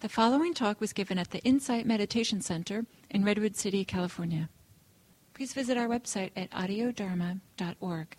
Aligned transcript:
The 0.00 0.08
following 0.08 0.54
talk 0.54 0.80
was 0.80 0.94
given 0.94 1.18
at 1.18 1.30
the 1.30 1.40
Insight 1.40 1.84
Meditation 1.84 2.40
Center 2.40 2.86
in 3.10 3.22
Redwood 3.22 3.54
City, 3.54 3.84
California. 3.84 4.48
Please 5.34 5.52
visit 5.52 5.76
our 5.76 5.88
website 5.88 6.30
at 6.34 6.50
audiodharma.org. 6.52 8.16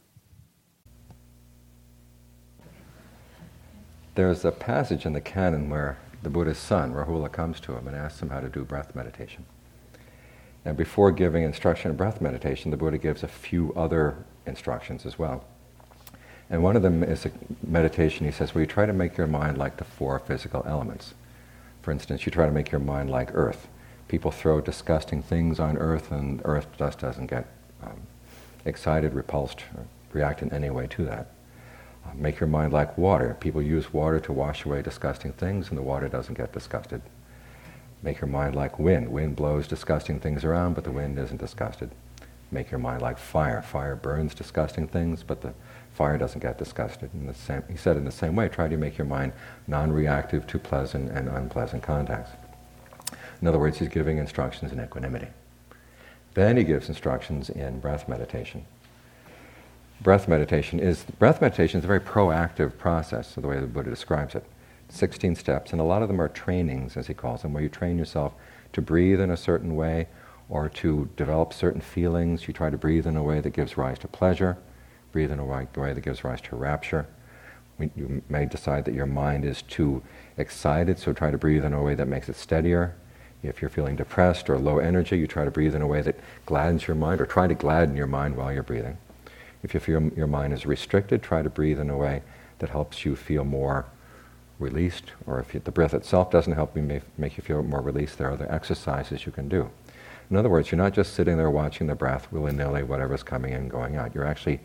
There's 4.13 4.45
a 4.45 4.51
passage 4.51 5.07
in 5.07 5.13
the 5.13 5.21
canon 5.21 5.71
where 5.71 5.97
the 6.21 6.29
Buddha's 6.29 6.59
son, 6.59 6.93
Rahula, 6.93 7.31
comes 7.31 7.59
to 7.61 7.75
him 7.75 7.87
and 7.87 7.95
asks 7.95 8.21
him 8.21 8.29
how 8.29 8.41
to 8.41 8.49
do 8.49 8.63
breath 8.63 8.93
meditation. 8.93 9.43
And 10.63 10.77
before 10.77 11.11
giving 11.11 11.41
instruction 11.41 11.89
in 11.89 11.97
breath 11.97 12.21
meditation, 12.21 12.69
the 12.69 12.77
Buddha 12.77 12.99
gives 12.99 13.23
a 13.23 13.27
few 13.27 13.73
other 13.73 14.23
instructions 14.45 15.03
as 15.03 15.17
well. 15.17 15.45
And 16.47 16.61
one 16.61 16.75
of 16.75 16.83
them 16.83 17.01
is 17.01 17.25
a 17.25 17.31
meditation. 17.65 18.27
He 18.27 18.31
says, 18.31 18.53
well, 18.53 18.61
you 18.61 18.67
try 18.67 18.85
to 18.85 18.93
make 18.93 19.17
your 19.17 19.25
mind 19.25 19.57
like 19.57 19.77
the 19.77 19.83
four 19.83 20.19
physical 20.19 20.63
elements. 20.67 21.15
For 21.81 21.91
instance, 21.91 22.25
you 22.25 22.31
try 22.31 22.45
to 22.45 22.51
make 22.51 22.71
your 22.71 22.79
mind 22.79 23.09
like 23.09 23.29
earth. 23.33 23.67
People 24.07 24.31
throw 24.31 24.61
disgusting 24.61 25.23
things 25.23 25.59
on 25.59 25.77
earth, 25.77 26.11
and 26.11 26.41
earth 26.45 26.67
just 26.77 26.99
doesn't 26.99 27.27
get 27.27 27.47
um, 27.81 28.01
excited, 28.65 29.13
repulsed, 29.13 29.63
react 30.13 30.41
in 30.41 30.51
any 30.51 30.69
way 30.69 30.87
to 30.87 31.05
that. 31.05 31.31
Uh, 32.05 32.13
make 32.15 32.39
your 32.39 32.47
mind 32.47 32.73
like 32.73 32.97
water. 32.97 33.37
People 33.39 33.61
use 33.61 33.93
water 33.93 34.19
to 34.19 34.33
wash 34.33 34.65
away 34.65 34.81
disgusting 34.81 35.33
things, 35.33 35.69
and 35.69 35.77
the 35.77 35.83
water 35.83 36.07
doesn't 36.07 36.37
get 36.37 36.51
disgusted. 36.51 37.01
Make 38.03 38.19
your 38.19 38.27
mind 38.27 38.55
like 38.55 38.79
wind. 38.79 39.09
Wind 39.09 39.35
blows 39.35 39.67
disgusting 39.67 40.19
things 40.19 40.43
around, 40.43 40.73
but 40.73 40.83
the 40.83 40.91
wind 40.91 41.17
isn't 41.19 41.39
disgusted. 41.39 41.91
Make 42.49 42.71
your 42.71 42.79
mind 42.79 43.01
like 43.01 43.17
fire. 43.17 43.61
Fire 43.61 43.95
burns 43.95 44.33
disgusting 44.33 44.87
things, 44.87 45.23
but 45.23 45.41
the 45.41 45.53
fire 46.01 46.17
doesn't 46.17 46.41
get 46.41 46.57
disgusted. 46.57 47.11
In 47.13 47.27
the 47.27 47.33
same, 47.35 47.61
he 47.69 47.77
said 47.77 47.95
in 47.95 48.05
the 48.05 48.11
same 48.11 48.35
way, 48.35 48.49
try 48.49 48.67
to 48.67 48.75
make 48.75 48.97
your 48.97 49.05
mind 49.05 49.33
non-reactive 49.67 50.47
to 50.47 50.57
pleasant 50.57 51.11
and 51.11 51.29
unpleasant 51.29 51.83
contacts. 51.83 52.31
In 53.39 53.47
other 53.47 53.59
words, 53.59 53.77
he's 53.77 53.87
giving 53.87 54.17
instructions 54.17 54.71
in 54.71 54.81
equanimity. 54.81 55.27
Then 56.33 56.57
he 56.57 56.63
gives 56.63 56.89
instructions 56.89 57.51
in 57.51 57.79
breath 57.79 58.09
meditation. 58.09 58.65
Breath 60.01 60.27
meditation 60.27 60.79
is 60.79 61.03
breath 61.19 61.39
meditation 61.39 61.77
is 61.77 61.83
a 61.83 61.87
very 61.87 61.99
proactive 61.99 62.79
process, 62.79 63.35
the 63.35 63.41
way 63.41 63.59
the 63.59 63.67
Buddha 63.67 63.91
describes 63.91 64.33
it. 64.33 64.43
16 64.89 65.35
steps, 65.35 65.71
and 65.71 65.79
a 65.79 65.83
lot 65.83 66.01
of 66.01 66.07
them 66.07 66.19
are 66.19 66.29
trainings, 66.29 66.97
as 66.97 67.05
he 67.05 67.13
calls 67.13 67.43
them, 67.43 67.53
where 67.53 67.61
you 67.61 67.69
train 67.69 67.99
yourself 67.99 68.33
to 68.73 68.81
breathe 68.81 69.21
in 69.21 69.29
a 69.29 69.37
certain 69.37 69.75
way 69.75 70.07
or 70.49 70.67
to 70.67 71.11
develop 71.15 71.53
certain 71.53 71.79
feelings. 71.79 72.47
You 72.47 72.55
try 72.55 72.71
to 72.71 72.77
breathe 72.85 73.05
in 73.05 73.15
a 73.15 73.21
way 73.21 73.39
that 73.39 73.51
gives 73.51 73.77
rise 73.77 73.99
to 73.99 74.07
pleasure 74.07 74.57
breathe 75.11 75.31
in 75.31 75.39
a 75.39 75.45
way 75.45 75.67
that 75.75 76.01
gives 76.01 76.23
rise 76.23 76.41
to 76.41 76.55
rapture. 76.55 77.07
You 77.79 78.21
may 78.29 78.45
decide 78.45 78.85
that 78.85 78.93
your 78.93 79.05
mind 79.05 79.43
is 79.43 79.61
too 79.63 80.03
excited, 80.37 80.99
so 80.99 81.13
try 81.13 81.31
to 81.31 81.37
breathe 81.37 81.65
in 81.65 81.73
a 81.73 81.81
way 81.81 81.95
that 81.95 82.07
makes 82.07 82.29
it 82.29 82.35
steadier. 82.35 82.95
If 83.43 83.59
you're 83.61 83.71
feeling 83.71 83.95
depressed 83.95 84.49
or 84.51 84.59
low 84.59 84.77
energy, 84.77 85.17
you 85.17 85.25
try 85.25 85.45
to 85.45 85.51
breathe 85.51 85.73
in 85.73 85.81
a 85.81 85.87
way 85.87 86.01
that 86.01 86.19
gladdens 86.45 86.85
your 86.85 86.95
mind, 86.95 87.19
or 87.19 87.25
try 87.25 87.47
to 87.47 87.55
gladden 87.55 87.95
your 87.95 88.07
mind 88.07 88.35
while 88.35 88.53
you're 88.53 88.61
breathing. 88.61 88.97
If 89.63 89.73
you 89.73 89.79
feel 89.79 90.11
your 90.15 90.27
mind 90.27 90.53
is 90.53 90.65
restricted, 90.65 91.23
try 91.23 91.41
to 91.41 91.49
breathe 91.49 91.79
in 91.79 91.89
a 91.89 91.97
way 91.97 92.21
that 92.59 92.69
helps 92.69 93.03
you 93.03 93.15
feel 93.15 93.43
more 93.43 93.85
released, 94.59 95.11
or 95.25 95.39
if 95.39 95.63
the 95.63 95.71
breath 95.71 95.95
itself 95.95 96.29
doesn't 96.29 96.53
help 96.53 96.77
you 96.77 97.01
make 97.17 97.35
you 97.35 97.41
feel 97.41 97.63
more 97.63 97.81
released, 97.81 98.19
there 98.19 98.29
are 98.29 98.33
other 98.33 98.51
exercises 98.51 99.25
you 99.25 99.31
can 99.31 99.49
do. 99.49 99.71
In 100.29 100.37
other 100.37 100.49
words, 100.49 100.71
you're 100.71 100.77
not 100.77 100.93
just 100.93 101.13
sitting 101.13 101.35
there 101.35 101.49
watching 101.49 101.87
the 101.87 101.95
breath 101.95 102.31
willy 102.31 102.53
nilly, 102.53 102.83
whatever's 102.83 103.23
coming 103.23 103.53
in, 103.53 103.67
going 103.67 103.95
out. 103.95 104.13
You're 104.13 104.27
actually 104.27 104.59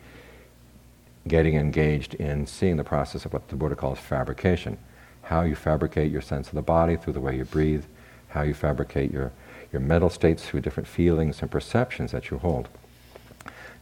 getting 1.29 1.57
engaged 1.57 2.15
in 2.15 2.47
seeing 2.47 2.77
the 2.77 2.85
process 2.85 3.25
of 3.25 3.33
what 3.33 3.49
the 3.49 3.57
Buddha 3.57 3.75
calls 3.75 3.99
fabrication. 3.99 4.79
How 5.23 5.43
you 5.43 5.55
fabricate 5.57 6.13
your 6.13 6.23
sense 6.23 6.49
of 6.49 6.55
the 6.55 6.63
body 6.63 6.97
through 6.97 7.15
the 7.15 7.21
way 7.21 7.37
you 7.37 7.45
breathe, 7.45 7.85
how 8.29 8.43
you 8.43 8.55
fabricate 8.55 9.13
your, 9.13 9.33
your 9.73 9.81
mental 9.81 10.11
states 10.11 10.45
through 10.45 10.61
different 10.61 10.89
feelings 10.89 11.43
and 11.43 11.51
perceptions 11.51 12.13
that 12.13 12.31
you 12.31 12.39
hold. 12.39 12.69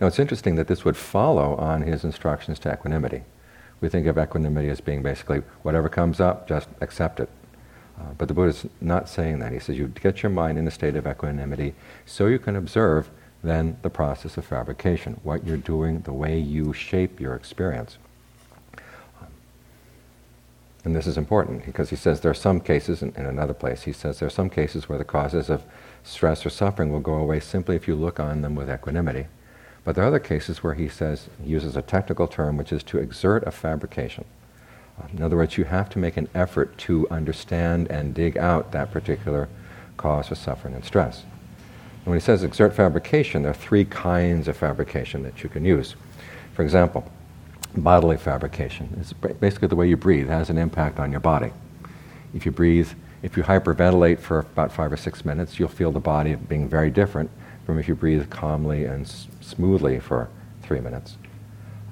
Now 0.00 0.06
it's 0.06 0.18
interesting 0.18 0.56
that 0.56 0.68
this 0.68 0.84
would 0.84 0.96
follow 0.96 1.54
on 1.56 1.82
his 1.82 2.04
instructions 2.04 2.58
to 2.60 2.72
equanimity. 2.72 3.22
We 3.80 3.88
think 3.88 4.06
of 4.06 4.18
equanimity 4.18 4.70
as 4.70 4.80
being 4.80 5.02
basically 5.02 5.42
whatever 5.62 5.88
comes 5.88 6.20
up, 6.20 6.48
just 6.48 6.68
accept 6.80 7.20
it. 7.20 7.28
Uh, 7.98 8.12
but 8.18 8.28
the 8.28 8.34
Buddha 8.34 8.50
is 8.50 8.66
not 8.80 9.08
saying 9.08 9.38
that. 9.38 9.52
He 9.52 9.58
says 9.58 9.78
you 9.78 9.88
get 9.88 10.22
your 10.22 10.30
mind 10.30 10.58
in 10.58 10.66
a 10.66 10.70
state 10.70 10.96
of 10.96 11.06
equanimity 11.06 11.74
so 12.06 12.26
you 12.26 12.38
can 12.38 12.56
observe 12.56 13.10
then 13.44 13.76
the 13.82 13.90
process 13.90 14.36
of 14.36 14.44
fabrication, 14.44 15.20
what 15.22 15.46
you're 15.46 15.56
doing, 15.56 16.00
the 16.00 16.12
way 16.12 16.38
you 16.38 16.72
shape 16.72 17.20
your 17.20 17.34
experience. 17.34 17.98
And 20.84 20.94
this 20.94 21.06
is 21.06 21.16
important 21.16 21.64
because 21.64 21.88
he 21.90 21.96
says 21.96 22.20
there 22.20 22.30
are 22.30 22.34
some 22.34 22.60
cases, 22.60 23.02
in, 23.02 23.14
in, 23.16 23.24
another 23.24 23.54
place, 23.54 23.82
he 23.82 23.92
says 23.92 24.18
there 24.18 24.26
are 24.26 24.30
some 24.30 24.50
cases 24.50 24.88
where 24.88 24.98
the 24.98 25.04
causes 25.04 25.48
of 25.48 25.62
stress 26.02 26.44
or 26.44 26.50
suffering 26.50 26.92
will 26.92 27.00
go 27.00 27.14
away 27.14 27.40
simply 27.40 27.74
if 27.74 27.88
you 27.88 27.94
look 27.94 28.20
on 28.20 28.42
them 28.42 28.54
with 28.54 28.68
equanimity. 28.68 29.26
But 29.82 29.94
there 29.94 30.04
are 30.04 30.08
other 30.08 30.18
cases 30.18 30.62
where 30.62 30.74
he 30.74 30.88
says, 30.88 31.28
he 31.42 31.50
uses 31.50 31.76
a 31.76 31.82
technical 31.82 32.26
term, 32.26 32.56
which 32.56 32.72
is 32.72 32.82
to 32.84 32.98
exert 32.98 33.46
a 33.46 33.50
fabrication. 33.50 34.24
in 35.12 35.22
other 35.22 35.36
words, 35.36 35.56
you 35.56 35.64
have 35.64 35.88
to 35.90 35.98
make 35.98 36.18
an 36.18 36.28
effort 36.34 36.76
to 36.78 37.08
understand 37.10 37.90
and 37.90 38.14
dig 38.14 38.36
out 38.36 38.72
that 38.72 38.90
particular 38.90 39.48
cause 39.96 40.30
of 40.30 40.38
suffering 40.38 40.74
and 40.74 40.84
stress. 40.84 41.24
And 42.04 42.10
when 42.10 42.20
he 42.20 42.24
says 42.24 42.44
exert 42.44 42.74
fabrication, 42.74 43.42
there 43.42 43.50
are 43.50 43.54
three 43.54 43.86
kinds 43.86 44.46
of 44.46 44.56
fabrication 44.58 45.22
that 45.22 45.42
you 45.42 45.48
can 45.48 45.64
use. 45.64 45.96
For 46.52 46.62
example, 46.62 47.10
bodily 47.74 48.18
fabrication 48.18 48.94
is 49.00 49.14
basically 49.40 49.68
the 49.68 49.76
way 49.76 49.88
you 49.88 49.96
breathe 49.96 50.28
has 50.28 50.50
an 50.50 50.58
impact 50.58 50.98
on 50.98 51.10
your 51.10 51.20
body. 51.20 51.50
If 52.34 52.44
you 52.44 52.52
breathe, 52.52 52.90
if 53.22 53.38
you 53.38 53.42
hyperventilate 53.42 54.18
for 54.18 54.40
about 54.40 54.70
five 54.70 54.92
or 54.92 54.98
six 54.98 55.24
minutes, 55.24 55.58
you'll 55.58 55.68
feel 55.70 55.92
the 55.92 56.00
body 56.00 56.34
being 56.34 56.68
very 56.68 56.90
different 56.90 57.30
from 57.64 57.78
if 57.78 57.88
you 57.88 57.94
breathe 57.94 58.28
calmly 58.28 58.84
and 58.84 59.06
s- 59.06 59.26
smoothly 59.40 59.98
for 59.98 60.28
three 60.62 60.80
minutes. 60.80 61.16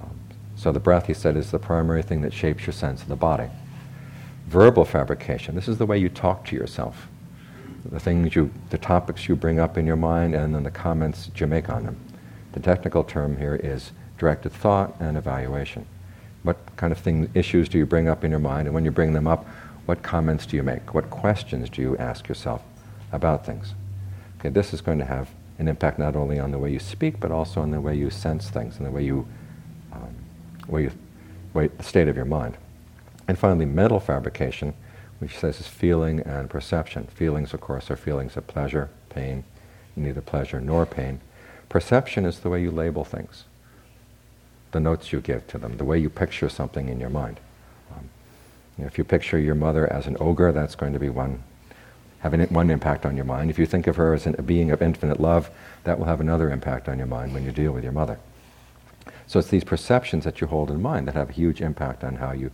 Um, 0.03 0.21
so 0.57 0.73
the 0.73 0.81
breath, 0.81 1.07
he 1.07 1.15
said, 1.15 1.39
is 1.39 1.51
the 1.51 1.59
primary 1.59 2.03
thing 2.03 2.21
that 2.21 2.35
shapes 2.35 2.67
your 2.67 2.75
sense 2.75 3.01
of 3.01 3.09
the 3.09 3.17
body. 3.17 3.49
Verbal 4.47 4.85
fabrication, 4.85 5.55
this 5.55 5.69
is 5.69 5.79
the 5.79 5.87
way 5.87 5.97
you 5.97 6.11
talk 6.11 6.45
to 6.47 6.55
yourself 6.55 7.09
the 7.85 8.01
things 8.01 8.35
you, 8.35 8.51
the 8.71 8.79
topics 8.79 9.29
you 9.29 9.37
bring 9.37 9.59
up 9.59 9.77
in 9.77 9.87
your 9.87 9.97
mind, 9.97 10.35
and 10.35 10.55
then 10.55 10.63
the 10.63 10.71
comments 10.71 11.27
that 11.27 11.41
you 11.41 11.47
make 11.47 11.69
on 11.69 11.85
them. 11.85 11.97
The 12.53 12.61
technical 12.61 13.05
term 13.05 13.39
here 13.39 13.57
is 13.57 13.93
directed 14.19 14.53
thought 14.53 14.95
and 15.01 15.17
evaluation. 15.17 15.87
What 16.43 16.59
kind 16.77 16.93
of 16.93 16.99
thing, 16.99 17.31
issues 17.35 17.69
do 17.69 17.79
you 17.79 17.87
bring 17.87 18.09
up 18.09 18.25
in 18.25 18.31
your 18.31 18.41
mind, 18.41 18.69
and 18.69 18.75
when 18.75 18.85
you 18.85 18.91
bring 18.91 19.13
them 19.13 19.27
up, 19.27 19.47
what 19.87 20.03
comments 20.03 20.47
do 20.47 20.57
you 20.57 20.63
make? 20.63 20.95
What 20.95 21.11
questions 21.11 21.69
do 21.69 21.83
you 21.83 21.97
ask 21.99 22.29
yourself 22.29 22.63
about 23.11 23.45
things? 23.45 23.75
Okay, 24.39 24.49
this 24.49 24.73
is 24.73 24.81
going 24.81 24.99
to 24.99 25.05
have 25.05 25.31
an 25.59 25.69
impact 25.69 25.99
not 25.99 26.17
only 26.17 26.39
on 26.39 26.51
the 26.51 26.59
way 26.59 26.73
you 26.73 26.79
speak, 26.79 27.21
but 27.21 27.31
also 27.31 27.61
on 27.61 27.71
the 27.71 27.81
way 27.81 27.95
you 27.95 28.11
sense 28.11 28.49
things 28.49 28.77
and 28.77 28.87
the 28.87 28.91
way 28.91 29.05
you, 29.05 29.27
um, 29.93 30.15
way 30.69 30.85
you, 30.85 30.93
way, 31.53 31.69
the 31.69 31.83
state 31.83 32.09
of 32.09 32.17
your 32.17 32.25
mind. 32.25 32.57
And 33.29 33.39
finally, 33.39 33.67
mental 33.67 34.01
fabrication 34.01 34.75
which 35.23 35.39
says 35.39 35.61
is 35.61 35.69
feeling 35.69 36.19
and 36.19 36.51
perception. 36.51 37.05
Feelings, 37.05 37.55
of 37.55 37.61
course, 37.61 37.93
are 37.93 37.97
feelings 37.97 38.37
of 38.37 38.45
pleasure, 38.49 38.91
pain, 39.09 39.45
neither 39.95 40.21
pleasure 40.21 40.61
nor 40.61 40.85
pain. 40.85 41.21
Perception 41.69 42.25
is 42.25 42.41
the 42.41 42.49
way 42.49 42.61
you 42.61 42.73
label 42.73 43.05
things, 43.05 43.45
the 44.73 44.81
notes 44.81 45.13
you 45.13 45.21
give 45.21 45.47
to 45.47 45.59
them, 45.59 45.77
the 45.77 45.85
way 45.85 45.97
you 45.97 46.11
picture 46.11 46.49
something 46.49 46.89
in 46.89 46.99
your 46.99 47.09
mind. 47.09 47.39
Um, 47.95 48.11
if 48.85 48.99
you 48.99 49.05
picture 49.05 49.39
your 49.39 49.55
mother 49.55 49.91
as 49.93 50.09
an 50.09 50.17
ogre, 50.19 50.51
that's 50.51 50.75
going 50.75 50.93
to 50.93 50.99
be 50.99 51.09
one 51.09 51.45
having 52.19 52.41
one 52.49 52.69
impact 52.71 53.07
on 53.07 53.15
your 53.15 53.25
mind. 53.25 53.49
If 53.49 53.61
you 53.61 53.67
think 53.67 53.87
of 53.87 53.95
her 53.97 54.15
as 54.15 54.27
an, 54.27 54.35
a 54.39 54.43
being 54.43 54.73
of 54.73 54.83
infinite 54.83 55.21
love, 55.21 55.51
that 55.85 56.01
will 56.01 56.07
have 56.07 56.21
another 56.21 56.51
impact 56.51 56.89
on 56.89 56.99
your 56.99 57.07
mind 57.07 57.33
when 57.33 57.45
you 57.45 57.53
deal 57.53 57.71
with 57.71 57.85
your 57.85 57.93
mother. 57.93 58.19
So 59.29 59.39
it's 59.39 59.49
these 59.49 59.65
perceptions 59.65 60.25
that 60.25 60.41
you 60.41 60.49
hold 60.49 60.69
in 60.69 60.83
mind 60.83 61.07
that 61.07 61.15
have 61.15 61.31
a 61.31 61.33
huge 61.33 61.61
impact 61.61 62.03
on 62.03 62.17
how 62.17 62.33
you, 62.33 62.51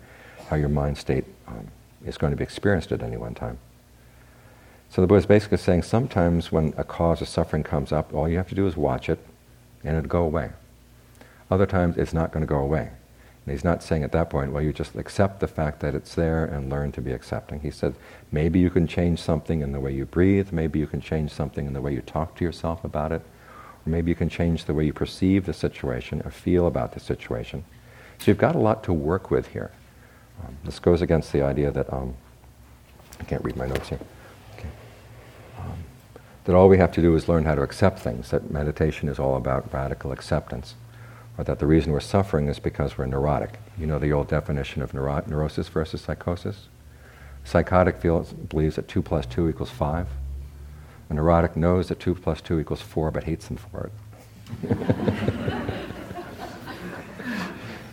how 0.50 0.56
your 0.56 0.68
mind 0.68 0.98
state 0.98 1.24
um, 1.46 1.68
is 2.04 2.18
going 2.18 2.30
to 2.30 2.36
be 2.36 2.44
experienced 2.44 2.92
at 2.92 3.02
any 3.02 3.16
one 3.16 3.34
time. 3.34 3.58
So 4.90 5.02
the 5.02 5.06
Buddha 5.06 5.18
is 5.18 5.26
basically 5.26 5.58
saying 5.58 5.82
sometimes 5.82 6.50
when 6.50 6.72
a 6.76 6.84
cause 6.84 7.20
of 7.20 7.28
suffering 7.28 7.62
comes 7.62 7.92
up, 7.92 8.14
all 8.14 8.28
you 8.28 8.38
have 8.38 8.48
to 8.48 8.54
do 8.54 8.66
is 8.66 8.76
watch 8.76 9.08
it 9.08 9.18
and 9.84 9.96
it'll 9.96 10.08
go 10.08 10.22
away. 10.22 10.50
Other 11.50 11.66
times 11.66 11.96
it's 11.96 12.14
not 12.14 12.32
going 12.32 12.42
to 12.42 12.46
go 12.48 12.58
away. 12.58 12.90
And 13.48 13.54
he's 13.54 13.64
not 13.64 13.82
saying 13.82 14.02
at 14.02 14.12
that 14.12 14.28
point, 14.28 14.52
well, 14.52 14.62
you 14.62 14.72
just 14.72 14.94
accept 14.94 15.40
the 15.40 15.48
fact 15.48 15.80
that 15.80 15.94
it's 15.94 16.14
there 16.14 16.44
and 16.44 16.68
learn 16.68 16.92
to 16.92 17.00
be 17.00 17.12
accepting. 17.12 17.60
He 17.60 17.70
said, 17.70 17.94
maybe 18.30 18.58
you 18.58 18.68
can 18.68 18.86
change 18.86 19.20
something 19.20 19.62
in 19.62 19.72
the 19.72 19.80
way 19.80 19.92
you 19.92 20.04
breathe, 20.04 20.52
maybe 20.52 20.78
you 20.78 20.86
can 20.86 21.00
change 21.00 21.30
something 21.30 21.66
in 21.66 21.72
the 21.72 21.80
way 21.80 21.94
you 21.94 22.02
talk 22.02 22.36
to 22.36 22.44
yourself 22.44 22.84
about 22.84 23.12
it, 23.12 23.22
or 23.86 23.90
maybe 23.90 24.10
you 24.10 24.14
can 24.14 24.28
change 24.28 24.64
the 24.64 24.74
way 24.74 24.84
you 24.84 24.92
perceive 24.92 25.46
the 25.46 25.54
situation 25.54 26.20
or 26.24 26.30
feel 26.30 26.66
about 26.66 26.92
the 26.92 27.00
situation. 27.00 27.64
So 28.18 28.30
you've 28.30 28.36
got 28.36 28.54
a 28.54 28.58
lot 28.58 28.84
to 28.84 28.92
work 28.92 29.30
with 29.30 29.48
here. 29.48 29.70
Um, 30.44 30.56
this 30.64 30.78
goes 30.78 31.02
against 31.02 31.32
the 31.32 31.42
idea 31.42 31.70
that 31.70 31.92
um, 31.92 32.14
I 33.20 33.24
can't 33.24 33.44
read 33.44 33.56
my 33.56 33.66
notes 33.66 33.88
here. 33.88 34.00
Okay. 34.56 34.68
Um, 35.58 35.84
that 36.44 36.54
all 36.54 36.68
we 36.68 36.78
have 36.78 36.92
to 36.92 37.02
do 37.02 37.14
is 37.14 37.28
learn 37.28 37.44
how 37.44 37.54
to 37.54 37.62
accept 37.62 37.98
things. 37.98 38.30
That 38.30 38.50
meditation 38.50 39.08
is 39.08 39.18
all 39.18 39.36
about 39.36 39.72
radical 39.72 40.12
acceptance, 40.12 40.74
or 41.36 41.44
that 41.44 41.58
the 41.58 41.66
reason 41.66 41.92
we're 41.92 42.00
suffering 42.00 42.48
is 42.48 42.58
because 42.58 42.96
we're 42.96 43.06
neurotic. 43.06 43.58
You 43.78 43.86
know 43.86 43.98
the 43.98 44.12
old 44.12 44.28
definition 44.28 44.82
of 44.82 44.94
neuro- 44.94 45.24
neurosis 45.26 45.68
versus 45.68 46.00
psychosis. 46.00 46.68
Psychotic 47.44 47.96
feels, 47.96 48.32
believes 48.32 48.76
that 48.76 48.88
2 48.88 49.02
plus 49.02 49.24
2 49.26 49.48
equals 49.48 49.70
5. 49.70 50.06
A 51.10 51.14
neurotic 51.14 51.56
knows 51.56 51.88
that 51.88 51.98
2 51.98 52.14
plus 52.14 52.40
2 52.42 52.60
equals 52.60 52.82
4 52.82 53.10
but 53.10 53.24
hates 53.24 53.48
them 53.48 53.56
for 53.56 53.90
it. 54.70 55.72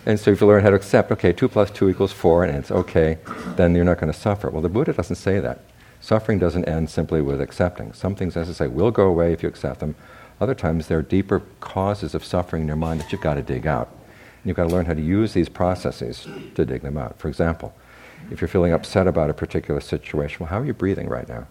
and 0.05 0.19
so 0.19 0.31
if 0.31 0.41
you 0.41 0.47
learn 0.47 0.63
how 0.63 0.69
to 0.69 0.75
accept, 0.75 1.11
okay, 1.11 1.33
2 1.33 1.47
plus 1.47 1.71
2 1.71 1.89
equals 1.89 2.11
4 2.11 2.45
and 2.45 2.57
it's 2.57 2.71
okay, 2.71 3.17
then 3.55 3.75
you're 3.75 3.85
not 3.85 3.99
going 3.99 4.11
to 4.11 4.17
suffer. 4.17 4.49
Well, 4.49 4.61
the 4.61 4.69
Buddha 4.69 4.93
doesn't 4.93 5.15
say 5.15 5.39
that. 5.39 5.61
Suffering 5.99 6.37
doesn't 6.37 6.65
end 6.65 6.89
simply 6.89 7.21
with 7.21 7.41
accepting. 7.41 7.91
Some 7.93 8.15
things, 8.15 8.37
as 8.37 8.49
I 8.49 8.53
say, 8.53 8.67
will 8.67 8.91
go 8.91 9.07
away 9.07 9.33
if 9.33 9.41
you 9.41 9.49
accept 9.49 9.79
them. 9.79 9.95
Other 10.39 10.53
times, 10.53 10.87
there 10.87 10.99
are 10.99 11.01
deeper 11.01 11.41
causes 11.61 12.13
of 12.13 12.23
suffering 12.23 12.61
in 12.61 12.67
your 12.67 12.77
mind 12.77 12.99
that 12.99 13.11
you've 13.11 13.21
got 13.21 13.35
to 13.35 13.41
dig 13.41 13.65
out. 13.65 13.89
And 13.89 14.45
you've 14.45 14.57
got 14.57 14.67
to 14.67 14.75
learn 14.75 14.85
how 14.85 14.93
to 14.93 15.01
use 15.01 15.33
these 15.33 15.49
processes 15.49 16.27
to 16.53 16.65
dig 16.65 16.81
them 16.81 16.97
out. 16.97 17.17
For 17.17 17.27
example, 17.27 17.73
if 18.29 18.41
you're 18.41 18.47
feeling 18.47 18.73
upset 18.73 19.07
about 19.07 19.29
a 19.29 19.33
particular 19.33 19.79
situation, 19.81 20.37
well, 20.41 20.49
how 20.49 20.59
are 20.59 20.65
you 20.65 20.73
breathing 20.73 21.09
right 21.09 21.27
now? 21.27 21.47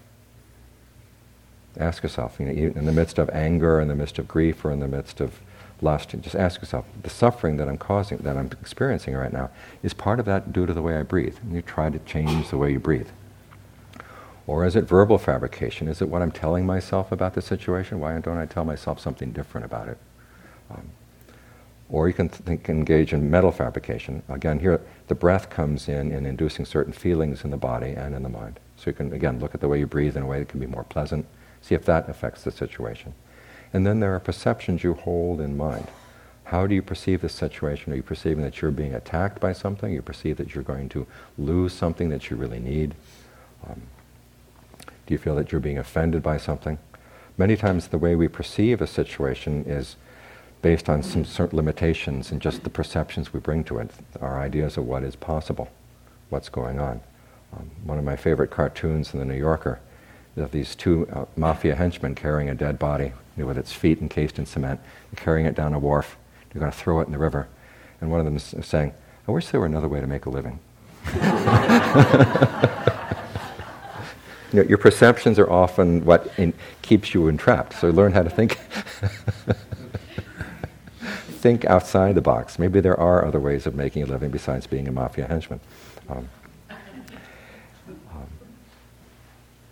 Ask 1.77 2.05
yourself, 2.05 2.37
you 2.39 2.47
know, 2.47 2.53
in 2.53 2.85
the 2.85 2.93
midst 2.93 3.19
of 3.19 3.29
anger, 3.31 3.81
in 3.81 3.89
the 3.89 3.97
midst 3.97 4.21
of 4.21 4.29
grief, 4.29 4.65
or 4.65 4.71
in 4.71 4.79
the 4.79 4.87
midst 4.87 5.21
of 5.21 5.41
lust, 5.81 6.15
just 6.21 6.37
ask 6.37 6.61
yourself, 6.61 6.87
the 7.03 7.11
suffering 7.11 7.57
that 7.57 7.69
I'm 7.69 7.79
causing, 7.79 8.19
that 8.19 8.37
I'm 8.37 8.51
experiencing 8.61 9.15
right 9.15 9.33
now, 9.33 9.51
is 9.83 9.93
part 9.93 10.21
of 10.21 10.27
that 10.27 10.53
due 10.53 10.67
to 10.67 10.73
the 10.73 10.83
way 10.83 10.97
I 10.97 11.03
breathe? 11.03 11.37
And 11.43 11.55
you 11.55 11.63
try 11.63 11.91
to 11.91 11.99
change 12.01 12.51
the 12.51 12.59
way 12.59 12.73
you 12.73 12.79
breathe. 12.79 13.09
Or 14.47 14.65
is 14.67 14.77
it 14.77 14.85
verbal 14.85 15.19
fabrication? 15.19 15.89
Is 15.89 16.03
it 16.03 16.09
what 16.09 16.23
I'm 16.23 16.31
telling 16.31 16.67
myself 16.67 17.11
about 17.11 17.35
the 17.35 17.43
situation? 17.43 17.99
Why 17.99 18.19
don't 18.19 18.39
I 18.39 18.47
tell 18.47 18.65
myself 18.65 19.01
something 19.01 19.33
different 19.33 19.65
about 19.65 19.89
it? 19.89 19.99
Um, 20.71 20.91
or 21.89 22.09
you 22.09 22.15
can 22.15 22.29
think, 22.29 22.69
engage 22.69 23.13
in 23.13 23.31
mental 23.31 23.53
fabrication. 23.53 24.23
Again, 24.29 24.59
here 24.59 24.81
the 25.09 25.15
breath 25.15 25.51
comes 25.51 25.89
in 25.89 26.13
in 26.13 26.27
inducing 26.27 26.65
certain 26.65 26.93
feelings 26.93 27.45
in 27.45 27.51
the 27.51 27.57
body 27.57 27.91
and 27.93 28.15
in 28.15 28.23
the 28.23 28.29
mind. 28.29 28.59
So 28.77 28.91
you 28.91 28.95
can, 28.95 29.13
again, 29.13 29.39
look 29.39 29.55
at 29.55 29.61
the 29.61 29.69
way 29.69 29.79
you 29.79 29.87
breathe 29.87 30.17
in 30.17 30.23
a 30.23 30.27
way 30.27 30.39
that 30.41 30.49
can 30.49 30.61
be 30.61 30.67
more 30.67 30.85
pleasant, 30.85 31.27
see 31.61 31.75
if 31.75 31.85
that 31.87 32.09
affects 32.09 32.43
the 32.43 32.51
situation. 32.51 33.15
And 33.75 33.85
then 33.85 33.99
there 33.99 34.15
are 34.15 34.21
perceptions 34.21 34.85
you 34.85 34.95
hold 34.95 35.41
in 35.41 35.57
mind. 35.57 35.89
How 36.45 36.67
do 36.69 36.77
you 36.77 36.81
perceive 36.81 37.23
this 37.23 37.35
situation? 37.35 37.93
Are 37.93 37.97
you 37.97 38.05
perceiving 38.05 38.45
that 38.45 38.63
you're 38.63 38.71
being 38.71 38.95
attacked 38.95 39.41
by 39.41 39.53
something? 39.53 39.93
You 39.93 40.01
perceive 40.01 40.37
that 40.37 40.55
you're 40.55 40.63
going 40.63 40.89
to 40.91 41.09
lose 41.37 41.73
something 41.73 42.09
that 42.11 42.31
you 42.31 42.37
really 42.37 42.61
need? 42.61 42.95
Um, 43.69 43.83
do 45.07 45.13
you 45.13 45.19
feel 45.19 45.35
that 45.35 45.51
you're 45.51 45.61
being 45.61 45.79
offended 45.79 46.23
by 46.23 46.37
something? 46.37 46.79
Many 47.37 47.57
times 47.57 47.89
the 47.89 47.99
way 47.99 48.15
we 48.15 48.29
perceive 48.29 48.81
a 48.81 48.87
situation 48.87 49.65
is 49.67 49.97
based 50.63 50.89
on 50.89 51.03
some 51.03 51.25
certain 51.25 51.57
limitations 51.57 52.31
and 52.31 52.41
just 52.41 52.63
the 52.63 52.71
perceptions 52.71 53.33
we 53.33 53.41
bring 53.41 53.65
to 53.65 53.79
it, 53.79 53.91
our 54.21 54.41
ideas 54.41 54.77
of 54.77 54.87
what 54.87 55.03
is 55.03 55.17
possible, 55.17 55.69
what's 56.29 56.49
going 56.49 56.79
on. 56.79 57.01
Um, 57.53 57.71
one 57.83 57.99
of 57.99 58.05
my 58.05 58.15
favorite 58.15 58.53
cartoons 58.53 59.13
in 59.13 59.19
the 59.19 59.25
New 59.25 59.35
Yorker 59.35 59.81
of 60.37 60.51
these 60.51 60.75
two 60.75 61.09
uh, 61.13 61.27
mafia 61.37 61.75
henchmen 61.77 62.15
carrying 62.15 62.49
a 62.49 62.55
dead 62.55 62.79
body 62.79 63.13
with 63.37 63.59
its 63.59 63.73
feet 63.73 64.01
encased 64.01 64.39
in 64.39 64.47
cement, 64.47 64.81
carrying 65.17 65.47
it 65.47 65.55
down 65.55 65.75
a 65.75 65.79
wharf. 65.79 66.17
They're 66.51 66.61
going 66.61 66.73
to 66.73 66.79
throw 66.79 67.01
it 67.01 67.07
in 67.07 67.13
the 67.13 67.19
river. 67.19 67.49
And 68.01 68.11
one 68.11 68.21
of 68.21 68.27
them 68.27 68.37
is 68.37 68.55
saying, 68.63 68.93
I 69.27 69.33
wish 69.33 69.49
there 69.49 69.61
were 69.61 69.67
another 69.67 69.89
way 69.89 70.01
to 70.01 70.07
make 70.07 70.27
a 70.27 70.31
living. 70.31 70.59
you 74.53 74.63
know, 74.63 74.69
your 74.69 74.79
perceptions 74.79 75.39
are 75.39 75.51
often 75.51 76.05
what 76.05 76.33
in, 76.39 76.53
keeps 76.83 77.15
you 77.15 77.29
entrapped. 77.29 77.75
So 77.75 77.91
learn 77.91 78.13
how 78.13 78.23
to 78.23 78.31
think. 78.31 78.59
think 81.45 81.65
outside 81.67 82.15
the 82.15 82.23
box. 82.23 82.59
Maybe 82.59 82.81
there 82.81 82.99
are 82.99 83.23
other 83.23 83.39
ways 83.39 83.67
of 83.67 83.75
making 83.75 84.03
a 84.03 84.07
living 84.07 84.31
besides 84.31 84.67
being 84.67 84.89
a 84.89 84.93
mafia 84.93 85.27
henchman. 85.27 85.61
Um, 86.09 86.31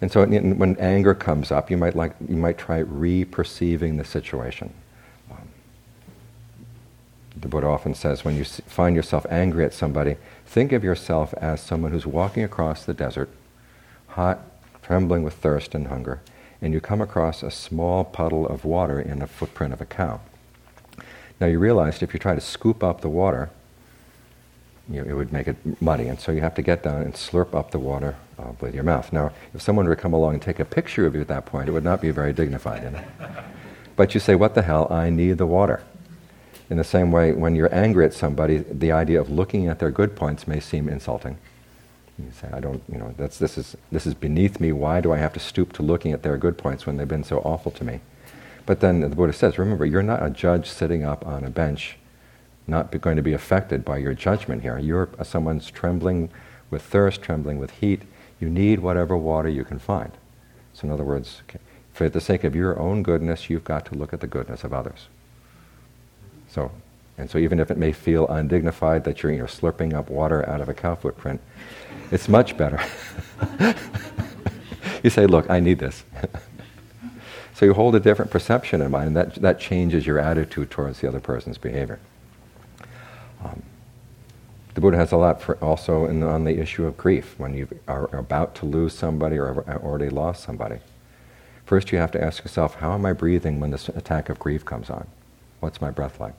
and 0.03 0.11
so, 0.11 0.27
when 0.27 0.77
anger 0.79 1.15
comes 1.15 1.53
up, 1.53 1.71
you 1.71 1.77
might 1.77 1.95
like 1.95 2.13
you 2.29 2.35
might 2.35 2.59
try 2.59 2.79
re-perceiving 2.79 3.99
the 3.99 4.05
situation. 4.05 4.75
Um, 5.31 5.49
the 7.41 7.47
Buddha 7.47 7.69
often 7.69 7.95
says, 7.95 8.25
when 8.25 8.37
you 8.37 8.45
find 8.45 8.97
yourself 8.97 9.25
angry 9.31 9.65
at 9.65 9.73
somebody, 9.73 10.17
think 10.45 10.73
of 10.73 10.83
yourself 10.83 11.33
as 11.35 11.61
someone 11.61 11.93
who's 11.93 12.05
walking 12.05 12.43
across 12.43 12.85
the 12.85 12.93
desert, 12.93 13.31
hot, 14.09 14.41
trembling 14.83 15.23
with 15.23 15.35
thirst 15.35 15.73
and 15.73 15.87
hunger, 15.87 16.21
and 16.61 16.73
you 16.73 16.81
come 16.81 17.01
across 17.01 17.45
a 17.45 17.51
small 17.53 18.03
puddle 18.03 18.45
of 18.45 18.65
water 18.65 19.01
in 19.01 19.23
a 19.23 19.29
footprint 19.29 19.73
of 19.73 19.81
a 19.81 19.87
cow. 19.87 20.21
Now 21.41 21.47
you 21.47 21.61
realize 21.61 22.03
if 22.03 22.13
you 22.13 22.19
try 22.19 22.35
to 22.35 22.41
scoop 22.41 22.83
up 22.83 23.03
the 23.03 23.09
water, 23.09 23.51
you 24.89 25.01
know, 25.01 25.09
it 25.09 25.15
would 25.15 25.33
make 25.33 25.49
it 25.49 25.57
muddy, 25.81 26.09
and 26.09 26.19
so 26.19 26.33
you 26.33 26.41
have 26.41 26.55
to 26.57 26.63
get 26.63 26.83
down 26.83 27.03
and 27.03 27.15
slurp 27.15 27.55
up 27.55 27.71
the 27.71 27.79
water 27.79 28.17
uh, 28.39 28.53
with 28.61 28.75
your 28.75 28.85
mouth. 28.85 29.13
Now, 29.13 29.33
if 29.55 29.63
someone 29.63 29.87
were 29.87 29.95
to 29.95 30.01
come 30.01 30.13
along 30.13 30.35
and 30.35 30.43
take 30.43 30.59
a 30.59 30.65
picture 30.65 31.07
of 31.07 31.15
you 31.15 31.21
at 31.21 31.29
that 31.29 31.47
point, 31.47 31.69
it 31.69 31.73
would 31.73 31.85
not 31.85 32.01
be 32.01 32.11
very 32.11 32.33
dignified. 32.33 32.83
You 32.83 32.91
know? 32.91 33.05
but 33.97 34.15
you 34.15 34.21
say, 34.21 34.35
"What 34.35 34.55
the 34.55 34.63
hell? 34.63 34.87
I 34.91 35.11
need 35.11 35.39
the 35.39 35.47
water." 35.47 35.83
In 36.71 36.79
the 36.79 36.85
same 36.85 37.13
way, 37.13 37.33
when 37.33 37.55
you're 37.55 37.75
angry 37.75 38.07
at 38.07 38.15
somebody, 38.15 38.59
the 38.59 38.93
idea 38.93 39.21
of 39.21 39.29
looking 39.29 39.69
at 39.69 39.79
their 39.79 39.91
good 39.91 40.17
points 40.17 40.49
may 40.49 40.59
seem 40.59 40.89
insulting. 40.89 41.37
You 42.19 42.31
say, 42.33 42.49
I 42.53 42.61
don't, 42.61 42.83
you 42.91 42.99
know, 42.99 43.15
that's, 43.17 43.39
this, 43.39 43.59
is, 43.59 43.77
this 43.91 44.07
is 44.07 44.15
beneath 44.15 44.61
me. 44.61 44.73
Why 44.73 45.01
do 45.01 45.13
I 45.13 45.19
have 45.19 45.33
to 45.35 45.41
stoop 45.41 45.73
to 45.75 45.83
looking 45.83 46.13
at 46.13 46.23
their 46.23 46.37
good 46.37 46.57
points 46.57 46.87
when 46.87 46.97
they've 46.97 47.07
been 47.07 47.25
so 47.25 47.41
awful 47.41 47.73
to 47.73 47.85
me? 47.85 48.01
But 48.65 48.81
then 48.81 49.01
the 49.01 49.09
Buddha 49.09 49.33
says, 49.33 49.59
remember, 49.59 49.85
you're 49.85 50.03
not 50.03 50.25
a 50.25 50.31
judge 50.31 50.69
sitting 50.69 51.05
up 51.05 51.27
on 51.27 51.45
a 51.45 51.51
bench, 51.51 51.97
not 52.67 52.99
going 53.01 53.17
to 53.17 53.23
be 53.23 53.33
affected 53.33 53.85
by 53.85 53.99
your 53.99 54.15
judgment 54.15 54.63
here. 54.63 54.79
You're 54.79 55.09
uh, 55.19 55.25
someone's 55.25 55.71
trembling 55.71 56.31
with 56.71 56.83
thirst, 56.83 57.23
trembling 57.23 57.59
with 57.59 57.71
heat. 57.73 58.03
You 58.41 58.49
need 58.49 58.81
whatever 58.81 59.17
water 59.17 59.49
you 59.49 59.65
can 59.65 59.79
find. 59.79 60.13
So, 60.73 60.87
in 60.87 60.93
other 60.93 61.05
words, 61.05 61.43
for 61.93 62.09
the 62.09 62.21
sake 62.21 62.45
of 62.45 62.55
your 62.55 62.79
own 62.79 63.03
goodness, 63.03 63.51
you've 63.51 63.65
got 63.65 63.85
to 63.87 63.95
look 63.95 64.13
at 64.13 64.21
the 64.21 64.27
goodness 64.27 64.65
of 64.65 64.73
others. 64.73 65.09
So, 66.49 66.73
and 67.19 67.31
so, 67.31 67.39
even 67.39 67.61
if 67.61 67.71
it 67.71 67.77
may 67.77 67.93
feel 67.93 68.27
undignified 68.29 69.05
that 69.05 69.23
you're, 69.23 69.33
you're 69.33 69.47
slurping 69.47 69.93
up 69.93 70.09
water 70.09 70.49
out 70.49 70.61
of 70.61 70.69
a 70.69 70.75
cow 70.75 70.95
footprint, 70.95 71.41
it's 72.11 72.29
much 72.29 72.57
better. 72.57 72.81
you 75.03 75.11
say, 75.11 75.27
Look, 75.27 75.51
I 75.51 75.61
need 75.61 75.79
this. 75.79 76.05
so 77.55 77.67
you 77.67 77.75
hold 77.75 77.95
a 77.95 78.01
different 78.01 78.31
perception 78.31 78.81
in 78.81 78.91
mind, 78.91 79.09
and 79.09 79.17
that, 79.17 79.35
that 79.37 79.61
changes 79.61 80.07
your 80.07 80.19
attitude 80.19 80.71
towards 80.71 81.01
the 81.01 81.09
other 81.09 81.21
person's 81.21 81.59
behavior. 81.59 81.99
Um, 83.43 83.63
the 84.75 84.81
Buddha 84.81 84.97
has 84.97 85.13
a 85.13 85.17
lot 85.17 85.43
for 85.43 85.57
also 85.59 86.07
in, 86.07 86.23
on 86.23 86.45
the 86.45 86.59
issue 86.59 86.87
of 86.87 86.97
grief 86.97 87.35
when 87.39 87.55
you 87.55 87.69
are 87.87 88.15
about 88.17 88.55
to 88.57 88.67
lose 88.67 88.95
somebody 88.95 89.37
or 89.37 89.65
already 89.85 90.09
lost 90.09 90.43
somebody. 90.43 90.79
First, 91.67 91.93
you 91.93 91.99
have 91.99 92.13
to 92.13 92.23
ask 92.23 92.43
yourself, 92.43 92.77
how 92.77 92.95
am 92.95 93.05
I 93.05 93.13
breathing 93.13 93.61
when 93.61 93.71
this 93.71 93.89
attack 93.89 94.29
of 94.29 94.39
grief 94.39 94.65
comes 94.65 94.91
on? 94.91 95.07
What's 95.61 95.81
my 95.81 95.91
breath 95.91 96.21
like? 96.21 96.39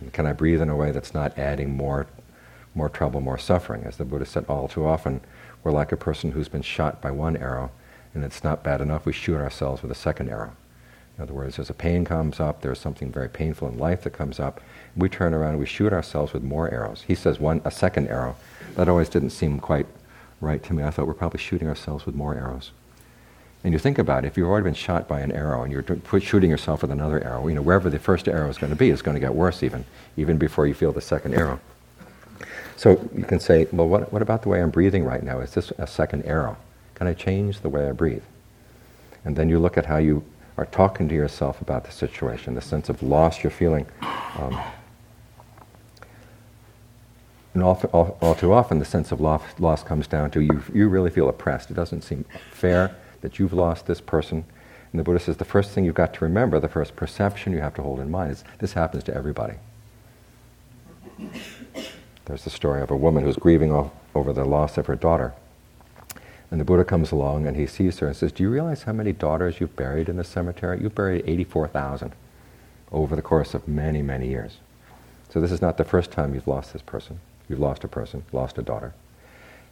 And 0.00 0.12
can 0.12 0.26
I 0.26 0.32
breathe 0.32 0.62
in 0.62 0.68
a 0.68 0.76
way 0.76 0.90
that's 0.90 1.14
not 1.14 1.38
adding 1.38 1.76
more 1.76 2.06
more 2.74 2.88
trouble, 2.88 3.20
more 3.20 3.38
suffering. 3.38 3.84
As 3.84 3.96
the 3.96 4.04
Buddha 4.04 4.24
said, 4.24 4.44
all 4.48 4.68
too 4.68 4.86
often 4.86 5.20
we're 5.62 5.72
like 5.72 5.92
a 5.92 5.96
person 5.96 6.30
who's 6.30 6.48
been 6.48 6.62
shot 6.62 7.02
by 7.02 7.10
one 7.10 7.36
arrow 7.36 7.70
and 8.14 8.24
it's 8.24 8.42
not 8.42 8.62
bad 8.62 8.80
enough, 8.80 9.04
we 9.04 9.12
shoot 9.12 9.36
ourselves 9.36 9.82
with 9.82 9.90
a 9.90 9.96
second 9.96 10.30
arrow. 10.30 10.52
In 11.18 11.24
other 11.24 11.34
words, 11.34 11.58
as 11.58 11.68
a 11.68 11.74
pain 11.74 12.04
comes 12.04 12.38
up, 12.38 12.62
there's 12.62 12.78
something 12.78 13.10
very 13.10 13.28
painful 13.28 13.66
in 13.66 13.76
life 13.76 14.04
that 14.04 14.10
comes 14.10 14.38
up, 14.38 14.60
we 14.96 15.08
turn 15.08 15.34
around 15.34 15.50
and 15.50 15.58
we 15.58 15.66
shoot 15.66 15.92
ourselves 15.92 16.32
with 16.32 16.44
more 16.44 16.72
arrows. 16.72 17.04
He 17.08 17.16
says 17.16 17.40
one, 17.40 17.60
a 17.64 17.72
second 17.72 18.06
arrow. 18.06 18.36
That 18.76 18.88
always 18.88 19.08
didn't 19.08 19.30
seem 19.30 19.58
quite 19.58 19.86
right 20.40 20.62
to 20.62 20.72
me. 20.72 20.84
I 20.84 20.90
thought 20.90 21.08
we're 21.08 21.14
probably 21.14 21.40
shooting 21.40 21.66
ourselves 21.66 22.06
with 22.06 22.14
more 22.14 22.36
arrows. 22.36 22.70
And 23.64 23.72
you 23.72 23.80
think 23.80 23.98
about 23.98 24.24
it, 24.24 24.28
if 24.28 24.36
you've 24.36 24.46
already 24.46 24.62
been 24.62 24.74
shot 24.74 25.08
by 25.08 25.18
an 25.18 25.32
arrow 25.32 25.64
and 25.64 25.72
you're 25.72 26.20
shooting 26.20 26.50
yourself 26.50 26.82
with 26.82 26.92
another 26.92 27.22
arrow, 27.24 27.48
you 27.48 27.56
know, 27.56 27.62
wherever 27.62 27.90
the 27.90 27.98
first 27.98 28.28
arrow 28.28 28.48
is 28.48 28.56
going 28.56 28.70
to 28.70 28.78
be, 28.78 28.90
it's 28.90 29.02
going 29.02 29.16
to 29.16 29.20
get 29.20 29.34
worse 29.34 29.64
even, 29.64 29.84
even 30.16 30.38
before 30.38 30.68
you 30.68 30.74
feel 30.74 30.92
the 30.92 31.00
second 31.00 31.34
arrow. 31.34 31.58
So 32.76 33.08
you 33.16 33.24
can 33.24 33.40
say, 33.40 33.66
well, 33.72 33.88
what, 33.88 34.12
what 34.12 34.22
about 34.22 34.42
the 34.42 34.48
way 34.48 34.62
I'm 34.62 34.70
breathing 34.70 35.04
right 35.04 35.24
now? 35.24 35.40
Is 35.40 35.54
this 35.54 35.72
a 35.78 35.88
second 35.88 36.24
arrow? 36.24 36.56
Can 36.94 37.08
I 37.08 37.14
change 37.14 37.60
the 37.60 37.68
way 37.68 37.88
I 37.88 37.92
breathe? 37.92 38.22
And 39.24 39.34
then 39.34 39.48
you 39.48 39.58
look 39.58 39.76
at 39.76 39.86
how 39.86 39.96
you 39.96 40.22
are 40.58 40.66
talking 40.66 41.08
to 41.08 41.14
yourself 41.14 41.62
about 41.62 41.84
the 41.84 41.92
situation, 41.92 42.54
the 42.54 42.60
sense 42.60 42.88
of 42.88 43.00
loss 43.00 43.44
you're 43.44 43.50
feeling. 43.50 43.86
Um, 44.36 44.60
and 47.54 47.62
all, 47.62 47.80
all, 47.92 48.18
all, 48.20 48.34
too 48.34 48.52
often, 48.52 48.80
the 48.80 48.84
sense 48.84 49.12
of 49.12 49.20
loss, 49.20 49.42
loss 49.60 49.84
comes 49.84 50.08
down 50.08 50.32
to 50.32 50.40
you, 50.40 50.62
you 50.74 50.88
really 50.88 51.10
feel 51.10 51.28
oppressed. 51.28 51.70
It 51.70 51.74
doesn't 51.74 52.02
seem 52.02 52.24
fair 52.50 52.94
that 53.20 53.38
you've 53.38 53.52
lost 53.52 53.86
this 53.86 54.00
person. 54.00 54.44
And 54.92 54.98
the 54.98 55.04
Buddha 55.04 55.20
says 55.20 55.36
the 55.36 55.44
first 55.44 55.70
thing 55.70 55.84
you've 55.84 55.94
got 55.94 56.12
to 56.14 56.24
remember, 56.24 56.58
the 56.58 56.68
first 56.68 56.96
perception 56.96 57.52
you 57.52 57.60
have 57.60 57.74
to 57.74 57.82
hold 57.82 58.00
in 58.00 58.10
mind 58.10 58.32
is 58.32 58.44
this 58.58 58.72
happens 58.72 59.04
to 59.04 59.14
everybody. 59.14 59.54
There's 62.24 62.44
the 62.44 62.50
story 62.50 62.82
of 62.82 62.90
a 62.90 62.96
woman 62.96 63.24
who's 63.24 63.36
grieving 63.36 63.72
over 64.14 64.32
the 64.32 64.44
loss 64.44 64.76
of 64.76 64.86
her 64.86 64.96
daughter. 64.96 65.34
And 66.50 66.60
the 66.60 66.64
Buddha 66.64 66.84
comes 66.84 67.12
along 67.12 67.46
and 67.46 67.56
he 67.56 67.66
sees 67.66 67.98
her 67.98 68.06
and 68.06 68.16
says, 68.16 68.32
Do 68.32 68.42
you 68.42 68.50
realize 68.50 68.84
how 68.84 68.92
many 68.92 69.12
daughters 69.12 69.60
you've 69.60 69.76
buried 69.76 70.08
in 70.08 70.16
the 70.16 70.24
cemetery? 70.24 70.80
You've 70.80 70.94
buried 70.94 71.24
84,000 71.26 72.12
over 72.90 73.14
the 73.14 73.22
course 73.22 73.54
of 73.54 73.68
many, 73.68 74.00
many 74.00 74.28
years. 74.28 74.56
So 75.28 75.40
this 75.40 75.52
is 75.52 75.60
not 75.60 75.76
the 75.76 75.84
first 75.84 76.10
time 76.10 76.34
you've 76.34 76.48
lost 76.48 76.72
this 76.72 76.82
person. 76.82 77.20
You've 77.48 77.60
lost 77.60 77.84
a 77.84 77.88
person, 77.88 78.24
lost 78.32 78.56
a 78.56 78.62
daughter. 78.62 78.94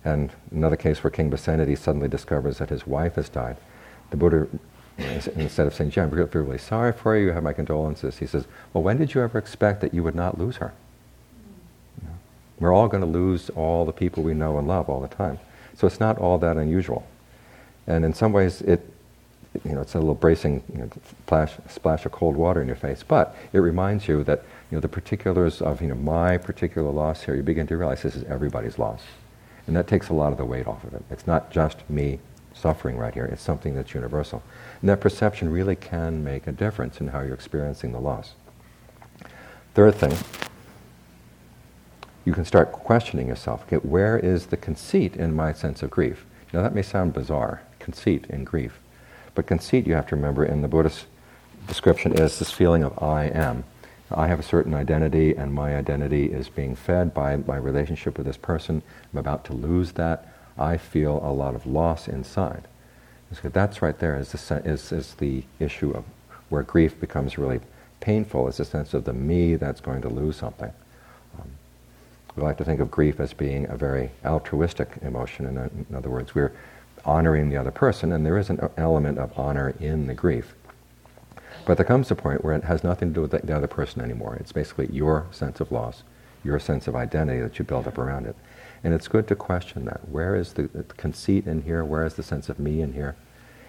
And 0.04 0.30
another 0.50 0.76
case 0.76 1.02
where 1.02 1.10
King 1.10 1.30
Pasenadi 1.30 1.76
suddenly 1.76 2.08
discovers 2.08 2.58
that 2.58 2.68
his 2.68 2.86
wife 2.86 3.14
has 3.14 3.28
died. 3.28 3.56
The 4.10 4.16
Buddha, 4.16 4.46
instead 4.98 5.66
of 5.66 5.74
saying, 5.74 5.90
gee, 5.90 6.00
I'm 6.00 6.10
really, 6.10 6.28
really 6.30 6.58
sorry 6.58 6.92
for 6.92 7.16
you, 7.16 7.26
you 7.26 7.32
have 7.32 7.42
my 7.42 7.54
condolences, 7.54 8.18
he 8.18 8.26
says, 8.26 8.46
well, 8.72 8.84
when 8.84 8.98
did 8.98 9.14
you 9.14 9.22
ever 9.22 9.38
expect 9.38 9.80
that 9.80 9.94
you 9.94 10.02
would 10.02 10.14
not 10.14 10.38
lose 10.38 10.56
her? 10.56 10.74
We're 12.58 12.72
all 12.72 12.88
going 12.88 13.02
to 13.02 13.08
lose 13.08 13.50
all 13.50 13.84
the 13.84 13.92
people 13.92 14.22
we 14.22 14.32
know 14.32 14.58
and 14.58 14.66
love 14.66 14.88
all 14.88 15.00
the 15.00 15.08
time. 15.08 15.38
So 15.76 15.86
it's 15.86 16.00
not 16.00 16.18
all 16.18 16.38
that 16.38 16.56
unusual. 16.56 17.06
And 17.86 18.04
in 18.04 18.14
some 18.14 18.32
ways, 18.32 18.62
it, 18.62 18.88
you 19.64 19.72
know, 19.72 19.80
it's 19.80 19.94
a 19.94 19.98
little 19.98 20.14
bracing 20.14 20.62
you 20.72 20.80
know, 20.80 20.90
splash, 21.22 21.54
splash 21.68 22.06
of 22.06 22.12
cold 22.12 22.36
water 22.36 22.60
in 22.60 22.66
your 22.66 22.76
face, 22.76 23.02
but 23.06 23.36
it 23.52 23.58
reminds 23.58 24.08
you 24.08 24.24
that 24.24 24.42
you 24.70 24.76
know, 24.76 24.80
the 24.80 24.88
particulars 24.88 25.62
of 25.62 25.80
you 25.80 25.88
know, 25.88 25.94
my 25.94 26.38
particular 26.38 26.90
loss 26.90 27.22
here, 27.22 27.34
you 27.34 27.42
begin 27.42 27.66
to 27.68 27.76
realize 27.76 28.02
this 28.02 28.16
is 28.16 28.24
everybody's 28.24 28.78
loss. 28.78 29.02
And 29.66 29.76
that 29.76 29.86
takes 29.86 30.08
a 30.08 30.14
lot 30.14 30.32
of 30.32 30.38
the 30.38 30.44
weight 30.44 30.66
off 30.66 30.82
of 30.84 30.94
it. 30.94 31.02
It's 31.10 31.26
not 31.26 31.50
just 31.50 31.88
me 31.90 32.20
suffering 32.54 32.96
right 32.96 33.12
here, 33.12 33.26
it's 33.26 33.42
something 33.42 33.74
that's 33.74 33.92
universal. 33.92 34.42
And 34.80 34.88
that 34.88 35.00
perception 35.00 35.50
really 35.50 35.76
can 35.76 36.24
make 36.24 36.46
a 36.46 36.52
difference 36.52 37.00
in 37.00 37.08
how 37.08 37.20
you're 37.20 37.34
experiencing 37.34 37.92
the 37.92 38.00
loss. 38.00 38.32
Third 39.74 39.94
thing, 39.94 40.16
you 42.26 42.32
can 42.32 42.44
start 42.44 42.72
questioning 42.72 43.28
yourself. 43.28 43.62
Okay, 43.62 43.76
where 43.76 44.18
is 44.18 44.46
the 44.46 44.56
conceit 44.56 45.16
in 45.16 45.34
my 45.34 45.52
sense 45.52 45.82
of 45.82 45.90
grief? 45.90 46.26
Now 46.52 46.60
that 46.60 46.74
may 46.74 46.82
sound 46.82 47.14
bizarre, 47.14 47.62
conceit 47.78 48.26
in 48.28 48.44
grief. 48.44 48.80
But 49.34 49.46
conceit, 49.46 49.86
you 49.86 49.94
have 49.94 50.08
to 50.08 50.16
remember, 50.16 50.44
in 50.44 50.60
the 50.60 50.68
Buddhist 50.68 51.06
description, 51.68 52.12
is 52.18 52.38
this 52.38 52.50
feeling 52.50 52.82
of 52.82 53.00
I 53.02 53.26
am. 53.26 53.64
I 54.10 54.26
have 54.26 54.40
a 54.40 54.42
certain 54.42 54.74
identity, 54.74 55.36
and 55.36 55.54
my 55.54 55.76
identity 55.76 56.26
is 56.26 56.48
being 56.48 56.74
fed 56.74 57.14
by 57.14 57.36
my 57.36 57.56
relationship 57.56 58.18
with 58.18 58.26
this 58.26 58.36
person. 58.36 58.82
I'm 59.12 59.18
about 59.18 59.44
to 59.46 59.52
lose 59.52 59.92
that. 59.92 60.26
I 60.58 60.78
feel 60.78 61.20
a 61.22 61.32
lot 61.32 61.54
of 61.54 61.64
loss 61.64 62.08
inside. 62.08 62.66
So 63.40 63.48
that's 63.48 63.82
right 63.82 63.98
there 63.98 64.18
is 64.18 64.32
the, 64.32 64.62
is, 64.64 64.90
is 64.90 65.14
the 65.14 65.44
issue 65.60 65.90
of 65.90 66.04
where 66.48 66.62
grief 66.62 66.98
becomes 66.98 67.38
really 67.38 67.60
painful, 68.00 68.48
is 68.48 68.56
the 68.56 68.64
sense 68.64 68.94
of 68.94 69.04
the 69.04 69.12
me 69.12 69.54
that's 69.54 69.80
going 69.80 70.02
to 70.02 70.08
lose 70.08 70.36
something. 70.36 70.72
We 72.36 72.42
like 72.42 72.58
to 72.58 72.64
think 72.64 72.80
of 72.80 72.90
grief 72.90 73.18
as 73.18 73.32
being 73.32 73.68
a 73.70 73.76
very 73.76 74.10
altruistic 74.24 74.98
emotion. 75.00 75.46
In, 75.46 75.86
in 75.88 75.94
other 75.96 76.10
words, 76.10 76.34
we're 76.34 76.52
honoring 77.04 77.48
the 77.48 77.56
other 77.56 77.70
person, 77.70 78.12
and 78.12 78.26
there 78.26 78.36
is 78.36 78.50
an 78.50 78.68
element 78.76 79.18
of 79.18 79.36
honor 79.38 79.74
in 79.80 80.06
the 80.06 80.14
grief. 80.14 80.54
But 81.64 81.78
there 81.78 81.86
comes 81.86 82.10
a 82.10 82.14
point 82.14 82.44
where 82.44 82.54
it 82.54 82.64
has 82.64 82.84
nothing 82.84 83.08
to 83.08 83.14
do 83.14 83.20
with 83.22 83.30
the 83.30 83.56
other 83.56 83.66
person 83.66 84.02
anymore. 84.02 84.36
It's 84.36 84.52
basically 84.52 84.88
your 84.92 85.26
sense 85.30 85.60
of 85.60 85.72
loss, 85.72 86.02
your 86.44 86.60
sense 86.60 86.86
of 86.86 86.94
identity 86.94 87.40
that 87.40 87.58
you 87.58 87.64
build 87.64 87.88
up 87.88 87.96
around 87.96 88.26
it. 88.26 88.36
And 88.84 88.92
it's 88.92 89.08
good 89.08 89.26
to 89.28 89.34
question 89.34 89.86
that. 89.86 90.06
Where 90.08 90.36
is 90.36 90.52
the 90.52 90.68
conceit 90.96 91.46
in 91.46 91.62
here? 91.62 91.84
Where 91.84 92.04
is 92.04 92.14
the 92.14 92.22
sense 92.22 92.48
of 92.50 92.58
me 92.58 92.82
in 92.82 92.92
here? 92.92 93.16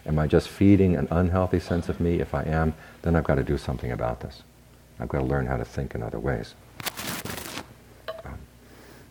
Am 0.05 0.19
I 0.19 0.27
just 0.27 0.50
feeding 0.50 0.95
an 0.95 1.07
unhealthy 1.09 1.59
sense 1.59 1.89
of 1.89 2.00
me? 2.00 2.19
If 2.19 2.36
I 2.36 2.43
am, 2.43 2.74
then 3.01 3.15
I've 3.15 3.24
got 3.24 3.36
to 3.36 3.43
do 3.43 3.57
something 3.57 3.91
about 3.91 4.19
this. 4.19 4.43
I've 5.00 5.09
got 5.09 5.19
to 5.19 5.25
learn 5.25 5.45
how 5.45 5.57
to 5.57 5.65
think 5.65 5.95
in 5.95 6.03
other 6.03 6.19
ways. 6.19 6.53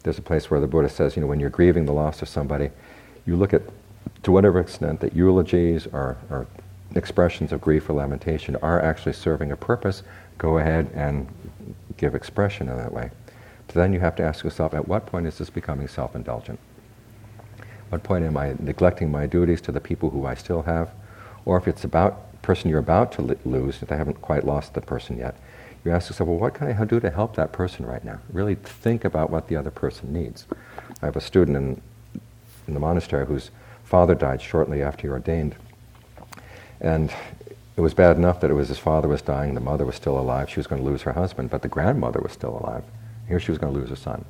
There's 0.07 0.19
a 0.19 0.23
place 0.23 0.49
where 0.53 0.61
the 0.61 0.69
Buddha 0.69 0.89
says, 0.89 1.17
you 1.17 1.21
know, 1.21 1.27
when 1.27 1.41
you're 1.41 1.51
grieving 1.51 1.85
the 1.85 1.93
loss 1.93 2.23
of 2.23 2.29
somebody, 2.29 2.71
you 3.27 3.35
look 3.35 3.53
at, 3.53 3.63
to 4.23 4.31
whatever 4.31 4.61
extent 4.61 5.01
that 5.01 5.17
eulogies 5.17 5.89
or, 5.89 6.17
are 6.31 6.47
expressions 6.95 7.51
of 7.51 7.61
grief 7.61 7.91
or 7.91 7.95
lamentation 7.95 8.55
are 8.63 8.81
actually 8.81 9.15
serving 9.15 9.51
a 9.51 9.57
purpose, 9.57 10.05
go 10.39 10.59
ahead 10.59 10.89
and 10.95 11.27
give 11.97 12.15
expression 12.15 12.69
in 12.69 12.77
that 12.77 12.93
way. 12.93 13.11
But 13.67 13.75
then 13.75 13.93
you 13.93 13.99
have 13.99 14.15
to 14.15 14.23
ask 14.23 14.45
yourself, 14.45 14.75
at 14.75 14.87
what 14.87 15.07
point 15.07 15.27
is 15.27 15.39
this 15.39 15.51
becoming 15.51 15.89
self-indulgent? 15.89 16.61
What 17.89 18.05
point 18.05 18.25
am 18.25 18.37
I 18.37 18.55
neglecting 18.61 19.11
my 19.11 19.27
duties 19.27 19.61
to 19.63 19.73
the 19.73 19.81
people 19.81 20.11
who 20.11 20.25
I 20.25 20.35
still 20.35 20.63
have? 20.63 20.91
Or 21.45 21.59
if 21.59 21.67
it's 21.67 21.83
about 21.83 22.41
person 22.43 22.71
you're 22.71 22.79
about 22.79 23.11
to 23.11 23.37
lose, 23.45 23.83
if 23.83 23.89
they 23.89 23.97
haven't 23.97 24.23
quite 24.23 24.45
lost 24.45 24.75
the 24.75 24.81
person 24.81 25.19
yet, 25.19 25.37
you 25.87 25.93
ask 25.93 26.11
yourself, 26.11 26.29
well, 26.29 26.39
what 26.39 26.55
can 26.55 26.69
I 26.69 26.85
do 26.85 27.01
to 27.01 27.11
help 27.11 27.37
that 27.37 27.53
person 27.53 27.87
right 27.87 28.05
now? 28.05 28.21
Really 28.33 28.57
think 28.57 29.05
about 29.05 29.31
what 29.31 29.49
the 29.49 29.57
other 29.57 29.71
person 29.71 30.13
needs. 30.13 30.47
I 31.03 31.07
have 31.07 31.17
a 31.17 31.21
student 31.21 31.57
in, 31.57 31.81
in 32.67 32.75
the 32.75 32.81
monastery 32.81 33.27
whose 33.27 33.51
father 33.85 34.15
died 34.15 34.43
shortly 34.43 34.83
after 34.83 35.03
he 35.03 35.09
ordained 35.09 35.55
and 36.81 37.13
it 37.77 37.81
was 37.81 37.95
bad 37.95 38.17
enough 38.17 38.41
that 38.41 38.51
it 38.51 38.55
was 38.55 38.69
his 38.69 38.79
father 38.79 39.09
was 39.09 39.23
dying, 39.23 39.55
the 39.55 39.61
mother 39.61 39.85
was 39.85 39.97
still 39.97 40.19
alive, 40.19 40.49
she 40.49 40.59
was 40.59 40.67
going 40.67 40.83
to 40.83 40.89
lose 40.89 41.03
her 41.03 41.13
husband, 41.13 41.51
but 41.51 41.63
the 41.63 41.69
grandmother 41.69 42.21
was 42.21 42.33
still 42.33 42.59
alive. 42.59 42.85
Here 43.29 43.41
she 43.41 43.51
was 43.51 43.59
going 43.59 43.73
to 43.73 43.79
lose 43.79 43.91
her 43.91 43.97
son. 43.97 44.25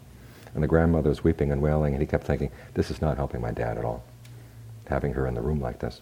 And 0.55 0.63
the 0.63 0.69
grandmother 0.69 1.11
was 1.11 1.23
weeping 1.23 1.53
and 1.53 1.61
wailing, 1.61 1.93
and 1.93 2.03
he 2.03 2.07
kept 2.07 2.25
thinking, 2.25 2.51
this 2.75 2.91
is 2.91 3.01
not 3.01 3.17
helping 3.17 3.41
my 3.41 3.51
dad 3.51 3.79
at 3.79 3.85
all, 3.85 4.05
having 4.89 5.13
her 5.13 5.27
in 5.27 5.35
the 5.35 5.41
room 5.41 5.61
like 5.61 5.81
this. 5.81 6.01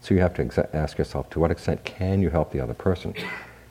So 0.00 0.14
you 0.14 0.20
have 0.20 0.34
to 0.34 0.44
exa- 0.44 0.74
ask 0.74 0.98
yourself, 0.98 1.30
to 1.30 1.40
what 1.40 1.50
extent 1.50 1.84
can 1.84 2.20
you 2.20 2.30
help 2.30 2.52
the 2.52 2.60
other 2.60 2.74
person? 2.74 3.14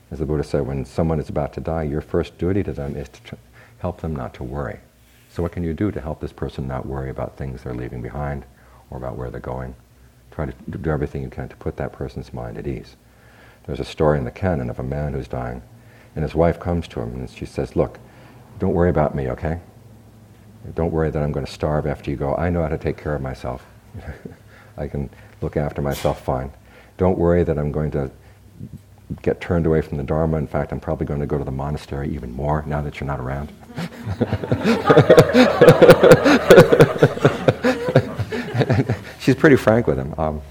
As 0.09 0.19
the 0.19 0.25
Buddha 0.25 0.43
said, 0.43 0.65
when 0.65 0.85
someone 0.85 1.19
is 1.19 1.29
about 1.29 1.53
to 1.53 1.61
die, 1.61 1.83
your 1.83 2.01
first 2.01 2.37
duty 2.37 2.63
to 2.63 2.71
them 2.71 2.95
is 2.95 3.09
to 3.09 3.21
tr- 3.23 3.35
help 3.79 4.01
them 4.01 4.15
not 4.15 4.33
to 4.35 4.43
worry. 4.43 4.79
So 5.29 5.43
what 5.43 5.51
can 5.51 5.63
you 5.63 5.73
do 5.73 5.91
to 5.91 6.01
help 6.01 6.19
this 6.19 6.31
person 6.31 6.67
not 6.67 6.85
worry 6.85 7.09
about 7.09 7.37
things 7.37 7.61
they're 7.61 7.73
leaving 7.73 8.01
behind 8.01 8.45
or 8.89 8.97
about 8.97 9.17
where 9.17 9.29
they're 9.29 9.39
going? 9.39 9.75
Try 10.31 10.45
to 10.45 10.53
do 10.77 10.89
everything 10.89 11.23
you 11.23 11.29
can 11.29 11.49
to 11.49 11.55
put 11.57 11.77
that 11.77 11.91
person's 11.91 12.33
mind 12.33 12.57
at 12.57 12.67
ease. 12.67 12.95
There's 13.65 13.79
a 13.81 13.85
story 13.85 14.17
in 14.17 14.23
the 14.23 14.31
canon 14.31 14.69
of 14.69 14.79
a 14.79 14.83
man 14.83 15.13
who's 15.13 15.27
dying, 15.27 15.61
and 16.15 16.23
his 16.23 16.33
wife 16.33 16.59
comes 16.59 16.87
to 16.89 17.01
him 17.01 17.13
and 17.13 17.29
she 17.29 17.45
says, 17.45 17.75
Look, 17.75 17.99
don't 18.59 18.73
worry 18.73 18.89
about 18.89 19.13
me, 19.13 19.29
okay? 19.31 19.59
Don't 20.73 20.91
worry 20.91 21.11
that 21.11 21.21
I'm 21.21 21.31
going 21.31 21.45
to 21.45 21.51
starve 21.51 21.85
after 21.85 22.09
you 22.09 22.17
go. 22.17 22.35
I 22.35 22.49
know 22.49 22.61
how 22.61 22.69
to 22.69 22.77
take 22.77 22.97
care 22.97 23.13
of 23.13 23.21
myself. 23.21 23.65
I 24.77 24.87
can 24.87 25.09
look 25.41 25.57
after 25.57 25.81
myself 25.81 26.23
fine. 26.23 26.51
Don't 26.97 27.17
worry 27.17 27.43
that 27.43 27.57
I'm 27.57 27.71
going 27.71 27.91
to 27.91 28.11
get 29.21 29.39
turned 29.39 29.65
away 29.65 29.81
from 29.81 29.97
the 29.97 30.03
Dharma. 30.03 30.37
In 30.37 30.47
fact, 30.47 30.71
I'm 30.71 30.79
probably 30.79 31.05
going 31.05 31.19
to 31.19 31.25
go 31.25 31.37
to 31.37 31.43
the 31.43 31.51
monastery 31.51 32.13
even 32.13 32.31
more 32.31 32.63
now 32.65 32.81
that 32.81 32.99
you're 32.99 33.07
not 33.07 33.19
around. 33.19 33.51
she's 39.19 39.35
pretty 39.35 39.55
frank 39.55 39.87
with 39.87 39.97
him. 39.97 40.13
Um, 40.17 40.41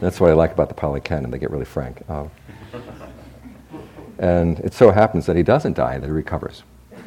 that's 0.00 0.20
what 0.20 0.30
I 0.30 0.34
like 0.34 0.52
about 0.52 0.68
the 0.68 0.74
Pali 0.74 1.00
Canon. 1.00 1.30
They 1.30 1.38
get 1.38 1.50
really 1.50 1.64
frank. 1.64 2.08
Um, 2.08 2.30
and 4.18 4.58
it 4.60 4.72
so 4.72 4.90
happens 4.90 5.26
that 5.26 5.36
he 5.36 5.42
doesn't 5.42 5.74
die, 5.74 5.98
that 5.98 6.06
he 6.06 6.12
recovers. 6.12 6.62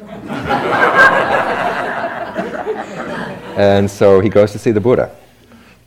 and 3.56 3.90
so 3.90 4.20
he 4.20 4.28
goes 4.28 4.52
to 4.52 4.58
see 4.58 4.70
the 4.70 4.80
Buddha. 4.80 5.14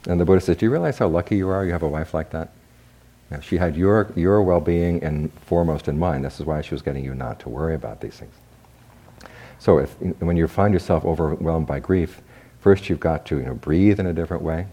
And 0.07 0.19
the 0.19 0.25
Buddha 0.25 0.41
says, 0.41 0.57
Do 0.57 0.65
you 0.65 0.71
realize 0.71 0.97
how 0.97 1.07
lucky 1.07 1.38
you 1.38 1.47
are 1.50 1.65
you 1.65 1.71
have 1.71 1.83
a 1.83 1.88
wife 1.88 2.13
like 2.13 2.31
that? 2.31 2.51
Know, 3.33 3.41
she 3.41 3.57
had 3.57 3.75
your, 3.75 4.11
your 4.15 4.41
well 4.41 4.61
being 4.61 5.01
in, 5.01 5.29
foremost 5.45 5.87
in 5.87 5.99
mind. 5.99 6.23
This 6.23 6.39
is 6.39 6.45
why 6.45 6.61
she 6.61 6.73
was 6.73 6.81
getting 6.81 7.03
you 7.03 7.13
not 7.13 7.39
to 7.41 7.49
worry 7.49 7.75
about 7.75 7.99
these 7.99 8.15
things. 8.15 8.33
So 9.59 9.79
if, 9.79 9.91
when 10.19 10.37
you 10.37 10.47
find 10.47 10.73
yourself 10.73 11.05
overwhelmed 11.05 11.67
by 11.67 11.79
grief, 11.79 12.21
First, 12.63 12.89
you've 12.89 13.01
got 13.01 13.25
to 13.25 13.39
you 13.39 13.43
know, 13.43 13.55
breathe 13.55 13.99
in 13.99 14.05
a 14.05 14.13
different 14.13 14.41
way, 14.41 14.67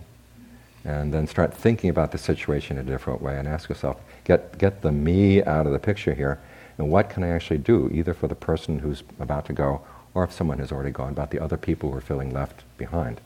and 0.84 1.12
then 1.12 1.26
start 1.26 1.52
thinking 1.52 1.90
about 1.90 2.12
the 2.12 2.18
situation 2.18 2.78
in 2.78 2.86
a 2.86 2.88
different 2.88 3.20
way 3.20 3.36
and 3.36 3.48
ask 3.48 3.68
yourself, 3.68 3.96
get, 4.22 4.56
get 4.58 4.82
the 4.82 4.92
me 4.92 5.42
out 5.42 5.66
of 5.66 5.72
the 5.72 5.78
picture 5.80 6.14
here, 6.14 6.38
and 6.78 6.88
what 6.88 7.10
can 7.10 7.24
I 7.24 7.30
actually 7.30 7.58
do, 7.58 7.90
either 7.92 8.14
for 8.14 8.28
the 8.28 8.36
person 8.36 8.78
who's 8.78 9.02
about 9.18 9.44
to 9.46 9.52
go, 9.52 9.80
or 10.14 10.22
if 10.22 10.30
someone 10.30 10.60
has 10.60 10.70
already 10.70 10.92
gone, 10.92 11.10
about 11.10 11.32
the 11.32 11.40
other 11.40 11.56
people 11.56 11.90
who 11.90 11.98
are 11.98 12.00
feeling 12.00 12.32
left 12.32 12.62
behind. 12.78 13.20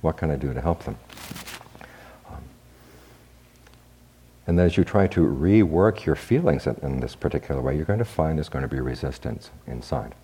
What 0.00 0.16
can 0.16 0.30
I 0.30 0.36
do 0.36 0.54
to 0.54 0.62
help 0.62 0.84
them? 0.84 0.96
And 4.46 4.60
as 4.60 4.76
you 4.76 4.84
try 4.84 5.06
to 5.08 5.20
rework 5.20 6.04
your 6.04 6.16
feelings 6.16 6.66
in, 6.66 6.76
in 6.82 7.00
this 7.00 7.16
particular 7.16 7.60
way, 7.60 7.76
you're 7.76 7.84
going 7.84 7.98
to 7.98 8.04
find 8.04 8.38
there's 8.38 8.48
going 8.48 8.62
to 8.62 8.68
be 8.68 8.80
resistance 8.80 9.50
inside 9.66 10.14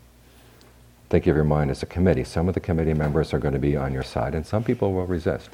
think 1.13 1.27
of 1.27 1.37
your 1.37 1.45
mind 1.45 1.71
as 1.71 1.83
a 1.83 1.87
committee. 1.87 2.25
Some 2.25 2.49
of 2.49 2.55
the 2.55 2.61
committee 2.61 2.95
members 2.95 3.35
are 3.35 3.39
going 3.39 3.53
to 3.53 3.61
be 3.61 3.77
on 3.77 3.93
your 3.93 4.03
side, 4.03 4.35
and 4.35 4.47
some 4.47 4.65
people 4.65 4.95
will 4.95 5.05
resist. 5.05 5.51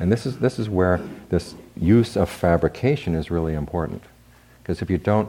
And 0.00 0.10
this 0.10 0.26
is, 0.26 0.40
this 0.40 0.58
is 0.58 0.68
where 0.68 1.00
this 1.28 1.54
use 1.76 2.16
of 2.16 2.28
fabrication 2.28 3.14
is 3.14 3.30
really 3.30 3.54
important. 3.54 4.02
Because 4.60 4.82
if 4.82 4.90
you 4.90 4.98
don't 4.98 5.28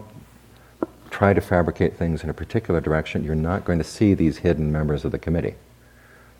try 1.11 1.33
to 1.33 1.39
fabricate 1.39 1.95
things 1.95 2.23
in 2.23 2.31
a 2.31 2.33
particular 2.33 2.81
direction, 2.81 3.23
you're 3.23 3.35
not 3.35 3.63
going 3.63 3.77
to 3.77 3.83
see 3.83 4.15
these 4.15 4.37
hidden 4.37 4.71
members 4.71 5.05
of 5.05 5.11
the 5.11 5.19
committee. 5.19 5.53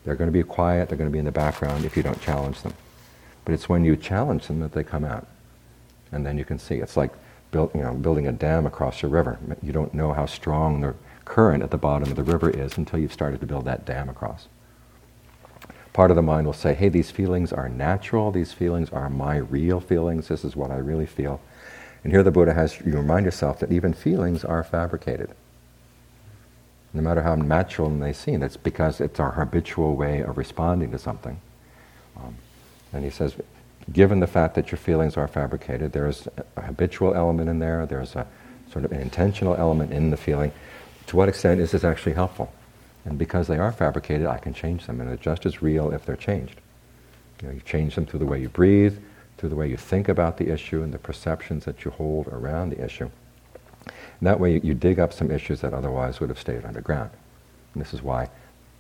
They're 0.04 0.16
going 0.16 0.30
to 0.30 0.34
be 0.34 0.42
quiet, 0.42 0.90
they're 0.90 0.98
going 0.98 1.10
to 1.10 1.14
be 1.14 1.20
in 1.20 1.26
the 1.26 1.32
background 1.32 1.86
if 1.86 1.96
you 1.96 2.02
don't 2.02 2.20
challenge 2.20 2.64
them. 2.64 2.74
But 3.46 3.54
it's 3.54 3.70
when 3.70 3.86
you 3.86 3.96
challenge 3.96 4.48
them 4.48 4.60
that 4.62 4.72
they 4.72 4.84
come 4.84 5.06
out. 5.06 5.28
And 6.12 6.26
then 6.26 6.38
you 6.38 6.46
can 6.46 6.60
see. 6.60 6.76
It's 6.76 6.98
like 6.98 7.12
build, 7.52 7.72
you 7.76 7.82
know, 7.82 7.94
building 7.94 8.28
a 8.28 8.32
dam 8.32 8.66
across 8.66 9.04
a 9.04 9.08
river. 9.08 9.40
You 9.62 9.72
don't 9.74 9.94
know 9.94 10.14
how 10.14 10.26
strong 10.26 10.82
the 10.82 10.96
current 11.26 11.64
at 11.64 11.72
the 11.72 11.78
bottom 11.78 12.10
of 12.10 12.16
the 12.16 12.24
river 12.24 12.50
is 12.50 12.78
until 12.78 13.00
you've 13.00 13.14
started 13.14 13.40
to 13.42 13.48
build 13.48 13.66
that 13.66 13.86
dam 13.86 14.10
across. 14.10 14.48
Part 15.94 16.12
of 16.12 16.16
the 16.16 16.22
mind 16.22 16.46
will 16.46 16.54
say, 16.54 16.74
hey, 16.76 16.90
these 16.90 17.12
feelings 17.12 17.52
are 17.52 17.70
natural, 17.70 18.32
these 18.32 18.54
feelings 18.54 18.90
are 18.92 19.10
my 19.10 19.38
real 19.38 19.80
feelings, 19.80 20.28
this 20.28 20.46
is 20.46 20.56
what 20.56 20.72
I 20.72 20.78
really 20.78 21.08
feel. 21.08 21.42
And 22.04 22.14
here 22.14 22.24
the 22.24 22.32
Buddha 22.32 22.54
has 22.54 22.80
you 22.86 22.94
remind 22.94 23.26
yourself 23.26 23.60
that 23.60 23.72
even 23.72 23.94
feelings 23.94 24.46
are 24.46 24.64
fabricated. 24.64 25.32
no 26.94 27.02
matter 27.02 27.22
how 27.22 27.36
natural 27.36 27.90
they 27.90 28.14
seem. 28.14 28.44
It's 28.44 28.58
because 28.58 29.00
it's 29.02 29.20
our 29.20 29.32
habitual 29.32 29.96
way 29.96 30.22
of 30.22 30.38
responding 30.38 30.92
to 30.92 31.00
something. 31.00 31.40
Um, 32.18 32.36
and 32.94 33.04
he 33.04 33.10
says, 33.10 33.36
given 33.91 34.20
the 34.20 34.27
fact 34.27 34.56
that 34.56 34.72
your 34.72 34.77
feelings 34.77 35.17
are 35.17 35.27
fabricated, 35.27 35.94
there's 35.94 36.27
a 36.56 36.62
habitual 36.62 37.13
element 37.13 37.50
in 37.50 37.60
there, 37.60 37.86
there's 37.86 38.15
a 38.15 38.27
sort 38.72 38.86
of 38.86 38.91
an 38.91 39.00
intentional 39.00 39.56
element 39.56 39.91
in 39.91 40.10
the 40.10 40.17
feeling. 40.17 40.51
To 41.08 41.15
what 41.15 41.29
extent 41.29 41.62
is 41.62 41.72
this 41.72 41.84
actually 41.84 42.13
helpful? 42.13 42.51
And 43.06 43.17
because 43.17 43.48
they 43.48 43.58
are 43.58 43.72
fabricated, 43.72 44.27
I 44.27 44.38
can 44.38 44.53
change 44.53 44.86
them, 44.86 45.00
and 45.00 45.10
they're 45.10 45.15
just 45.15 45.46
as 45.46 45.62
real 45.62 45.94
if 45.94 46.06
they're 46.06 46.17
changed. 46.17 46.60
You, 47.41 47.48
know, 47.48 47.53
you 47.53 47.62
change 47.62 47.96
them 47.96 48.06
through 48.06 48.20
the 48.20 48.25
way 48.25 48.41
you 48.41 48.50
breathe, 48.50 48.98
through 49.38 49.50
the 49.50 49.56
way 49.56 49.70
you 49.70 49.77
think 49.77 50.10
about 50.10 50.38
the 50.38 50.50
issue, 50.50 50.84
and 50.84 50.94
the 50.94 50.98
perceptions 50.98 51.63
that 51.65 51.86
you 51.86 51.91
hold 51.91 52.27
around 52.27 52.72
the 52.72 52.84
issue. 52.84 53.10
And 53.86 54.27
that 54.27 54.39
way, 54.39 54.56
you, 54.56 54.62
you 54.62 54.74
dig 54.74 55.00
up 55.00 55.13
some 55.13 55.32
issues 55.32 55.62
that 55.62 55.74
otherwise 55.74 56.20
would 56.20 56.29
have 56.29 56.39
stayed 56.39 56.65
underground. 56.65 57.12
And 57.74 57.82
this 57.82 57.94
is 57.94 58.01
why 58.01 58.29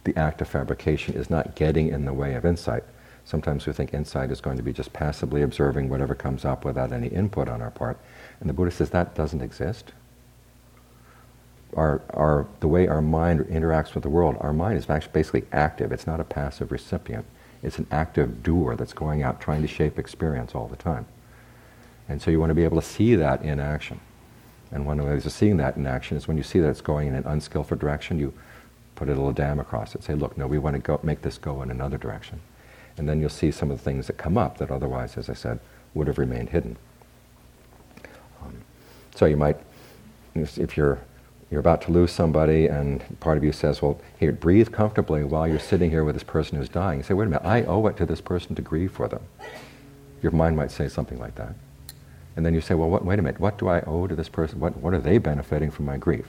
the 0.03 0.17
act 0.17 0.41
of 0.41 0.49
fabrication 0.49 1.13
is 1.15 1.29
not 1.29 1.55
getting 1.55 1.87
in 1.87 2.03
the 2.03 2.13
way 2.13 2.33
of 2.33 2.45
insight. 2.45 2.83
Sometimes 3.27 3.67
we 3.67 3.73
think 3.73 3.93
insight 3.93 4.31
is 4.31 4.39
going 4.39 4.55
to 4.55 4.63
be 4.63 4.71
just 4.71 4.93
passively 4.93 5.41
observing 5.41 5.89
whatever 5.89 6.15
comes 6.15 6.45
up 6.45 6.63
without 6.63 6.93
any 6.93 7.07
input 7.07 7.49
on 7.49 7.61
our 7.61 7.71
part. 7.71 7.97
And 8.39 8.47
the 8.47 8.53
Buddha 8.53 8.71
says 8.71 8.89
that 8.91 9.15
doesn't 9.15 9.41
exist. 9.41 9.91
Our, 11.75 12.01
our, 12.11 12.47
the 12.61 12.69
way 12.69 12.87
our 12.87 13.01
mind 13.01 13.41
interacts 13.41 13.93
with 13.93 14.03
the 14.03 14.09
world, 14.09 14.37
our 14.39 14.53
mind 14.53 14.77
is 14.77 14.89
actually 14.89 15.11
basically 15.11 15.43
active. 15.51 15.91
It's 15.91 16.07
not 16.07 16.21
a 16.21 16.23
passive 16.23 16.71
recipient. 16.71 17.25
It's 17.61 17.77
an 17.79 17.87
active 17.91 18.43
doer 18.43 18.77
that's 18.77 18.93
going 18.93 19.23
out 19.23 19.41
trying 19.41 19.61
to 19.61 19.67
shape 19.67 19.99
experience 19.99 20.55
all 20.55 20.69
the 20.69 20.77
time. 20.77 21.05
And 22.07 22.21
so 22.21 22.31
you 22.31 22.39
want 22.39 22.51
to 22.51 22.55
be 22.55 22.63
able 22.63 22.79
to 22.79 22.87
see 22.87 23.15
that 23.15 23.41
in 23.41 23.59
action. 23.59 23.99
And 24.71 24.85
one 24.85 25.01
of 25.01 25.05
the 25.05 25.11
ways 25.11 25.25
of 25.25 25.33
seeing 25.33 25.57
that 25.57 25.75
in 25.75 25.85
action 25.85 26.15
is 26.15 26.29
when 26.29 26.37
you 26.37 26.43
see 26.43 26.61
that 26.61 26.69
it's 26.69 26.79
going 26.79 27.09
in 27.09 27.15
an 27.15 27.25
unskillful 27.25 27.75
direction, 27.75 28.19
you 28.19 28.33
put 28.95 29.09
a 29.09 29.11
little 29.11 29.33
dam 29.33 29.59
across 29.59 29.95
it. 29.95 30.03
Say, 30.05 30.13
look, 30.13 30.37
no, 30.37 30.47
we 30.47 30.59
want 30.59 30.77
to 30.77 30.81
go, 30.81 31.01
make 31.03 31.23
this 31.23 31.37
go 31.37 31.61
in 31.61 31.71
another 31.71 31.97
direction. 31.97 32.39
And 32.97 33.07
then 33.07 33.19
you'll 33.19 33.29
see 33.29 33.51
some 33.51 33.71
of 33.71 33.77
the 33.77 33.83
things 33.83 34.07
that 34.07 34.17
come 34.17 34.37
up 34.37 34.57
that 34.57 34.71
otherwise, 34.71 35.17
as 35.17 35.29
I 35.29 35.33
said, 35.33 35.59
would 35.93 36.07
have 36.07 36.17
remained 36.17 36.49
hidden. 36.49 36.77
Um, 38.43 38.61
so 39.15 39.25
you 39.25 39.37
might, 39.37 39.57
if 40.35 40.77
you're 40.77 40.99
you're 41.49 41.61
about 41.61 41.81
to 41.83 41.91
lose 41.91 42.11
somebody, 42.11 42.67
and 42.67 43.01
part 43.21 43.37
of 43.37 43.43
you 43.43 43.53
says, 43.53 43.81
"Well, 43.81 44.01
here, 44.19 44.33
breathe 44.33 44.73
comfortably 44.73 45.23
while 45.23 45.47
you're 45.47 45.59
sitting 45.59 45.89
here 45.89 46.03
with 46.03 46.15
this 46.15 46.23
person 46.23 46.57
who's 46.57 46.67
dying." 46.67 46.99
You 46.99 47.03
say, 47.03 47.13
"Wait 47.13 47.25
a 47.25 47.29
minute, 47.29 47.45
I 47.45 47.63
owe 47.63 47.87
it 47.87 47.95
to 47.97 48.05
this 48.05 48.19
person 48.19 48.53
to 48.55 48.61
grieve 48.61 48.91
for 48.91 49.07
them." 49.07 49.21
Your 50.21 50.31
mind 50.31 50.57
might 50.57 50.71
say 50.71 50.87
something 50.89 51.19
like 51.19 51.35
that. 51.35 51.53
And 52.35 52.45
then 52.45 52.53
you 52.53 52.61
say, 52.61 52.75
well, 52.75 52.89
what, 52.89 53.03
wait 53.03 53.19
a 53.19 53.21
minute, 53.21 53.39
what 53.39 53.57
do 53.57 53.67
I 53.67 53.81
owe 53.81 54.07
to 54.07 54.15
this 54.15 54.29
person? 54.29 54.59
What, 54.59 54.77
what 54.77 54.93
are 54.93 54.99
they 54.99 55.17
benefiting 55.17 55.71
from 55.71 55.85
my 55.85 55.97
grief? 55.97 56.27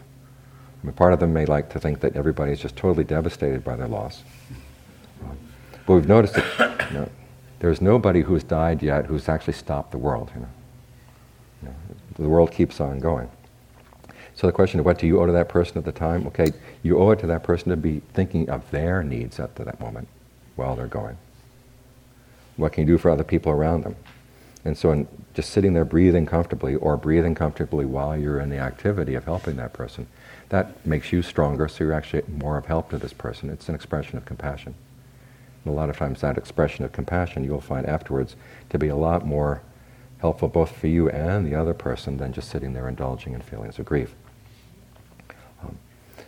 I 0.82 0.86
mean, 0.86 0.94
part 0.94 1.12
of 1.12 1.20
them 1.20 1.32
may 1.32 1.44
like 1.44 1.68
to 1.70 1.80
think 1.80 2.00
that 2.00 2.16
everybody 2.16 2.52
is 2.52 2.60
just 2.60 2.76
totally 2.76 3.04
devastated 3.04 3.62
by 3.62 3.76
their 3.76 3.88
loss. 3.88 4.22
But 5.88 5.94
we've 5.94 6.06
noticed 6.08 6.34
that 6.34 6.90
you 6.90 6.98
know, 6.98 7.08
there's 7.60 7.80
nobody 7.80 8.20
who's 8.20 8.44
died 8.44 8.82
yet 8.82 9.06
who's 9.06 9.26
actually 9.26 9.54
stopped 9.54 9.90
the 9.90 9.96
world. 9.96 10.30
You 10.34 10.42
know? 10.42 10.48
You 11.62 11.68
know, 11.70 11.74
the 12.18 12.28
world 12.28 12.52
keeps 12.52 12.78
on 12.78 12.98
going. 12.98 13.30
So 14.34 14.46
the 14.46 14.52
question 14.52 14.80
of 14.80 14.84
what 14.84 14.98
do 14.98 15.06
you 15.06 15.18
owe 15.18 15.24
to 15.24 15.32
that 15.32 15.48
person 15.48 15.78
at 15.78 15.86
the 15.86 15.92
time? 15.92 16.26
Okay, 16.26 16.52
you 16.82 16.98
owe 16.98 17.12
it 17.12 17.20
to 17.20 17.26
that 17.28 17.42
person 17.42 17.70
to 17.70 17.76
be 17.78 18.02
thinking 18.12 18.50
of 18.50 18.70
their 18.70 19.02
needs 19.02 19.40
at 19.40 19.56
that 19.56 19.80
moment 19.80 20.08
while 20.56 20.76
they're 20.76 20.88
going. 20.88 21.16
What 22.58 22.74
can 22.74 22.86
you 22.86 22.94
do 22.94 22.98
for 22.98 23.10
other 23.10 23.24
people 23.24 23.50
around 23.50 23.84
them? 23.84 23.96
And 24.66 24.76
so, 24.76 24.92
in 24.92 25.08
just 25.32 25.52
sitting 25.52 25.72
there 25.72 25.86
breathing 25.86 26.26
comfortably 26.26 26.74
or 26.74 26.98
breathing 26.98 27.34
comfortably 27.34 27.86
while 27.86 28.14
you're 28.14 28.40
in 28.40 28.50
the 28.50 28.58
activity 28.58 29.14
of 29.14 29.24
helping 29.24 29.56
that 29.56 29.72
person, 29.72 30.06
that 30.50 30.84
makes 30.84 31.14
you 31.14 31.22
stronger, 31.22 31.66
so 31.66 31.84
you're 31.84 31.94
actually 31.94 32.24
more 32.28 32.58
of 32.58 32.66
help 32.66 32.90
to 32.90 32.98
this 32.98 33.14
person. 33.14 33.48
It's 33.48 33.70
an 33.70 33.74
expression 33.74 34.18
of 34.18 34.26
compassion. 34.26 34.74
And 35.64 35.74
a 35.74 35.76
lot 35.76 35.90
of 35.90 35.96
times, 35.96 36.20
that 36.20 36.38
expression 36.38 36.84
of 36.84 36.92
compassion 36.92 37.44
you'll 37.44 37.60
find 37.60 37.86
afterwards 37.86 38.36
to 38.70 38.78
be 38.78 38.88
a 38.88 38.96
lot 38.96 39.26
more 39.26 39.62
helpful 40.18 40.48
both 40.48 40.76
for 40.76 40.86
you 40.86 41.08
and 41.08 41.46
the 41.46 41.54
other 41.54 41.74
person 41.74 42.16
than 42.16 42.32
just 42.32 42.48
sitting 42.48 42.72
there 42.72 42.88
indulging 42.88 43.34
in 43.34 43.40
feelings 43.40 43.78
of 43.78 43.84
grief. 43.84 44.14
Um, 45.62 45.78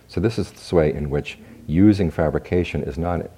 so, 0.07 0.19
this 0.19 0.37
is 0.37 0.51
the 0.51 0.75
way 0.75 0.93
in 0.93 1.09
which 1.09 1.37
using 1.67 2.11
fabrication 2.11 2.83
is 2.83 2.97
not 2.97 3.29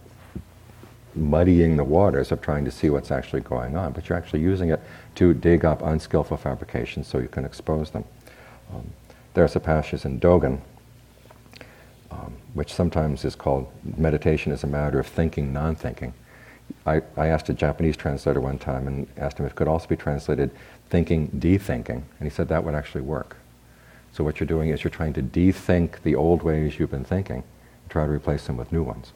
muddying 1.15 1.77
the 1.77 1.83
waters 1.83 2.31
of 2.31 2.41
trying 2.41 2.65
to 2.65 2.71
see 2.71 2.89
what's 2.89 3.11
actually 3.11 3.41
going 3.41 3.77
on, 3.77 3.91
but 3.91 4.09
you're 4.09 4.17
actually 4.17 4.41
using 4.41 4.69
it 4.69 4.81
to 5.15 5.33
dig 5.33 5.63
up 5.63 5.81
unskillful 5.81 6.37
fabrications 6.37 7.07
so 7.07 7.19
you 7.19 7.27
can 7.27 7.45
expose 7.45 7.91
them. 7.91 8.03
Um, 8.73 8.91
there's 9.33 9.55
a 9.55 9.59
passage 9.59 10.05
in 10.05 10.19
Dogen, 10.19 10.59
um, 12.13 12.33
which 12.53 12.71
sometimes 12.71 13.25
is 13.25 13.35
called 13.35 13.67
meditation 13.97 14.51
as 14.51 14.63
a 14.63 14.67
matter 14.67 14.99
of 14.99 15.07
thinking, 15.07 15.51
non 15.51 15.75
thinking. 15.75 16.13
I, 16.85 17.01
I 17.17 17.27
asked 17.27 17.49
a 17.49 17.53
Japanese 17.53 17.97
translator 17.97 18.39
one 18.39 18.57
time 18.57 18.87
and 18.87 19.07
asked 19.17 19.39
him 19.39 19.45
if 19.45 19.53
it 19.53 19.55
could 19.55 19.67
also 19.67 19.87
be 19.87 19.97
translated 19.97 20.51
thinking, 20.89 21.27
de-thinking, 21.39 22.05
and 22.19 22.29
he 22.29 22.29
said 22.29 22.47
that 22.49 22.63
would 22.63 22.75
actually 22.75 23.01
work. 23.01 23.37
So 24.11 24.23
what 24.23 24.39
you're 24.39 24.47
doing 24.47 24.69
is 24.69 24.83
you're 24.83 24.91
trying 24.91 25.13
to 25.13 25.21
de-think 25.21 26.03
the 26.03 26.15
old 26.15 26.43
ways 26.43 26.77
you've 26.77 26.91
been 26.91 27.03
thinking, 27.03 27.37
and 27.37 27.89
try 27.89 28.05
to 28.05 28.11
replace 28.11 28.45
them 28.45 28.57
with 28.57 28.71
new 28.71 28.83
ones 28.83 29.11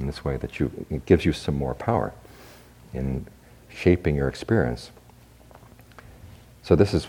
in 0.00 0.06
this 0.06 0.24
way 0.24 0.36
that 0.38 0.58
you, 0.58 0.70
it 0.90 1.04
gives 1.06 1.24
you 1.24 1.32
some 1.32 1.56
more 1.56 1.74
power 1.74 2.12
in 2.92 3.26
shaping 3.68 4.16
your 4.16 4.28
experience. 4.28 4.90
So, 6.62 6.74
this 6.74 6.94
is, 6.94 7.08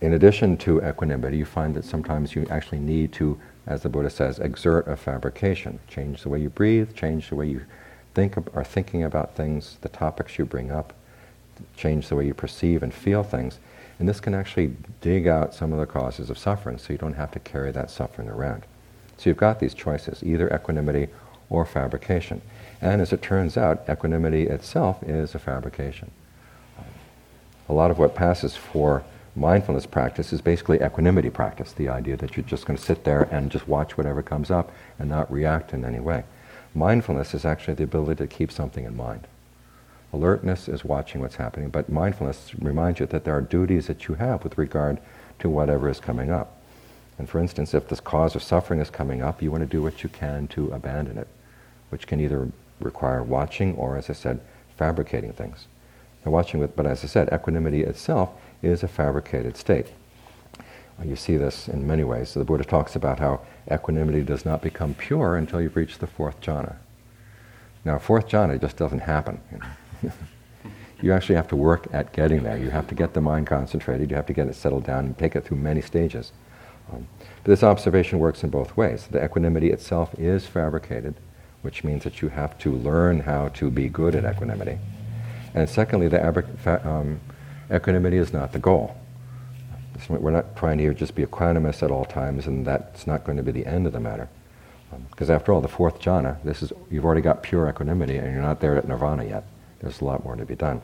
in 0.00 0.12
addition 0.12 0.56
to 0.58 0.80
equanimity, 0.86 1.36
you 1.36 1.44
find 1.44 1.74
that 1.74 1.84
sometimes 1.84 2.34
you 2.34 2.46
actually 2.48 2.78
need 2.78 3.12
to, 3.14 3.38
as 3.66 3.82
the 3.82 3.88
Buddha 3.88 4.10
says, 4.10 4.38
exert 4.38 4.88
a 4.88 4.96
fabrication. 4.96 5.78
Change 5.88 6.22
the 6.22 6.28
way 6.28 6.40
you 6.40 6.50
breathe, 6.50 6.94
change 6.94 7.28
the 7.28 7.36
way 7.36 7.46
you 7.48 7.62
think 8.14 8.36
are 8.54 8.64
thinking 8.64 9.02
about 9.04 9.36
things, 9.36 9.78
the 9.80 9.88
topics 9.88 10.38
you 10.38 10.44
bring 10.44 10.70
up, 10.70 10.92
change 11.76 12.08
the 12.08 12.16
way 12.16 12.26
you 12.26 12.34
perceive 12.34 12.82
and 12.82 12.92
feel 12.92 13.22
things. 13.22 13.58
And 13.98 14.08
this 14.08 14.20
can 14.20 14.34
actually 14.34 14.74
dig 15.00 15.28
out 15.28 15.54
some 15.54 15.72
of 15.72 15.78
the 15.78 15.86
causes 15.86 16.28
of 16.28 16.38
suffering 16.38 16.78
so 16.78 16.92
you 16.92 16.98
don't 16.98 17.12
have 17.14 17.30
to 17.32 17.38
carry 17.38 17.70
that 17.72 17.90
suffering 17.90 18.28
around. 18.28 18.64
So 19.16 19.30
you've 19.30 19.36
got 19.36 19.60
these 19.60 19.74
choices 19.74 20.22
either 20.24 20.52
equanimity 20.52 21.08
or 21.48 21.64
fabrication. 21.64 22.42
And 22.80 23.00
as 23.00 23.12
it 23.12 23.22
turns 23.22 23.56
out, 23.56 23.84
equanimity 23.88 24.48
itself 24.48 25.02
is 25.04 25.34
a 25.34 25.38
fabrication. 25.38 26.10
A 27.68 27.72
lot 27.72 27.92
of 27.92 27.98
what 27.98 28.16
passes 28.16 28.56
for 28.56 29.04
mindfulness 29.34 29.86
practice 29.86 30.32
is 30.32 30.40
basically 30.40 30.82
equanimity 30.82 31.30
practice, 31.30 31.72
the 31.72 31.88
idea 31.88 32.16
that 32.16 32.36
you're 32.36 32.44
just 32.44 32.66
going 32.66 32.76
to 32.76 32.84
sit 32.84 33.04
there 33.04 33.22
and 33.30 33.50
just 33.50 33.68
watch 33.68 33.96
whatever 33.96 34.22
comes 34.22 34.50
up 34.50 34.70
and 34.98 35.08
not 35.08 35.32
react 35.32 35.72
in 35.72 35.84
any 35.84 36.00
way. 36.00 36.24
Mindfulness 36.74 37.34
is 37.34 37.44
actually 37.44 37.74
the 37.74 37.84
ability 37.84 38.18
to 38.18 38.26
keep 38.26 38.50
something 38.50 38.84
in 38.84 38.96
mind. 38.96 39.26
Alertness 40.12 40.68
is 40.68 40.84
watching 40.84 41.20
what's 41.20 41.36
happening, 41.36 41.70
but 41.70 41.88
mindfulness 41.88 42.52
reminds 42.58 43.00
you 43.00 43.06
that 43.06 43.24
there 43.24 43.36
are 43.36 43.40
duties 43.40 43.86
that 43.86 44.08
you 44.08 44.14
have 44.14 44.44
with 44.44 44.58
regard 44.58 44.98
to 45.38 45.48
whatever 45.48 45.88
is 45.88 46.00
coming 46.00 46.30
up. 46.30 46.60
And 47.18 47.28
for 47.28 47.38
instance, 47.38 47.72
if 47.72 47.88
this 47.88 48.00
cause 48.00 48.34
of 48.34 48.42
suffering 48.42 48.80
is 48.80 48.90
coming 48.90 49.22
up, 49.22 49.42
you 49.42 49.50
want 49.50 49.62
to 49.62 49.66
do 49.66 49.82
what 49.82 50.02
you 50.02 50.08
can 50.08 50.48
to 50.48 50.70
abandon 50.72 51.18
it 51.18 51.28
which 51.92 52.06
can 52.06 52.20
either 52.20 52.48
require 52.80 53.22
watching 53.22 53.76
or, 53.76 53.98
as 53.98 54.08
I 54.08 54.14
said, 54.14 54.40
fabricating 54.78 55.34
things. 55.34 55.66
Now, 56.24 56.32
watching 56.32 56.58
with, 56.58 56.74
but 56.74 56.86
as 56.86 57.04
I 57.04 57.06
said, 57.06 57.28
equanimity 57.30 57.82
itself 57.82 58.30
is 58.62 58.82
a 58.82 58.88
fabricated 58.88 59.56
state. 59.56 59.88
You 61.04 61.16
see 61.16 61.36
this 61.36 61.68
in 61.68 61.86
many 61.86 62.04
ways. 62.04 62.30
So 62.30 62.40
the 62.40 62.44
Buddha 62.44 62.64
talks 62.64 62.94
about 62.94 63.18
how 63.18 63.40
equanimity 63.70 64.22
does 64.22 64.44
not 64.44 64.62
become 64.62 64.94
pure 64.94 65.36
until 65.36 65.60
you've 65.60 65.76
reached 65.76 66.00
the 66.00 66.06
fourth 66.06 66.40
jhana. 66.40 66.76
Now, 67.84 67.98
fourth 67.98 68.28
jhana 68.28 68.60
just 68.60 68.76
doesn't 68.76 69.00
happen. 69.00 69.40
You, 69.50 69.58
know? 70.02 70.12
you 71.02 71.12
actually 71.12 71.34
have 71.34 71.48
to 71.48 71.56
work 71.56 71.88
at 71.92 72.12
getting 72.12 72.44
there. 72.44 72.56
You 72.56 72.70
have 72.70 72.86
to 72.88 72.94
get 72.94 73.14
the 73.14 73.20
mind 73.20 73.48
concentrated. 73.48 74.10
You 74.10 74.16
have 74.16 74.26
to 74.26 74.32
get 74.32 74.46
it 74.46 74.54
settled 74.54 74.84
down 74.84 75.06
and 75.06 75.18
take 75.18 75.34
it 75.34 75.44
through 75.44 75.56
many 75.56 75.80
stages. 75.80 76.30
Um, 76.92 77.08
but 77.42 77.50
this 77.50 77.62
observation 77.62 78.18
works 78.20 78.44
in 78.44 78.50
both 78.50 78.76
ways. 78.76 79.08
The 79.10 79.24
equanimity 79.24 79.70
itself 79.70 80.14
is 80.18 80.46
fabricated, 80.46 81.14
which 81.62 81.82
means 81.82 82.04
that 82.04 82.22
you 82.22 82.28
have 82.28 82.56
to 82.58 82.72
learn 82.72 83.20
how 83.20 83.48
to 83.48 83.70
be 83.70 83.88
good 83.88 84.14
at 84.14 84.24
equanimity. 84.24 84.78
And 85.54 85.68
secondly, 85.68 86.08
the 86.08 86.24
um, 86.88 87.20
equanimity 87.70 88.16
is 88.16 88.32
not 88.32 88.52
the 88.52 88.58
goal. 88.58 88.96
We're 90.08 90.30
not 90.30 90.56
trying 90.56 90.78
to 90.78 90.94
just 90.94 91.14
be 91.14 91.24
equanimous 91.24 91.82
at 91.82 91.90
all 91.90 92.04
times, 92.04 92.46
and 92.46 92.66
that's 92.66 93.06
not 93.06 93.24
going 93.24 93.36
to 93.36 93.42
be 93.42 93.52
the 93.52 93.66
end 93.66 93.86
of 93.86 93.92
the 93.92 94.00
matter. 94.00 94.28
Because 95.10 95.30
um, 95.30 95.36
after 95.36 95.52
all, 95.52 95.60
the 95.60 95.68
fourth 95.68 96.00
jhana, 96.00 96.42
this 96.42 96.62
is 96.62 96.72
you've 96.90 97.04
already 97.04 97.20
got 97.20 97.42
pure 97.42 97.68
equanimity, 97.68 98.16
and 98.16 98.32
you're 98.32 98.42
not 98.42 98.60
there 98.60 98.76
at 98.76 98.88
nirvana 98.88 99.24
yet. 99.24 99.44
There's 99.80 100.00
a 100.00 100.04
lot 100.04 100.24
more 100.24 100.36
to 100.36 100.44
be 100.44 100.54
done. 100.54 100.82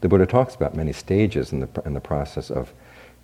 The 0.00 0.08
Buddha 0.08 0.26
talks 0.26 0.54
about 0.54 0.74
many 0.74 0.92
stages 0.92 1.52
in 1.52 1.60
the 1.60 1.68
in 1.84 1.94
the 1.94 2.00
process 2.00 2.50
of 2.50 2.72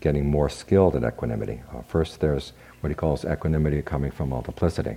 getting 0.01 0.29
more 0.29 0.49
skilled 0.49 0.97
at 0.97 1.05
equanimity. 1.05 1.63
Uh, 1.73 1.83
first, 1.83 2.21
there's 2.21 2.53
what 2.81 2.89
he 2.89 2.95
calls 2.95 3.25
equanimity 3.25 3.83
coming 3.83 4.11
from 4.11 4.31
multiplicity. 4.31 4.97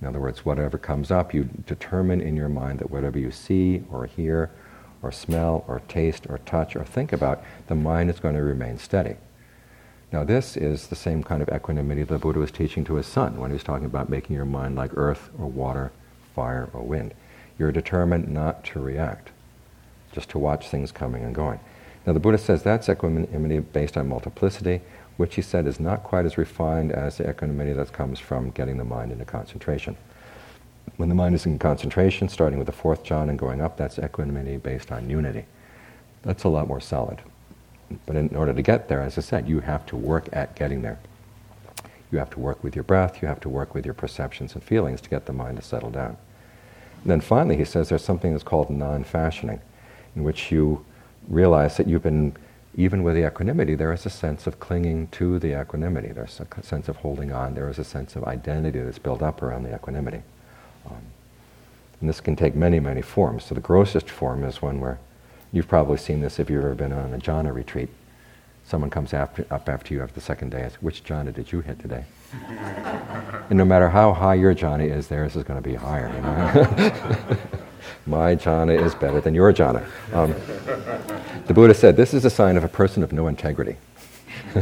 In 0.00 0.06
other 0.06 0.20
words, 0.20 0.44
whatever 0.44 0.78
comes 0.78 1.10
up, 1.10 1.32
you 1.34 1.44
determine 1.66 2.20
in 2.20 2.36
your 2.36 2.48
mind 2.48 2.78
that 2.78 2.90
whatever 2.90 3.18
you 3.18 3.30
see 3.30 3.82
or 3.90 4.06
hear 4.06 4.50
or 5.02 5.12
smell 5.12 5.64
or 5.68 5.80
taste 5.88 6.26
or 6.28 6.38
touch 6.38 6.76
or 6.76 6.84
think 6.84 7.12
about, 7.12 7.42
the 7.66 7.74
mind 7.74 8.10
is 8.10 8.20
going 8.20 8.34
to 8.34 8.42
remain 8.42 8.78
steady. 8.78 9.16
Now, 10.12 10.24
this 10.24 10.56
is 10.56 10.86
the 10.86 10.96
same 10.96 11.22
kind 11.22 11.42
of 11.42 11.48
equanimity 11.48 12.04
the 12.04 12.18
Buddha 12.18 12.38
was 12.38 12.50
teaching 12.50 12.84
to 12.84 12.94
his 12.94 13.06
son 13.06 13.38
when 13.38 13.50
he 13.50 13.54
was 13.54 13.64
talking 13.64 13.86
about 13.86 14.08
making 14.08 14.36
your 14.36 14.44
mind 14.44 14.76
like 14.76 14.96
earth 14.96 15.30
or 15.38 15.46
water, 15.46 15.90
fire 16.34 16.70
or 16.72 16.82
wind. 16.82 17.12
You're 17.58 17.72
determined 17.72 18.28
not 18.28 18.64
to 18.66 18.80
react, 18.80 19.30
just 20.12 20.30
to 20.30 20.38
watch 20.38 20.68
things 20.68 20.92
coming 20.92 21.24
and 21.24 21.34
going. 21.34 21.58
Now, 22.06 22.12
the 22.12 22.20
Buddha 22.20 22.38
says 22.38 22.62
that's 22.62 22.88
equanimity 22.88 23.58
based 23.58 23.96
on 23.96 24.08
multiplicity, 24.08 24.80
which 25.16 25.34
he 25.34 25.42
said 25.42 25.66
is 25.66 25.80
not 25.80 26.04
quite 26.04 26.24
as 26.24 26.38
refined 26.38 26.92
as 26.92 27.16
the 27.16 27.28
equanimity 27.28 27.72
that 27.72 27.92
comes 27.92 28.20
from 28.20 28.50
getting 28.50 28.76
the 28.76 28.84
mind 28.84 29.10
into 29.10 29.24
concentration. 29.24 29.96
When 30.96 31.08
the 31.08 31.14
mind 31.14 31.34
is 31.34 31.46
in 31.46 31.58
concentration, 31.58 32.28
starting 32.28 32.58
with 32.58 32.66
the 32.66 32.72
fourth 32.72 33.04
jhana 33.04 33.30
and 33.30 33.38
going 33.38 33.60
up, 33.60 33.76
that's 33.76 33.98
equanimity 33.98 34.56
based 34.56 34.92
on 34.92 35.10
unity. 35.10 35.44
That's 36.22 36.44
a 36.44 36.48
lot 36.48 36.68
more 36.68 36.80
solid. 36.80 37.20
But 38.06 38.16
in 38.16 38.34
order 38.34 38.52
to 38.52 38.62
get 38.62 38.88
there, 38.88 39.02
as 39.02 39.18
I 39.18 39.20
said, 39.20 39.48
you 39.48 39.60
have 39.60 39.86
to 39.86 39.96
work 39.96 40.28
at 40.32 40.56
getting 40.56 40.82
there. 40.82 40.98
You 42.10 42.18
have 42.18 42.30
to 42.30 42.40
work 42.40 42.62
with 42.64 42.74
your 42.74 42.84
breath, 42.84 43.20
you 43.20 43.28
have 43.28 43.40
to 43.40 43.48
work 43.48 43.74
with 43.74 43.84
your 43.84 43.94
perceptions 43.94 44.54
and 44.54 44.62
feelings 44.62 45.00
to 45.02 45.10
get 45.10 45.26
the 45.26 45.32
mind 45.32 45.56
to 45.58 45.62
settle 45.62 45.90
down. 45.90 46.16
And 47.02 47.10
then 47.10 47.20
finally, 47.20 47.56
he 47.56 47.64
says 47.64 47.88
there's 47.88 48.04
something 48.04 48.32
that's 48.32 48.44
called 48.44 48.70
non 48.70 49.04
fashioning, 49.04 49.60
in 50.14 50.24
which 50.24 50.50
you 50.50 50.84
realize 51.28 51.76
that 51.76 51.86
you've 51.86 52.02
been, 52.02 52.34
even 52.76 53.02
with 53.02 53.14
the 53.14 53.26
equanimity, 53.26 53.74
there 53.74 53.92
is 53.92 54.06
a 54.06 54.10
sense 54.10 54.46
of 54.46 54.58
clinging 54.60 55.08
to 55.08 55.38
the 55.38 55.60
equanimity. 55.60 56.08
There's 56.08 56.40
a 56.40 56.62
sense 56.62 56.88
of 56.88 56.96
holding 56.96 57.32
on. 57.32 57.54
There 57.54 57.68
is 57.68 57.78
a 57.78 57.84
sense 57.84 58.16
of 58.16 58.24
identity 58.24 58.80
that's 58.80 58.98
built 58.98 59.22
up 59.22 59.42
around 59.42 59.64
the 59.64 59.74
equanimity. 59.74 60.22
Um, 60.86 61.02
and 62.00 62.08
this 62.08 62.20
can 62.20 62.36
take 62.36 62.54
many, 62.54 62.80
many 62.80 63.02
forms. 63.02 63.44
So 63.44 63.54
the 63.54 63.60
grossest 63.60 64.10
form 64.10 64.44
is 64.44 64.60
one 64.60 64.80
where 64.80 64.98
You've 65.56 65.68
probably 65.68 65.96
seen 65.96 66.20
this 66.20 66.38
if 66.38 66.50
you've 66.50 66.62
ever 66.62 66.74
been 66.74 66.92
on 66.92 67.14
a 67.14 67.18
jhana 67.18 67.54
retreat. 67.54 67.88
Someone 68.64 68.90
comes 68.90 69.14
after, 69.14 69.46
up 69.50 69.68
after 69.68 69.94
you 69.94 70.02
after 70.02 70.14
the 70.14 70.20
second 70.20 70.50
day 70.50 70.62
and 70.62 70.72
says, 70.72 70.82
Which 70.82 71.04
jhana 71.04 71.32
did 71.32 71.52
you 71.52 71.60
hit 71.60 71.78
today? 71.78 72.04
and 73.48 73.56
no 73.56 73.64
matter 73.64 73.88
how 73.88 74.12
high 74.12 74.34
your 74.34 74.54
jhana 74.54 74.86
is, 74.90 75.06
theirs 75.06 75.36
is 75.36 75.44
going 75.44 75.62
to 75.62 75.66
be 75.66 75.74
higher. 75.74 76.08
You 76.08 76.20
know? 76.20 77.38
My 78.06 78.34
jhana 78.34 78.78
is 78.78 78.94
better 78.94 79.20
than 79.20 79.34
your 79.34 79.52
jhana. 79.52 79.86
Um, 80.12 80.34
the 81.46 81.54
Buddha 81.54 81.72
said, 81.74 81.96
This 81.96 82.12
is 82.12 82.24
a 82.24 82.30
sign 82.30 82.56
of 82.56 82.64
a 82.64 82.68
person 82.68 83.02
of 83.02 83.12
no 83.12 83.28
integrity. 83.28 83.76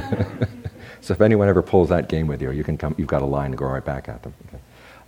so 1.00 1.12
if 1.12 1.20
anyone 1.20 1.48
ever 1.48 1.62
pulls 1.62 1.88
that 1.88 2.08
game 2.08 2.26
with 2.26 2.42
you, 2.42 2.50
you 2.50 2.62
can 2.62 2.76
come, 2.76 2.94
you've 2.98 3.08
got 3.08 3.22
a 3.22 3.26
line 3.26 3.50
to 3.52 3.56
go 3.56 3.66
right 3.66 3.84
back 3.84 4.08
at 4.08 4.22
them. 4.22 4.34
Okay? 4.46 4.62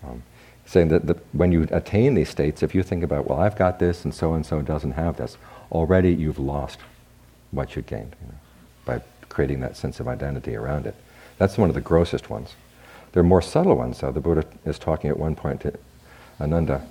Um, 0.05 0.22
saying 0.66 0.88
that 0.88 1.07
the, 1.07 1.14
when 1.33 1.52
you 1.52 1.66
attain 1.70 2.14
these 2.14 2.29
states, 2.29 2.62
if 2.62 2.74
you 2.74 2.83
think 2.83 3.02
about, 3.02 3.26
well, 3.29 3.40
I've 3.40 3.57
got 3.57 3.79
this 3.79 4.05
and 4.05 4.12
so 4.12 4.35
and 4.35 4.44
so 4.44 4.61
doesn't 4.61 4.92
have 4.92 5.16
this, 5.16 5.37
already 5.72 6.12
you've 6.12 6.38
lost 6.38 6.79
what 7.52 7.76
you 7.76 7.83
gained 7.83 8.14
you 8.20 8.29
know, 8.29 8.35
by 8.85 9.00
creating 9.29 9.61
that 9.61 9.76
sense 9.76 10.00
of 10.00 10.09
identity 10.09 10.57
around 10.57 10.87
it. 10.87 10.94
That's 11.38 11.57
one 11.57 11.68
of 11.68 11.74
the 11.74 11.81
grossest 11.81 12.31
ones. 12.31 12.55
There 13.12 13.20
are 13.20 13.26
more 13.26 13.42
subtle 13.42 13.76
ones, 13.76 14.00
though. 14.00 14.12
The 14.12 14.20
Buddha 14.20 14.44
is 14.64 14.79
talking 14.79 15.09
at 15.09 15.18
one 15.18 15.37
point 15.37 15.61
to 15.62 15.72
Ananda, 16.40 16.87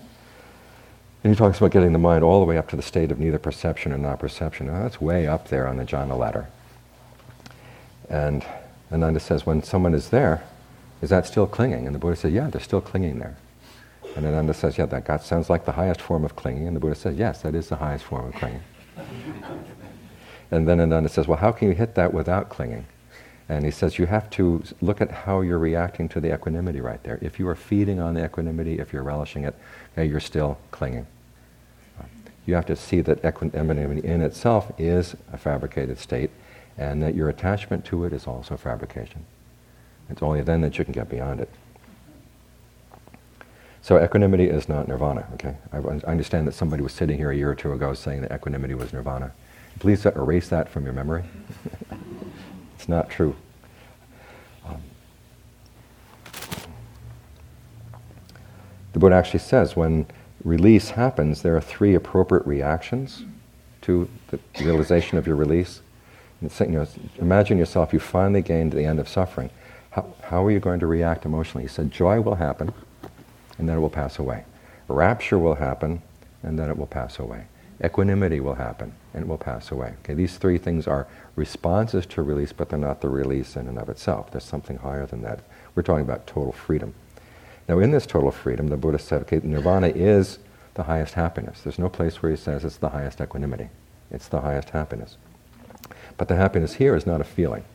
and 1.23 1.33
he 1.33 1.38
talks 1.38 1.57
about 1.57 1.71
getting 1.71 1.93
the 1.93 1.99
mind 1.99 2.23
all 2.23 2.39
the 2.39 2.45
way 2.45 2.57
up 2.57 2.69
to 2.69 2.75
the 2.75 2.81
state 2.81 3.11
of 3.11 3.19
neither 3.19 3.39
perception 3.39 3.91
or 3.91 3.97
not 3.97 4.19
perception. 4.19 4.67
Now, 4.67 4.83
that's 4.83 5.01
way 5.01 5.27
up 5.27 5.49
there 5.49 5.67
on 5.67 5.77
the 5.77 5.83
jhana 5.83 6.17
ladder. 6.17 6.47
And 8.09 8.45
Ananda 8.91 9.19
says, 9.19 9.45
when 9.45 9.63
someone 9.63 9.93
is 9.93 10.09
there, 10.09 10.43
is 11.01 11.09
that 11.09 11.25
still 11.25 11.47
clinging? 11.47 11.85
And 11.85 11.93
the 11.93 11.99
Buddha 11.99 12.15
says, 12.15 12.33
yeah, 12.33 12.49
they're 12.49 12.61
still 12.61 12.81
clinging 12.81 13.19
there. 13.19 13.35
And 14.15 14.25
Ananda 14.25 14.54
says, 14.54 14.78
yeah, 14.78 14.86
that 14.86 15.06
God 15.06 15.21
sounds 15.21 15.49
like 15.49 15.65
the 15.65 15.73
highest 15.73 16.01
form 16.01 16.23
of 16.23 16.36
clinging. 16.36 16.67
And 16.67 16.75
the 16.75 16.80
Buddha 16.80 16.95
says, 16.95 17.17
yes, 17.17 17.41
that 17.41 17.54
is 17.54 17.67
the 17.67 17.75
highest 17.75 18.06
form 18.06 18.28
of 18.28 18.34
clinging. 18.36 18.63
and 20.51 20.67
then 20.67 20.80
Ananda 20.80 21.10
says, 21.10 21.28
well, 21.28 21.38
how 21.38 21.51
can 21.51 21.67
you 21.67 21.73
hit 21.73 21.95
that 21.95 22.13
without 22.13 22.49
clinging? 22.49 22.86
And 23.49 23.63
he 23.65 23.71
says, 23.71 23.99
you 23.99 24.06
have 24.08 24.30
to 24.32 24.63
look 24.82 25.01
at 25.01 25.12
how 25.12 25.41
you're 25.41 25.60
reacting 25.60 26.10
to 26.10 26.19
the 26.19 26.34
equanimity 26.34 26.82
right 26.82 27.04
there. 27.04 27.19
If 27.21 27.39
you 27.39 27.47
are 27.47 27.56
feeding 27.56 27.99
on 27.99 28.13
the 28.13 28.25
equanimity, 28.25 28.80
if 28.80 28.91
you're 28.91 29.04
relishing 29.04 29.43
it, 29.43 29.56
okay, 29.93 30.06
you're 30.06 30.19
still 30.19 30.58
clinging. 30.71 31.06
You 32.45 32.56
have 32.56 32.65
to 32.67 32.75
see 32.75 33.01
that 33.01 33.25
equanimity 33.25 34.08
in 34.08 34.21
itself 34.21 34.71
is 34.78 35.15
a 35.34 35.38
fabricated 35.38 35.99
state, 35.99 36.30
and 36.78 37.01
that 37.04 37.15
your 37.15 37.30
attachment 37.30 37.86
to 37.86 38.06
it 38.06 38.13
is 38.13 38.28
also 38.28 38.56
fabrication. 38.56 39.25
It's 40.10 40.21
only 40.21 40.41
then 40.41 40.62
that 40.62 40.78
you 40.78 40.86
can 40.86 40.93
get 40.93 41.10
beyond 41.10 41.39
it. 41.39 41.49
So 43.86 44.04
equanimity 44.04 44.45
is 44.45 44.67
not 44.67 44.88
nirvana, 44.88 45.28
okay? 45.36 45.58
I 45.71 45.78
understand 46.10 46.48
that 46.48 46.54
somebody 46.54 46.82
was 46.82 46.91
sitting 46.91 47.17
here 47.17 47.30
a 47.30 47.36
year 47.36 47.52
or 47.52 47.54
two 47.54 47.71
ago 47.71 47.93
saying 47.93 48.21
that 48.21 48.32
equanimity 48.32 48.74
was 48.74 48.91
nirvana. 48.91 49.32
Please 49.78 50.04
erase 50.08 50.50
that 50.50 50.69
from 50.69 50.86
your 50.86 50.93
memory. 50.93 51.24
it's 52.76 52.89
not 52.89 53.12
true. 53.12 53.36
Um, 54.65 54.82
the 58.93 58.98
Buddha 58.98 59.15
actually 59.15 59.41
says 59.41 59.76
when 59.76 60.08
release 60.43 60.89
happens, 60.89 61.43
there 61.43 61.56
are 61.56 61.62
three 61.62 61.93
appropriate 61.93 62.48
reactions 62.48 63.24
to 63.82 64.10
the 64.30 64.39
realization 64.62 65.19
of 65.19 65.28
your 65.28 65.36
release. 65.36 65.82
You 66.41 66.50
know, 66.65 66.88
imagine 67.19 67.60
yourself, 67.60 67.93
you 67.93 68.00
finally 68.00 68.41
gained 68.41 68.71
the 68.71 68.84
end 68.84 69.00
of 69.00 69.08
suffering. 69.08 69.52
How, 69.91 70.12
how 70.24 70.43
are 70.43 70.50
you 70.50 70.60
going 70.60 70.80
to 70.80 70.88
react 70.88 71.24
emotionally? 71.24 71.65
He 71.65 71.69
said, 71.69 71.91
joy 71.91 72.19
will 72.19 72.36
happen 72.36 72.74
and 73.57 73.67
then 73.67 73.77
it 73.77 73.81
will 73.81 73.89
pass 73.89 74.19
away. 74.19 74.45
Rapture 74.87 75.39
will 75.39 75.55
happen, 75.55 76.01
and 76.43 76.59
then 76.59 76.69
it 76.69 76.77
will 76.77 76.87
pass 76.87 77.19
away. 77.19 77.45
Equanimity 77.83 78.39
will 78.39 78.55
happen, 78.55 78.93
and 79.13 79.23
it 79.23 79.27
will 79.27 79.37
pass 79.37 79.71
away. 79.71 79.95
Okay, 80.03 80.13
these 80.13 80.37
three 80.37 80.57
things 80.57 80.87
are 80.87 81.07
responses 81.35 82.05
to 82.07 82.21
release, 82.21 82.53
but 82.53 82.69
they're 82.69 82.79
not 82.79 83.01
the 83.01 83.09
release 83.09 83.55
in 83.55 83.67
and 83.67 83.77
of 83.77 83.89
itself. 83.89 84.31
There's 84.31 84.43
something 84.43 84.77
higher 84.77 85.05
than 85.05 85.21
that. 85.23 85.41
We're 85.73 85.83
talking 85.83 86.05
about 86.05 86.27
total 86.27 86.53
freedom. 86.53 86.93
Now, 87.67 87.79
in 87.79 87.91
this 87.91 88.05
total 88.05 88.31
freedom, 88.31 88.67
the 88.67 88.77
Buddha 88.77 88.99
said, 88.99 89.23
okay, 89.23 89.41
nirvana 89.43 89.87
is 89.87 90.39
the 90.75 90.83
highest 90.83 91.15
happiness. 91.15 91.61
There's 91.61 91.79
no 91.79 91.89
place 91.89 92.21
where 92.21 92.31
he 92.31 92.37
says 92.37 92.63
it's 92.63 92.77
the 92.77 92.89
highest 92.89 93.19
equanimity. 93.19 93.69
It's 94.11 94.27
the 94.27 94.41
highest 94.41 94.69
happiness. 94.69 95.17
But 96.17 96.27
the 96.27 96.35
happiness 96.35 96.75
here 96.75 96.95
is 96.95 97.05
not 97.05 97.21
a 97.21 97.25
feeling. 97.25 97.65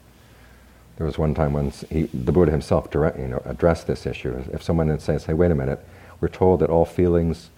There 1.00 1.06
was 1.06 1.16
one 1.16 1.32
time 1.32 1.54
when 1.54 1.70
he, 1.88 2.02
the 2.12 2.30
Buddha 2.30 2.52
himself 2.52 2.90
direct, 2.90 3.18
you 3.18 3.26
know, 3.26 3.40
addressed 3.46 3.86
this 3.86 4.04
issue. 4.04 4.44
If 4.52 4.62
someone 4.62 4.98
says, 4.98 5.24
hey, 5.24 5.32
wait 5.32 5.50
a 5.50 5.54
minute, 5.54 5.82
we're 6.20 6.28
told 6.28 6.60
that 6.60 6.68
all 6.68 6.84
feelings 6.84 7.48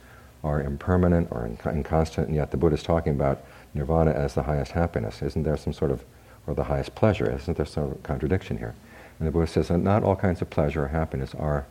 are 0.45 0.63
impermanent 0.63 1.27
or 1.33 1.51
inconstant, 1.67 2.29
and 2.29 2.37
yet 2.37 2.53
the 2.53 2.57
Buddha 2.57 2.77
is 2.77 2.85
talking 2.85 3.15
about 3.15 3.43
nirvana 3.75 4.13
as 4.13 4.35
the 4.35 4.45
highest 4.45 4.71
happiness. 4.71 5.23
Isn't 5.23 5.43
there 5.43 5.57
some 5.57 5.73
sort 5.73 5.91
of, 5.91 6.05
or 6.47 6.55
the 6.55 6.63
highest 6.63 6.95
pleasure? 6.95 7.29
Isn't 7.35 7.57
there 7.57 7.67
some 7.67 7.99
contradiction 8.05 8.59
here? 8.59 8.77
And 9.19 9.27
the 9.27 9.33
Buddha 9.33 9.49
says 9.49 9.67
that 9.67 9.79
not 9.79 10.05
all 10.05 10.15
kinds 10.15 10.41
of 10.41 10.49
pleasure 10.49 10.85
or 10.85 10.89
happiness 10.89 11.35
are, 11.35 11.67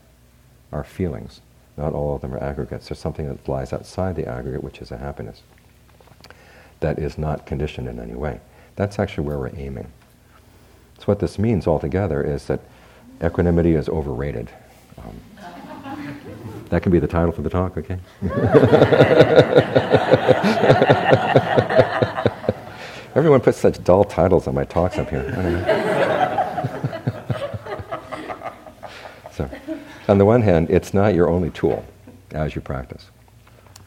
are 0.73 0.83
feelings. 0.83 1.39
Not 1.77 1.93
all 1.93 2.15
of 2.15 2.21
them 2.21 2.33
are 2.33 2.43
aggregates. 2.43 2.89
There's 2.89 2.99
something 2.99 3.29
that 3.29 3.47
lies 3.47 3.71
outside 3.71 4.17
the 4.17 4.27
aggregate, 4.27 4.61
which 4.61 4.81
is 4.81 4.91
a 4.91 4.97
happiness. 4.97 5.41
That 6.81 6.99
is 6.99 7.17
not 7.17 7.45
conditioned 7.45 7.87
in 7.87 7.97
any 7.97 8.15
way. 8.15 8.41
That's 8.75 8.99
actually 8.99 9.25
where 9.25 9.39
we're 9.39 9.55
aiming. 9.55 9.89
So 11.01 11.05
what 11.05 11.17
this 11.17 11.39
means 11.39 11.65
altogether 11.65 12.21
is 12.21 12.45
that 12.45 12.59
equanimity 13.23 13.73
is 13.73 13.89
overrated. 13.89 14.51
Um, 14.99 15.19
that 16.69 16.83
can 16.83 16.91
be 16.91 16.99
the 16.99 17.07
title 17.07 17.31
for 17.31 17.41
the 17.41 17.49
talk, 17.49 17.75
okay? 17.75 17.97
Everyone 23.15 23.41
puts 23.41 23.57
such 23.57 23.83
dull 23.83 24.03
titles 24.03 24.45
on 24.45 24.53
my 24.53 24.63
talks 24.63 24.99
up 24.99 25.09
here. 25.09 25.23
so, 29.31 29.49
on 30.07 30.19
the 30.19 30.25
one 30.25 30.43
hand, 30.43 30.69
it's 30.69 30.93
not 30.93 31.15
your 31.15 31.29
only 31.29 31.49
tool 31.49 31.83
as 32.29 32.53
you 32.53 32.61
practice. 32.61 33.09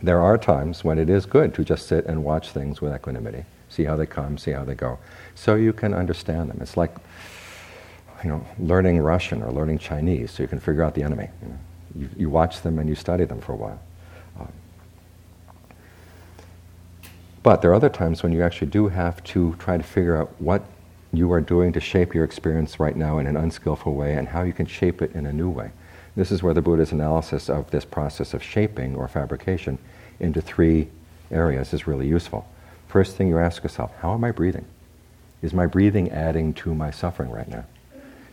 There 0.03 0.21
are 0.21 0.37
times 0.37 0.83
when 0.83 0.99
it 0.99 1.09
is 1.09 1.27
good 1.27 1.55
to 1.55 1.65
just 1.65 1.87
sit 1.87 2.07
and 2.07 2.25
watch 2.25 2.51
things 2.51 2.81
with 2.81 2.93
equanimity, 2.93 3.45
see 3.75 3.85
how 3.85 3.97
they 3.97 4.07
come, 4.07 4.39
see 4.39 4.53
how 4.53 4.65
they 4.65 4.75
go 4.75 4.99
so 5.35 5.57
you 5.57 5.73
can 5.73 5.93
understand 5.93 6.51
them. 6.51 6.59
It's 6.61 6.77
like, 6.77 6.95
you 8.23 8.31
know, 8.31 8.47
learning 8.59 9.01
Russian 9.01 9.43
or 9.43 9.51
learning 9.51 9.79
Chinese, 9.79 10.31
so 10.31 10.43
you 10.43 10.49
can 10.49 10.61
figure 10.61 10.83
out 10.83 10.95
the 10.95 11.03
enemy. 11.03 11.29
You, 11.43 11.49
know? 11.49 11.59
you, 11.97 12.09
you 12.17 12.31
watch 12.31 12.63
them 12.63 12.79
and 12.79 12.89
you 12.89 12.95
study 12.95 13.25
them 13.25 13.41
for 13.41 13.53
a 13.53 13.57
while. 13.57 13.81
Um, 14.39 14.53
but 17.43 17.61
there 17.61 17.71
are 17.71 17.75
other 17.75 17.91
times 17.91 18.23
when 18.23 18.33
you 18.33 18.43
actually 18.43 18.69
do 18.69 18.89
have 18.89 19.23
to 19.25 19.55
try 19.59 19.77
to 19.77 19.83
figure 19.83 20.17
out 20.17 20.31
what 20.41 20.65
you 21.13 21.31
are 21.33 21.41
doing 21.41 21.73
to 21.73 21.81
shape 21.81 22.15
your 22.15 22.25
experience 22.25 22.81
right 22.81 22.97
now 22.97 23.19
in 23.19 23.27
an 23.27 23.37
unskillful 23.37 23.95
way 23.95 24.15
and 24.15 24.29
how 24.29 24.43
you 24.43 24.53
can 24.53 24.67
shape 24.67 25.03
it 25.03 25.13
in 25.13 25.27
a 25.27 25.33
new 25.33 25.51
way. 25.51 25.71
This 26.17 26.31
is 26.31 26.43
where 26.43 26.55
the 26.55 26.63
Buddha's 26.63 26.93
analysis 26.93 27.51
of 27.51 27.71
this 27.71 27.85
process 27.85 28.35
of 28.35 28.43
shaping 28.43 28.95
or 28.95 29.09
fabrication 29.09 29.79
into 30.21 30.41
three 30.41 30.89
areas 31.31 31.73
is 31.73 31.87
really 31.87 32.07
useful. 32.07 32.49
First 32.95 33.17
thing 33.17 33.27
you 33.27 33.41
ask 33.41 33.65
yourself, 33.65 33.91
how 34.03 34.15
am 34.15 34.23
I 34.23 34.31
breathing? 34.31 34.67
Is 35.43 35.53
my 35.53 35.67
breathing 35.67 36.13
adding 36.13 36.55
to 36.55 36.77
my 36.77 36.93
suffering 36.93 37.29
right 37.29 37.49
now? 37.49 37.65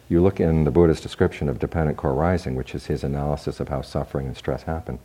You 0.07 0.21
look 0.21 0.39
in 0.39 0.65
the 0.65 0.69
Buddha's 0.69 1.01
description 1.01 1.49
of 1.49 1.57
dependent 1.57 1.97
co-arising, 1.97 2.53
which 2.53 2.75
is 2.75 2.85
his 2.85 3.03
analysis 3.03 3.59
of 3.59 3.69
how 3.69 3.81
suffering 3.81 4.27
and 4.27 4.37
stress 4.37 4.61
happen. 4.61 4.99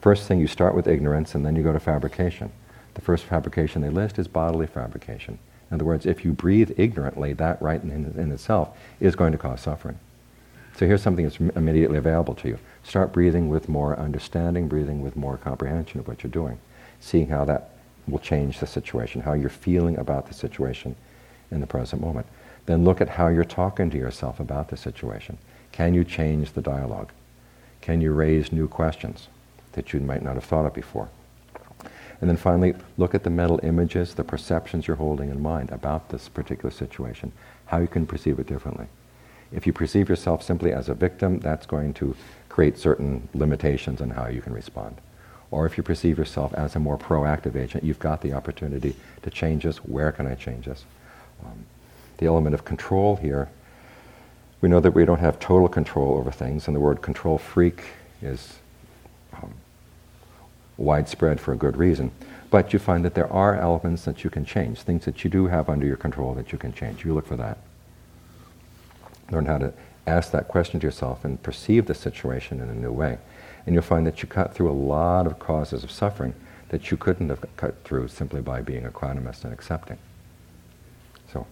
First 0.00 0.26
thing, 0.26 0.40
you 0.40 0.46
start 0.46 0.74
with 0.74 0.88
ignorance 0.88 1.34
and 1.34 1.44
then 1.44 1.56
you 1.56 1.62
go 1.62 1.74
to 1.74 1.78
fabrication. 1.78 2.52
The 2.94 3.02
first 3.02 3.24
fabrication 3.24 3.82
they 3.82 3.90
list 3.90 4.18
is 4.18 4.28
bodily 4.28 4.66
fabrication. 4.66 5.38
In 5.70 5.74
other 5.74 5.84
words, 5.84 6.06
if 6.06 6.24
you 6.24 6.32
breathe 6.32 6.70
ignorantly, 6.78 7.34
that 7.34 7.60
right 7.60 7.82
in, 7.82 7.90
in 8.16 8.32
itself 8.32 8.74
is 8.98 9.14
going 9.14 9.32
to 9.32 9.38
cause 9.38 9.60
suffering. 9.60 9.98
So 10.78 10.86
here's 10.86 11.02
something 11.02 11.26
that's 11.26 11.38
immediately 11.54 11.98
available 11.98 12.34
to 12.36 12.48
you. 12.48 12.58
Start 12.82 13.12
breathing 13.12 13.50
with 13.50 13.68
more 13.68 13.94
understanding, 13.98 14.68
breathing 14.68 15.02
with 15.02 15.16
more 15.16 15.36
comprehension 15.36 16.00
of 16.00 16.08
what 16.08 16.22
you're 16.22 16.30
doing, 16.30 16.58
seeing 16.98 17.28
how 17.28 17.44
that 17.44 17.71
will 18.06 18.18
change 18.18 18.58
the 18.58 18.66
situation, 18.66 19.20
how 19.20 19.32
you're 19.32 19.48
feeling 19.48 19.96
about 19.98 20.26
the 20.26 20.34
situation 20.34 20.96
in 21.50 21.60
the 21.60 21.66
present 21.66 22.02
moment. 22.02 22.26
Then 22.66 22.84
look 22.84 23.00
at 23.00 23.08
how 23.08 23.28
you're 23.28 23.44
talking 23.44 23.90
to 23.90 23.98
yourself 23.98 24.40
about 24.40 24.68
the 24.68 24.76
situation. 24.76 25.38
Can 25.72 25.94
you 25.94 26.04
change 26.04 26.52
the 26.52 26.62
dialogue? 26.62 27.10
Can 27.80 28.00
you 28.00 28.12
raise 28.12 28.52
new 28.52 28.68
questions 28.68 29.28
that 29.72 29.92
you 29.92 30.00
might 30.00 30.22
not 30.22 30.34
have 30.34 30.44
thought 30.44 30.66
of 30.66 30.74
before? 30.74 31.08
And 32.20 32.30
then 32.30 32.36
finally, 32.36 32.74
look 32.98 33.16
at 33.16 33.24
the 33.24 33.30
mental 33.30 33.58
images, 33.64 34.14
the 34.14 34.22
perceptions 34.22 34.86
you're 34.86 34.96
holding 34.96 35.28
in 35.30 35.42
mind 35.42 35.70
about 35.72 36.08
this 36.08 36.28
particular 36.28 36.70
situation, 36.70 37.32
how 37.66 37.78
you 37.78 37.88
can 37.88 38.06
perceive 38.06 38.38
it 38.38 38.46
differently. 38.46 38.86
If 39.50 39.66
you 39.66 39.72
perceive 39.72 40.08
yourself 40.08 40.42
simply 40.42 40.72
as 40.72 40.88
a 40.88 40.94
victim, 40.94 41.40
that's 41.40 41.66
going 41.66 41.94
to 41.94 42.14
create 42.48 42.78
certain 42.78 43.28
limitations 43.34 44.00
on 44.00 44.10
how 44.10 44.28
you 44.28 44.40
can 44.40 44.52
respond. 44.52 45.00
Or 45.52 45.66
if 45.66 45.76
you 45.76 45.82
perceive 45.82 46.16
yourself 46.16 46.54
as 46.54 46.74
a 46.74 46.80
more 46.80 46.96
proactive 46.96 47.54
agent, 47.56 47.84
you've 47.84 47.98
got 47.98 48.22
the 48.22 48.32
opportunity 48.32 48.96
to 49.22 49.30
change 49.30 49.64
this. 49.64 49.76
Where 49.76 50.10
can 50.10 50.26
I 50.26 50.34
change 50.34 50.64
this? 50.64 50.84
Um, 51.44 51.66
the 52.16 52.26
element 52.26 52.54
of 52.54 52.64
control 52.64 53.16
here, 53.16 53.50
we 54.62 54.70
know 54.70 54.80
that 54.80 54.92
we 54.92 55.04
don't 55.04 55.20
have 55.20 55.38
total 55.38 55.68
control 55.68 56.16
over 56.16 56.32
things, 56.32 56.66
and 56.66 56.74
the 56.74 56.80
word 56.80 57.02
control 57.02 57.36
freak 57.36 57.84
is 58.22 58.60
um, 59.34 59.52
widespread 60.78 61.38
for 61.38 61.52
a 61.52 61.56
good 61.56 61.76
reason. 61.76 62.12
But 62.50 62.72
you 62.72 62.78
find 62.78 63.04
that 63.04 63.14
there 63.14 63.30
are 63.30 63.54
elements 63.54 64.06
that 64.06 64.24
you 64.24 64.30
can 64.30 64.46
change, 64.46 64.80
things 64.80 65.04
that 65.04 65.22
you 65.22 65.28
do 65.28 65.48
have 65.48 65.68
under 65.68 65.86
your 65.86 65.96
control 65.96 66.32
that 66.34 66.50
you 66.50 66.56
can 66.56 66.72
change. 66.72 67.04
You 67.04 67.12
look 67.12 67.26
for 67.26 67.36
that. 67.36 67.58
Learn 69.30 69.44
how 69.44 69.58
to 69.58 69.74
ask 70.06 70.30
that 70.32 70.48
question 70.48 70.80
to 70.80 70.86
yourself 70.86 71.26
and 71.26 71.42
perceive 71.42 71.86
the 71.86 71.94
situation 71.94 72.58
in 72.58 72.70
a 72.70 72.74
new 72.74 72.92
way. 72.92 73.18
And 73.66 73.74
you'll 73.74 73.82
find 73.82 74.06
that 74.06 74.22
you 74.22 74.28
cut 74.28 74.54
through 74.54 74.70
a 74.70 74.72
lot 74.72 75.26
of 75.26 75.38
causes 75.38 75.84
of 75.84 75.90
suffering 75.90 76.34
that 76.70 76.90
you 76.90 76.96
couldn't 76.96 77.28
have 77.28 77.44
cut 77.56 77.84
through 77.84 78.08
simply 78.08 78.40
by 78.40 78.60
being 78.62 78.84
equanimous 78.84 79.44
and 79.44 79.52
accepting. 79.52 79.98
So, 81.32 81.46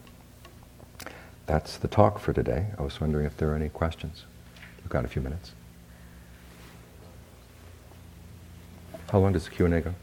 that's 1.46 1.76
the 1.76 1.88
talk 1.88 2.18
for 2.18 2.32
today. 2.32 2.66
I 2.78 2.82
was 2.82 3.00
wondering 3.00 3.26
if 3.26 3.36
there 3.36 3.50
are 3.50 3.54
any 3.54 3.68
questions. 3.68 4.24
We've 4.78 4.88
got 4.88 5.04
a 5.04 5.08
few 5.08 5.22
minutes. 5.22 5.52
How 9.10 9.18
long 9.18 9.32
does 9.32 9.44
the 9.44 9.50
Q&A 9.50 9.80
go? 9.80 9.94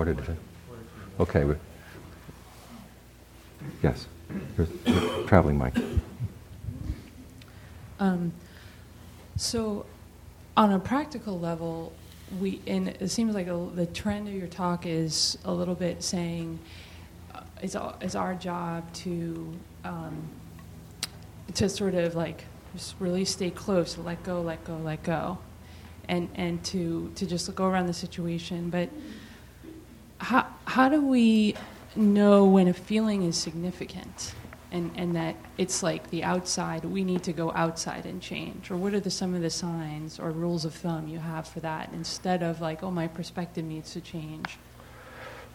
quarter 0.00 0.14
to 0.14 0.22
ten. 0.22 0.36
Okay. 1.18 1.44
Yes. 3.82 4.06
Here's, 4.56 4.70
traveling 5.26 5.58
mic. 5.58 5.74
Um, 7.98 8.32
so, 9.36 9.86
on 10.56 10.72
a 10.72 10.78
practical 10.78 11.38
level, 11.38 11.92
we 12.38 12.60
and 12.66 12.88
it 12.88 13.08
seems 13.08 13.34
like 13.34 13.46
a, 13.46 13.68
the 13.74 13.86
trend 13.86 14.28
of 14.28 14.34
your 14.34 14.46
talk 14.46 14.86
is 14.86 15.38
a 15.44 15.52
little 15.52 15.74
bit 15.74 16.02
saying 16.02 16.58
uh, 17.34 17.40
it's, 17.62 17.76
it's 18.00 18.14
our 18.14 18.34
job 18.34 18.92
to 18.94 19.52
um, 19.84 20.28
to 21.54 21.68
sort 21.68 21.94
of 21.94 22.14
like 22.14 22.44
just 22.74 22.94
really 23.00 23.24
stay 23.24 23.50
close, 23.50 23.98
let 23.98 24.22
go, 24.22 24.40
let 24.40 24.62
go, 24.64 24.76
let 24.76 25.02
go, 25.02 25.38
and 26.08 26.28
and 26.34 26.62
to 26.64 27.10
to 27.16 27.26
just 27.26 27.52
go 27.54 27.66
around 27.66 27.86
the 27.86 27.94
situation. 27.94 28.70
But 28.70 28.90
how 30.18 30.46
how 30.66 30.88
do 30.88 31.04
we 31.04 31.54
know 31.96 32.44
when 32.44 32.68
a 32.68 32.74
feeling 32.74 33.22
is 33.24 33.36
significant? 33.36 34.34
And, 34.72 34.90
and 34.96 35.14
that 35.16 35.36
it's 35.58 35.82
like 35.82 36.10
the 36.10 36.22
outside, 36.22 36.84
we 36.84 37.04
need 37.04 37.22
to 37.24 37.32
go 37.32 37.52
outside 37.52 38.06
and 38.06 38.20
change? 38.20 38.70
Or 38.70 38.76
what 38.76 38.94
are 38.94 39.00
the, 39.00 39.10
some 39.10 39.34
of 39.34 39.42
the 39.42 39.50
signs 39.50 40.18
or 40.18 40.30
rules 40.30 40.64
of 40.64 40.74
thumb 40.74 41.08
you 41.08 41.18
have 41.18 41.46
for 41.46 41.60
that 41.60 41.90
instead 41.92 42.42
of 42.42 42.60
like, 42.60 42.82
oh, 42.82 42.90
my 42.90 43.08
perspective 43.08 43.64
needs 43.64 43.92
to 43.92 44.00
change? 44.00 44.58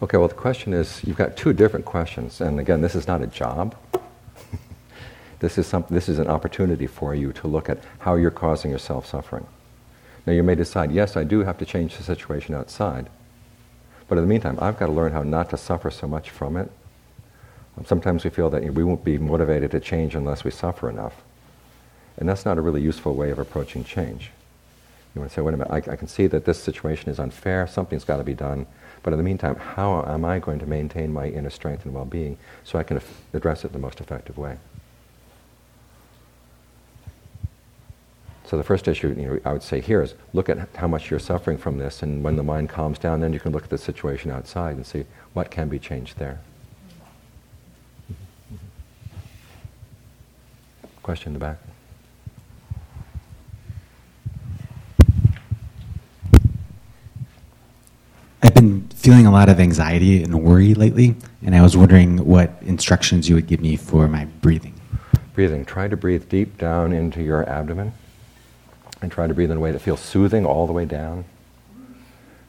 Okay, 0.02 0.18
well, 0.18 0.28
the 0.28 0.34
question 0.34 0.72
is 0.72 1.02
you've 1.04 1.16
got 1.16 1.36
two 1.36 1.52
different 1.52 1.86
questions. 1.86 2.40
And 2.40 2.60
again, 2.60 2.82
this 2.82 2.94
is 2.94 3.06
not 3.06 3.22
a 3.22 3.26
job. 3.26 3.74
this, 5.38 5.56
is 5.56 5.66
some, 5.66 5.84
this 5.88 6.08
is 6.08 6.18
an 6.18 6.28
opportunity 6.28 6.86
for 6.86 7.14
you 7.14 7.32
to 7.34 7.48
look 7.48 7.68
at 7.70 7.82
how 8.00 8.14
you're 8.16 8.30
causing 8.30 8.70
yourself 8.70 9.06
suffering. 9.06 9.46
Now, 10.26 10.32
you 10.32 10.42
may 10.42 10.56
decide, 10.56 10.90
yes, 10.90 11.16
I 11.16 11.24
do 11.24 11.40
have 11.44 11.56
to 11.58 11.64
change 11.64 11.96
the 11.96 12.02
situation 12.02 12.54
outside. 12.54 13.08
But 14.08 14.18
in 14.18 14.24
the 14.24 14.28
meantime, 14.28 14.58
I've 14.60 14.78
got 14.78 14.86
to 14.86 14.92
learn 14.92 15.12
how 15.12 15.22
not 15.22 15.50
to 15.50 15.56
suffer 15.56 15.90
so 15.90 16.06
much 16.06 16.30
from 16.30 16.56
it 16.56 16.70
Sometimes 17.84 18.24
we 18.24 18.30
feel 18.30 18.48
that 18.50 18.62
we 18.72 18.84
won't 18.84 19.04
be 19.04 19.18
motivated 19.18 19.70
to 19.72 19.80
change 19.80 20.14
unless 20.14 20.44
we 20.44 20.50
suffer 20.50 20.88
enough. 20.88 21.22
And 22.16 22.28
that's 22.28 22.46
not 22.46 22.56
a 22.56 22.62
really 22.62 22.80
useful 22.80 23.14
way 23.14 23.30
of 23.30 23.38
approaching 23.38 23.84
change. 23.84 24.30
You 25.14 25.20
want 25.20 25.30
to 25.30 25.34
say, 25.34 25.42
wait 25.42 25.54
a 25.54 25.56
minute, 25.58 25.70
I, 25.70 25.92
I 25.92 25.96
can 25.96 26.08
see 26.08 26.26
that 26.26 26.44
this 26.44 26.62
situation 26.62 27.10
is 27.10 27.18
unfair, 27.18 27.66
something's 27.66 28.04
got 28.04 28.16
to 28.16 28.24
be 28.24 28.34
done, 28.34 28.66
but 29.02 29.12
in 29.12 29.18
the 29.18 29.22
meantime, 29.22 29.56
how 29.56 30.04
am 30.06 30.24
I 30.24 30.38
going 30.38 30.58
to 30.58 30.66
maintain 30.66 31.12
my 31.12 31.28
inner 31.28 31.50
strength 31.50 31.84
and 31.84 31.94
well 31.94 32.04
being 32.04 32.38
so 32.64 32.78
I 32.78 32.82
can 32.82 33.00
address 33.32 33.64
it 33.64 33.72
the 33.72 33.78
most 33.78 34.00
effective 34.00 34.36
way? 34.36 34.58
So 38.44 38.56
the 38.56 38.64
first 38.64 38.88
issue 38.88 39.08
you 39.08 39.26
know, 39.26 39.40
I 39.44 39.52
would 39.52 39.62
say 39.62 39.80
here 39.80 40.02
is 40.02 40.14
look 40.32 40.48
at 40.48 40.68
how 40.76 40.86
much 40.86 41.10
you're 41.10 41.18
suffering 41.18 41.58
from 41.58 41.78
this, 41.78 42.02
and 42.02 42.22
when 42.22 42.36
the 42.36 42.42
mind 42.42 42.68
calms 42.68 42.98
down, 42.98 43.20
then 43.20 43.32
you 43.32 43.40
can 43.40 43.52
look 43.52 43.64
at 43.64 43.70
the 43.70 43.78
situation 43.78 44.30
outside 44.30 44.76
and 44.76 44.86
see 44.86 45.04
what 45.32 45.50
can 45.50 45.68
be 45.68 45.78
changed 45.78 46.18
there. 46.18 46.40
Question 51.06 51.28
in 51.28 51.32
the 51.34 51.38
back. 51.38 51.58
I've 58.42 58.54
been 58.54 58.88
feeling 58.88 59.24
a 59.24 59.30
lot 59.30 59.48
of 59.48 59.60
anxiety 59.60 60.24
and 60.24 60.42
worry 60.42 60.74
lately, 60.74 61.14
and 61.44 61.54
I 61.54 61.62
was 61.62 61.76
wondering 61.76 62.26
what 62.26 62.60
instructions 62.62 63.28
you 63.28 63.36
would 63.36 63.46
give 63.46 63.60
me 63.60 63.76
for 63.76 64.08
my 64.08 64.24
breathing. 64.24 64.74
Breathing. 65.32 65.64
Try 65.64 65.86
to 65.86 65.96
breathe 65.96 66.28
deep 66.28 66.58
down 66.58 66.92
into 66.92 67.22
your 67.22 67.48
abdomen 67.48 67.92
and 69.00 69.12
try 69.12 69.28
to 69.28 69.32
breathe 69.32 69.52
in 69.52 69.58
a 69.58 69.60
way 69.60 69.70
that 69.70 69.78
feels 69.78 70.00
soothing 70.00 70.44
all 70.44 70.66
the 70.66 70.72
way 70.72 70.86
down. 70.86 71.24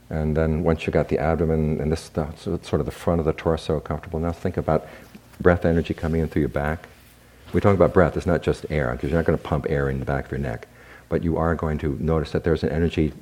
And 0.10 0.36
then 0.36 0.64
once 0.64 0.88
you 0.88 0.92
got 0.92 1.10
the 1.10 1.20
abdomen 1.20 1.80
and 1.80 1.92
this 1.92 2.10
so 2.16 2.60
sort 2.64 2.80
of 2.80 2.88
the 2.88 2.92
front 2.92 3.20
of 3.20 3.28
the 3.28 3.34
torso 3.34 3.80
comfortable, 3.80 4.20
now 4.20 4.32
think 4.32 4.58
about 4.58 4.88
breath 5.40 5.64
energy 5.64 5.94
coming 5.94 6.22
in 6.22 6.28
through 6.28 6.40
your 6.40 6.50
back 6.50 6.88
we 7.54 7.62
talk 7.62 7.76
about 7.76 7.94
breath, 7.94 8.18
it's 8.18 8.26
not 8.26 8.42
just 8.42 8.66
air, 8.70 8.92
because 8.92 9.10
you're 9.10 9.20
not 9.20 9.26
going 9.26 9.38
to 9.38 9.44
pump 9.44 9.66
air 9.70 9.90
in 9.90 10.00
the 10.00 10.06
back 10.06 10.26
of 10.26 10.32
your 10.32 10.40
neck. 10.40 10.68
But 11.10 11.24
you 11.24 11.38
are 11.38 11.56
going 11.56 11.78
to 11.80 11.98
notice 12.00 12.32
that 12.32 12.44
there's 12.44 12.64
an 12.64 12.70
energy, 12.70 13.14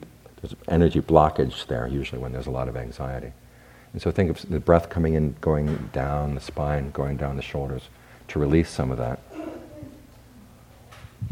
there's 0.41 0.55
energy 0.67 1.01
blockage 1.01 1.67
there, 1.67 1.87
usually 1.87 2.19
when 2.19 2.31
there's 2.31 2.47
a 2.47 2.51
lot 2.51 2.67
of 2.67 2.75
anxiety. 2.75 3.31
And 3.93 4.01
so 4.01 4.11
think 4.11 4.29
of 4.29 4.49
the 4.49 4.59
breath 4.59 4.89
coming 4.89 5.13
in, 5.13 5.35
going 5.39 5.89
down 5.93 6.35
the 6.35 6.41
spine, 6.41 6.91
going 6.91 7.17
down 7.17 7.35
the 7.35 7.41
shoulders 7.41 7.83
to 8.29 8.39
release 8.39 8.69
some 8.69 8.91
of 8.91 8.97
that. 8.97 9.19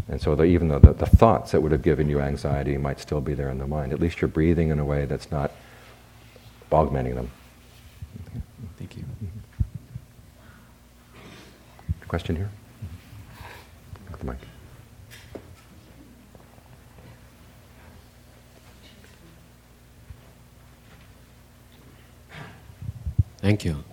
And 0.08 0.22
so 0.22 0.36
the, 0.36 0.44
even 0.44 0.68
though 0.68 0.80
the, 0.80 0.94
the 0.94 1.06
thoughts 1.06 1.52
that 1.52 1.62
would 1.62 1.72
have 1.72 1.82
given 1.82 2.10
you 2.10 2.20
anxiety 2.20 2.78
might 2.78 3.00
still 3.00 3.22
be 3.22 3.34
there 3.34 3.50
in 3.50 3.58
the 3.58 3.68
mind, 3.68 3.94
at 3.94 4.00
least 4.00 4.22
you're 4.22 4.28
breathing 4.28 4.70
in 4.70 4.80
a 4.80 4.86
way 4.86 5.06
that's 5.06 5.32
not 5.32 5.52
augmenting 6.72 7.16
them. 7.16 7.32
Thank 8.78 8.98
you. 8.98 9.04
Question 12.08 12.36
here? 12.36 12.50
Thank 23.44 23.66
you. 23.66 23.84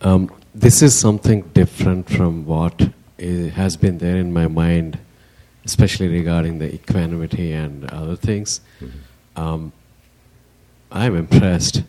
Um, 0.00 0.30
this 0.54 0.80
is 0.80 0.96
something 0.96 1.42
different 1.54 2.08
from 2.08 2.46
what 2.46 2.90
has 3.18 3.76
been 3.76 3.98
there 3.98 4.16
in 4.16 4.32
my 4.32 4.46
mind, 4.46 4.96
especially 5.64 6.06
regarding 6.06 6.60
the 6.60 6.72
equanimity 6.72 7.52
and 7.52 7.84
other 7.90 8.14
things. 8.14 8.60
Mm-hmm. 8.80 9.42
Um, 9.42 9.72
I'm 10.92 11.16
impressed 11.16 11.82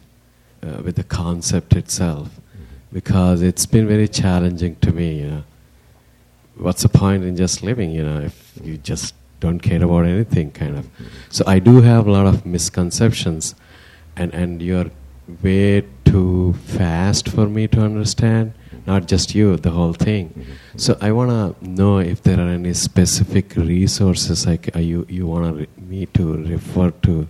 uh, 0.64 0.82
with 0.84 0.96
the 0.96 1.04
concept 1.04 1.76
itself 1.76 2.30
mm-hmm. 2.30 2.64
because 2.92 3.44
it's 3.44 3.68
been 3.68 3.88
very 3.88 4.08
challenging 4.08 4.76
to 4.78 4.92
me. 4.92 5.20
You 5.20 5.28
know, 5.28 5.44
what's 6.60 6.84
the 6.84 6.90
point 6.90 7.24
in 7.24 7.36
just 7.36 7.64
living, 7.64 7.92
you 7.92 8.04
know, 8.04 8.20
if 8.22 8.54
you 8.64 8.78
just 8.78 9.16
don't 9.40 9.60
care 9.60 9.84
about 9.84 10.06
anything, 10.06 10.52
kind 10.52 10.78
of. 10.78 10.88
So 11.30 11.44
I 11.48 11.60
do 11.60 11.82
have 11.82 12.08
a 12.08 12.12
lot 12.12 12.26
of 12.26 12.46
misconceptions, 12.46 13.56
and, 14.16 14.34
and 14.34 14.62
you're 14.62 14.92
way 15.44 15.86
too 16.06 16.54
fast 16.66 17.30
for 17.30 17.48
me 17.48 17.68
to 17.70 17.82
understand, 17.82 18.54
not 18.86 19.08
just 19.08 19.34
you, 19.36 19.56
the 19.58 19.72
whole 19.72 19.94
thing. 19.94 20.46
So 20.76 20.98
I 21.02 21.12
want 21.12 21.30
to 21.32 21.70
know 21.70 22.00
if 22.00 22.24
there 22.24 22.40
are 22.40 22.50
any 22.50 22.74
specific 22.74 23.56
resources 23.56 24.46
like 24.48 24.76
uh, 24.76 24.80
you, 24.80 25.06
you 25.10 25.28
want 25.28 25.56
re- 25.58 25.68
me 25.78 26.06
to 26.08 26.34
refer 26.44 26.92
to 27.04 27.28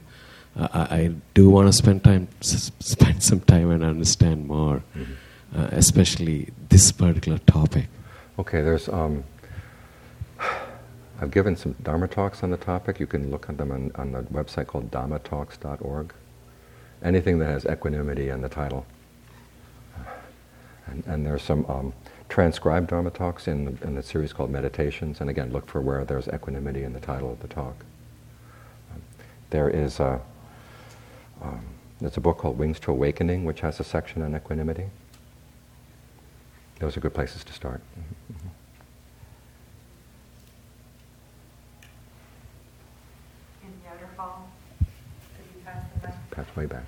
I, 0.55 0.81
I 0.99 1.11
do 1.35 1.49
want 1.49 1.67
to 1.69 1.73
spend 1.73 2.03
time, 2.03 2.27
s- 2.41 2.71
spend 2.79 3.21
some 3.23 3.39
time 3.41 3.71
and 3.71 3.83
understand 3.83 4.47
more, 4.47 4.81
Mm-hmm. 4.97 5.59
uh, 5.59 5.67
especially 5.71 6.49
this 6.69 6.91
particular 6.91 7.37
topic. 7.39 7.87
Okay, 8.39 8.61
there's. 8.61 8.87
Um, 8.87 9.25
I've 11.21 11.29
given 11.29 11.57
some 11.57 11.75
Dharma 11.83 12.07
talks 12.07 12.41
on 12.41 12.51
the 12.51 12.57
topic. 12.57 12.97
You 12.97 13.05
can 13.05 13.29
look 13.31 13.49
at 13.49 13.57
them 13.57 13.69
on, 13.69 13.91
on 13.95 14.13
the 14.13 14.21
website 14.21 14.67
called 14.67 14.89
dhammatalks.org. 14.91 16.13
Anything 17.03 17.39
that 17.39 17.47
has 17.47 17.65
equanimity 17.65 18.29
in 18.29 18.39
the 18.39 18.47
title. 18.47 18.85
And, 20.87 21.03
and 21.05 21.25
there's 21.25 21.43
some 21.43 21.65
um, 21.65 21.93
transcribed 22.29 22.91
Dharma 22.91 23.09
talks 23.09 23.49
in 23.49 23.65
the, 23.65 23.85
in 23.85 23.95
the 23.95 24.01
series 24.01 24.31
called 24.31 24.51
Meditations. 24.51 25.19
And 25.19 25.29
again, 25.29 25.51
look 25.51 25.67
for 25.67 25.81
where 25.81 26.05
there's 26.05 26.29
equanimity 26.29 26.83
in 26.83 26.93
the 26.93 27.01
title 27.01 27.33
of 27.33 27.41
the 27.41 27.49
talk. 27.49 27.75
There 29.49 29.69
is 29.69 29.99
a, 29.99 30.21
um, 31.41 31.65
there's 31.99 32.15
a 32.15 32.21
book 32.21 32.37
called 32.37 32.57
Wings 32.57 32.79
to 32.81 32.91
Awakening, 32.91 33.43
which 33.43 33.59
has 33.59 33.81
a 33.81 33.83
section 33.83 34.21
on 34.21 34.33
equanimity. 34.33 34.85
Those 36.79 36.95
are 36.95 36.99
good 37.01 37.13
places 37.13 37.43
to 37.43 37.53
start. 37.53 37.81
Mhm, 37.97 38.35
mhm. 38.35 38.49
In 43.63 43.73
Waterfall, 43.85 44.49
could 45.35 45.45
you 45.53 45.61
pass 45.65 45.83
the 46.01 46.07
mic? 46.07 46.31
Pat's 46.31 46.55
way 46.55 46.65
back. 46.65 46.83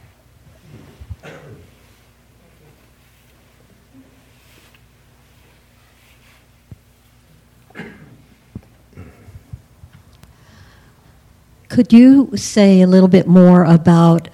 Could 11.69 11.93
you 11.93 12.31
say 12.35 12.81
a 12.81 12.87
little 12.87 13.07
bit 13.07 13.27
more 13.27 13.63
about 13.63 14.27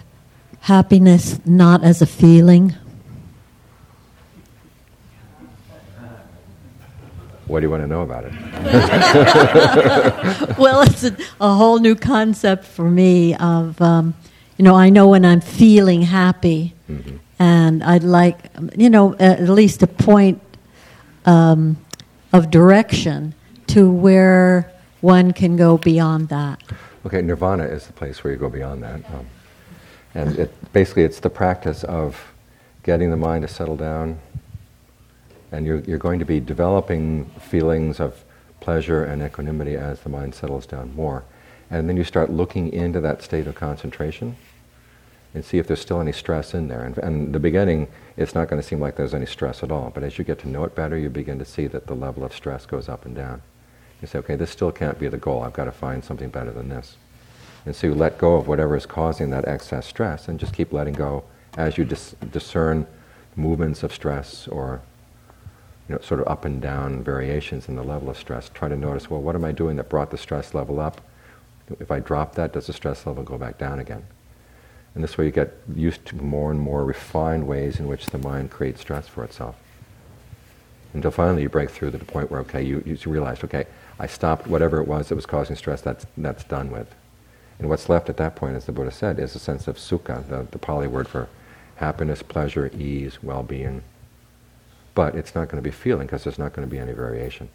happiness 0.62 1.40
not 1.46 1.84
as 1.84 2.02
a 2.02 2.06
feeling? 2.08 2.76
What 7.58 7.62
do 7.62 7.66
you 7.66 7.72
want 7.72 7.82
to 7.82 7.88
know 7.88 8.04
about 8.04 8.24
it? 8.24 8.34
well, 10.60 10.84
it's 10.84 11.04
a, 11.04 11.18
a 11.42 11.56
whole 11.56 11.80
new 11.80 11.96
concept 11.96 12.66
for 12.66 12.88
me 12.88 13.34
of, 13.34 13.82
um, 13.82 14.14
you 14.58 14.64
know, 14.64 14.76
I 14.76 14.92
know 14.92 15.08
when 15.08 15.26
I'm 15.26 15.42
feeling 15.42 16.04
happy, 16.04 16.76
Mhm. 16.88 17.18
and 17.40 17.84
I'd 17.84 18.04
like, 18.04 18.38
you 18.78 18.92
know, 18.92 19.16
at 19.16 19.50
least 19.50 19.82
a 19.82 19.88
point 19.88 20.40
um, 21.26 21.78
of 22.32 22.52
direction 22.52 23.34
to 23.74 23.90
where 23.90 24.72
one 25.02 25.34
can 25.34 25.56
go 25.58 25.80
beyond 25.80 26.30
that. 26.30 26.62
Okay, 27.08 27.24
nirvana 27.24 27.64
is 27.64 27.88
the 27.88 27.94
place 27.94 28.24
where 28.24 28.32
you 28.32 28.38
go 28.38 28.52
beyond 28.52 28.84
that. 28.84 29.02
Um, 29.12 29.26
and 30.14 30.38
it, 30.38 30.54
basically, 30.74 31.06
it's 31.06 31.22
the 31.22 31.32
practice 31.32 31.84
of 31.86 32.24
getting 32.84 33.10
the 33.10 33.18
mind 33.18 33.42
to 33.42 33.48
settle 33.48 33.78
down. 33.78 34.20
And 35.52 35.66
you're, 35.66 35.80
you're 35.80 35.98
going 35.98 36.20
to 36.20 36.26
be 36.26 36.40
developing 36.40 37.26
feelings 37.40 38.00
of 38.00 38.24
pleasure 38.60 39.04
and 39.04 39.22
equanimity 39.22 39.76
as 39.76 40.02
the 40.02 40.10
mind 40.10 40.36
settles 40.36 40.66
down 40.66 40.96
more. 40.96 41.24
And 41.70 41.88
then 41.88 41.98
you 41.98 42.04
start 42.04 42.30
looking 42.30 42.72
into 42.72 43.00
that 43.02 43.22
state 43.22 43.48
of 43.48 43.56
concentration 43.56 44.36
and 45.34 45.44
see 45.44 45.58
if 45.58 45.68
there's 45.68 45.82
still 45.82 46.02
any 46.02 46.12
stress 46.12 46.54
in 46.54 46.68
there. 46.68 46.84
And, 46.84 46.98
and 46.98 47.34
the 47.34 47.40
beginning, 47.40 47.88
it's 48.16 48.34
not 48.34 48.48
going 48.48 48.62
to 48.62 48.68
seem 48.68 48.80
like 48.80 48.96
there's 48.96 49.14
any 49.14 49.26
stress 49.26 49.64
at 49.64 49.72
all. 49.72 49.92
But 49.94 50.04
as 50.04 50.18
you 50.18 50.24
get 50.24 50.40
to 50.40 50.50
know 50.50 50.64
it 50.64 50.76
better, 50.76 50.98
you 50.98 51.10
begin 51.10 51.40
to 51.40 51.46
see 51.46 51.68
that 51.68 51.88
the 51.88 51.96
level 51.96 52.24
of 52.24 52.34
stress 52.34 52.66
goes 52.66 52.90
up 52.90 53.06
and 53.06 53.16
down. 53.16 53.42
You 54.02 54.08
say, 54.08 54.20
okay, 54.20 54.36
this 54.36 54.52
still 54.52 54.72
can't 54.72 55.00
be 55.00 55.08
the 55.08 55.18
goal. 55.18 55.44
I've 55.44 55.54
got 55.54 55.66
to 55.66 55.72
find 55.72 56.04
something 56.04 56.30
better 56.30 56.52
than 56.52 56.70
this. 56.70 56.96
And 57.66 57.76
so 57.76 57.88
you 57.88 57.96
let 57.96 58.18
go 58.18 58.36
of 58.36 58.48
whatever 58.48 58.76
is 58.76 58.86
causing 58.86 59.30
that 59.32 59.48
excess 59.48 59.86
stress 59.86 60.28
and 60.28 60.40
just 60.40 60.54
keep 60.54 60.72
letting 60.72 60.94
go 60.94 61.24
as 61.58 61.78
you 61.78 61.84
dis- 61.84 62.16
discern 62.32 62.88
movements 63.36 63.84
of 63.84 63.94
stress 63.94 64.48
or 64.48 64.82
you 65.88 65.96
know, 65.96 66.02
sort 66.02 66.20
of 66.20 66.28
up 66.28 66.46
and 66.46 66.62
down 66.62 67.04
variations 67.04 67.70
in 67.70 67.76
the 67.76 67.84
level 67.84 68.10
of 68.10 68.18
stress. 68.18 68.50
Try 68.54 68.68
to 68.68 68.76
notice, 68.76 69.10
well, 69.10 69.22
what 69.22 69.36
am 69.36 69.46
I 69.46 69.52
doing 69.52 69.78
that 69.78 69.90
brought 69.90 70.12
the 70.12 70.18
stress 70.18 70.54
level 70.54 70.80
up? 70.80 71.02
If 71.80 71.92
I 71.92 72.00
drop 72.00 72.36
that, 72.36 72.54
does 72.54 72.68
the 72.68 72.74
stress 72.74 73.06
level 73.06 73.24
go 73.24 73.38
back 73.38 73.58
down 73.58 73.80
again? 73.80 74.06
And 74.96 75.04
this 75.04 75.18
way 75.18 75.26
you 75.26 75.32
get 75.32 75.54
used 75.76 76.06
to 76.08 76.16
more 76.16 76.50
and 76.50 76.60
more 76.60 76.84
refined 76.84 77.48
ways 77.48 77.80
in 77.80 77.88
which 77.88 78.08
the 78.08 78.18
mind 78.18 78.50
creates 78.50 78.82
stress 78.82 79.08
for 79.08 79.24
itself. 79.24 79.56
Until 80.94 81.12
finally 81.12 81.44
you 81.44 81.50
break 81.50 81.70
through 81.70 81.92
to 81.92 81.98
the 81.98 82.06
point 82.06 82.32
where, 82.32 82.40
okay, 82.42 82.64
you, 82.64 82.82
you 82.86 82.98
realize, 83.12 83.44
okay, 83.44 83.66
I 84.00 84.08
stopped 84.08 84.48
whatever 84.48 84.80
it 84.80 84.88
was 84.88 85.10
that 85.10 85.16
was 85.16 85.26
causing 85.26 85.56
stress, 85.56 85.82
that's, 85.82 86.06
that's 86.18 86.44
done 86.46 86.72
with. 86.72 86.94
And 87.60 87.70
what's 87.70 87.90
left 87.90 88.10
at 88.10 88.18
that 88.18 88.36
point, 88.36 88.56
as 88.56 88.66
the 88.66 88.72
Buddha 88.72 88.92
said, 88.92 89.20
is 89.20 89.36
a 89.36 89.40
sense 89.40 89.68
of 89.68 89.78
sukha, 89.78 90.28
the, 90.28 90.48
the 90.52 90.60
Pali 90.60 90.88
word 90.88 91.08
for 91.08 91.28
happiness, 91.76 92.24
pleasure, 92.24 92.72
ease, 92.78 93.22
well-being. 93.22 93.84
But 94.98 95.14
it's 95.14 95.36
not 95.36 95.48
going 95.48 95.62
to 95.62 95.62
be 95.62 95.70
feeling 95.70 96.08
because 96.08 96.24
there's 96.24 96.40
not 96.40 96.54
going 96.54 96.68
to 96.68 96.72
be 96.72 96.80
any 96.80 96.92
variation. 96.92 97.50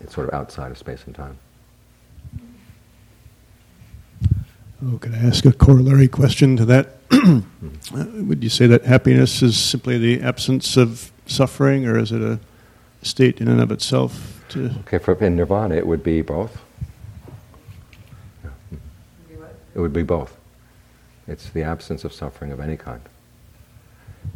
It's 0.00 0.12
sort 0.16 0.26
of 0.26 0.34
outside 0.34 0.72
of 0.72 0.76
space 0.76 1.04
and 1.06 1.14
time. 1.14 1.38
Oh, 4.84 4.98
could 4.98 5.14
I 5.14 5.18
ask 5.18 5.46
a 5.46 5.52
corollary 5.52 6.08
question 6.08 6.56
to 6.56 6.64
that? 6.64 6.96
Uh, 7.94 8.04
Would 8.28 8.42
you 8.42 8.50
say 8.50 8.66
that 8.66 8.84
happiness 8.84 9.42
is 9.42 9.56
simply 9.56 9.96
the 9.96 10.20
absence 10.20 10.76
of 10.76 11.12
suffering, 11.26 11.86
or 11.86 11.98
is 11.98 12.12
it 12.12 12.20
a 12.20 12.38
state 13.02 13.40
in 13.40 13.48
and 13.48 13.60
of 13.60 13.70
itself? 13.70 14.44
To 14.50 14.70
Okay, 14.80 14.98
for 14.98 15.14
in 15.24 15.36
nirvana, 15.36 15.76
it 15.76 15.86
would 15.86 16.02
be 16.02 16.20
both. 16.22 16.60
Yeah. 18.42 18.50
It 19.74 19.78
would 19.78 19.92
be 19.92 20.02
both. 20.02 20.36
It's 21.28 21.48
the 21.50 21.62
absence 21.62 22.04
of 22.04 22.12
suffering 22.12 22.52
of 22.52 22.60
any 22.60 22.76
kind. 22.76 23.02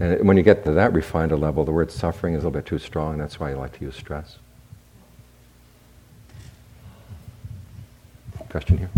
And 0.01 0.27
when 0.27 0.37
you 0.37 0.43
get 0.43 0.65
to 0.65 0.73
that 0.73 0.93
refined 0.93 1.33
a 1.33 1.37
level, 1.37 1.65
the 1.65 1.73
word 1.73 1.91
suffering 1.91 2.35
is 2.35 2.45
a 2.45 2.47
little 2.47 2.61
bit 2.61 2.67
too 2.67 2.79
strong. 2.79 3.19
That's 3.19 3.41
why 3.41 3.51
I 3.51 3.55
like 3.55 3.77
to 3.79 3.85
use 3.85 3.97
stress. 3.97 4.39
Question 8.49 8.79
here? 8.79 8.91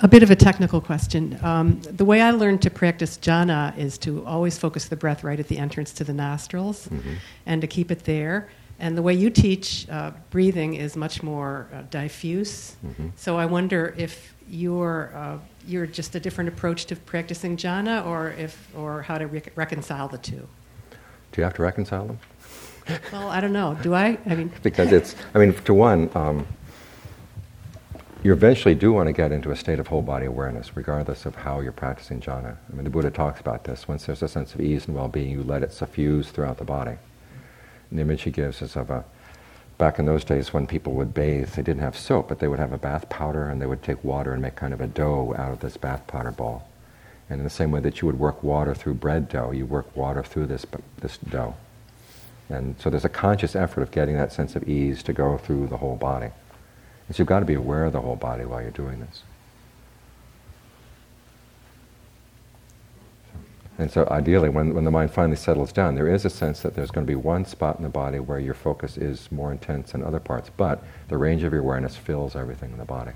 A 0.00 0.08
bit 0.08 0.22
of 0.22 0.30
a 0.30 0.36
technical 0.36 0.80
question. 0.80 1.38
Um, 1.42 1.80
the 1.82 2.04
way 2.04 2.20
I 2.20 2.30
learned 2.32 2.60
to 2.62 2.70
practice 2.70 3.16
jhana 3.18 3.76
is 3.78 3.96
to 3.98 4.24
always 4.26 4.58
focus 4.58 4.86
the 4.86 4.96
breath 4.96 5.24
right 5.24 5.38
at 5.38 5.48
the 5.48 5.56
entrance 5.56 5.92
to 5.94 6.04
the 6.04 6.12
nostrils 6.12 6.88
Mhm. 6.88 7.16
and 7.46 7.60
to 7.62 7.66
keep 7.66 7.90
it 7.90 8.04
there. 8.04 8.48
And 8.80 8.96
the 8.98 9.02
way 9.02 9.14
you 9.14 9.30
teach 9.30 9.88
uh, 9.88 10.10
breathing 10.30 10.74
is 10.74 10.96
much 10.96 11.22
more 11.22 11.68
uh, 11.72 11.82
diffuse. 11.90 12.76
Mhm. 12.84 13.12
So 13.16 13.38
I 13.38 13.46
wonder 13.46 13.94
if 13.96 14.34
you're, 14.50 15.10
uh, 15.14 15.38
you're 15.66 15.86
just 15.86 16.14
a 16.14 16.20
different 16.20 16.48
approach 16.48 16.86
to 16.86 16.96
practicing 16.96 17.56
jhana 17.56 18.04
or, 18.04 18.30
if, 18.30 18.68
or 18.76 19.02
how 19.02 19.18
to 19.18 19.26
rec- 19.26 19.52
reconcile 19.56 20.08
the 20.08 20.18
two. 20.18 20.48
Do 21.32 21.40
you 21.40 21.44
have 21.44 21.54
to 21.54 21.62
reconcile 21.62 22.06
them? 22.06 22.18
Well, 23.12 23.28
I 23.28 23.40
don't 23.40 23.52
know. 23.52 23.76
Do 23.82 23.94
I? 23.94 24.18
I 24.26 24.34
mean, 24.34 24.52
because 24.62 24.92
it's, 24.92 25.16
I 25.34 25.38
mean, 25.38 25.54
to 25.54 25.74
one, 25.74 26.10
um, 26.14 26.46
you 28.22 28.32
eventually 28.32 28.74
do 28.74 28.92
want 28.92 29.06
to 29.06 29.12
get 29.12 29.32
into 29.32 29.50
a 29.50 29.56
state 29.56 29.78
of 29.78 29.86
whole 29.86 30.02
body 30.02 30.26
awareness, 30.26 30.76
regardless 30.76 31.26
of 31.26 31.34
how 31.34 31.60
you're 31.60 31.72
practicing 31.72 32.20
jhana. 32.20 32.56
I 32.70 32.74
mean, 32.74 32.84
the 32.84 32.90
Buddha 32.90 33.10
talks 33.10 33.40
about 33.40 33.64
this. 33.64 33.88
Once 33.88 34.06
there's 34.06 34.22
a 34.22 34.28
sense 34.28 34.54
of 34.54 34.60
ease 34.60 34.86
and 34.86 34.96
well 34.96 35.08
being, 35.08 35.30
you 35.30 35.42
let 35.42 35.62
it 35.62 35.72
suffuse 35.72 36.30
throughout 36.30 36.58
the 36.58 36.64
body. 36.64 36.96
And 37.90 37.98
the 37.98 38.02
image 38.02 38.22
he 38.22 38.30
gives 38.30 38.62
is 38.62 38.76
of 38.76 38.90
a, 38.90 39.04
back 39.78 39.98
in 39.98 40.06
those 40.06 40.24
days 40.24 40.52
when 40.52 40.66
people 40.66 40.92
would 40.94 41.14
bathe, 41.14 41.50
they 41.50 41.62
didn't 41.62 41.82
have 41.82 41.96
soap, 41.96 42.28
but 42.28 42.38
they 42.38 42.48
would 42.48 42.58
have 42.58 42.72
a 42.72 42.78
bath 42.78 43.08
powder 43.08 43.48
and 43.48 43.60
they 43.60 43.66
would 43.66 43.82
take 43.82 44.02
water 44.04 44.32
and 44.32 44.42
make 44.42 44.56
kind 44.56 44.72
of 44.72 44.80
a 44.80 44.86
dough 44.86 45.34
out 45.36 45.52
of 45.52 45.60
this 45.60 45.76
bath 45.76 46.06
powder 46.06 46.30
ball. 46.30 46.68
And 47.28 47.40
in 47.40 47.44
the 47.44 47.50
same 47.50 47.70
way 47.70 47.80
that 47.80 48.00
you 48.00 48.06
would 48.06 48.18
work 48.18 48.42
water 48.42 48.74
through 48.74 48.94
bread 48.94 49.28
dough, 49.28 49.50
you 49.50 49.66
work 49.66 49.96
water 49.96 50.22
through 50.22 50.46
this, 50.46 50.66
this 51.00 51.18
dough. 51.18 51.54
And 52.48 52.76
so 52.78 52.90
there's 52.90 53.04
a 53.04 53.08
conscious 53.08 53.56
effort 53.56 53.82
of 53.82 53.90
getting 53.90 54.16
that 54.16 54.32
sense 54.32 54.54
of 54.54 54.68
ease 54.68 55.02
to 55.04 55.12
go 55.12 55.38
through 55.38 55.68
the 55.68 55.78
whole 55.78 55.96
body. 55.96 56.30
And 57.06 57.16
so 57.16 57.22
you've 57.22 57.28
got 57.28 57.40
to 57.40 57.46
be 57.46 57.54
aware 57.54 57.86
of 57.86 57.92
the 57.92 58.00
whole 58.00 58.16
body 58.16 58.44
while 58.44 58.60
you're 58.60 58.70
doing 58.70 59.00
this. 59.00 59.22
And 63.76 63.90
so 63.90 64.06
ideally, 64.10 64.48
when, 64.50 64.72
when 64.72 64.84
the 64.84 64.90
mind 64.90 65.10
finally 65.10 65.36
settles 65.36 65.72
down, 65.72 65.96
there 65.96 66.06
is 66.06 66.24
a 66.24 66.30
sense 66.30 66.60
that 66.60 66.76
there's 66.76 66.92
going 66.92 67.04
to 67.04 67.10
be 67.10 67.16
one 67.16 67.44
spot 67.44 67.76
in 67.76 67.82
the 67.82 67.88
body 67.88 68.20
where 68.20 68.38
your 68.38 68.54
focus 68.54 68.96
is 68.96 69.30
more 69.32 69.50
intense 69.50 69.92
than 69.92 70.04
other 70.04 70.20
parts, 70.20 70.48
but 70.56 70.84
the 71.08 71.16
range 71.16 71.42
of 71.42 71.52
your 71.52 71.62
awareness 71.62 71.96
fills 71.96 72.36
everything 72.36 72.70
in 72.70 72.78
the 72.78 72.84
body. 72.84 73.12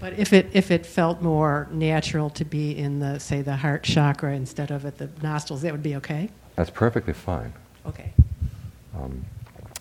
but 0.00 0.12
if 0.18 0.32
it, 0.32 0.48
if 0.52 0.70
it 0.70 0.84
felt 0.84 1.22
more 1.22 1.66
natural 1.70 2.28
to 2.30 2.44
be 2.44 2.76
in 2.76 2.98
the, 3.00 3.18
say, 3.18 3.40
the 3.40 3.56
heart 3.56 3.82
chakra 3.82 4.34
instead 4.34 4.70
of 4.70 4.84
at 4.84 4.98
the 4.98 5.08
nostrils, 5.22 5.62
that 5.62 5.72
would 5.72 5.82
be 5.82 5.96
okay? 5.96 6.28
That's 6.56 6.70
perfectly 6.70 7.14
fine. 7.14 7.52
Okay. 7.86 8.12
Um, 8.96 9.24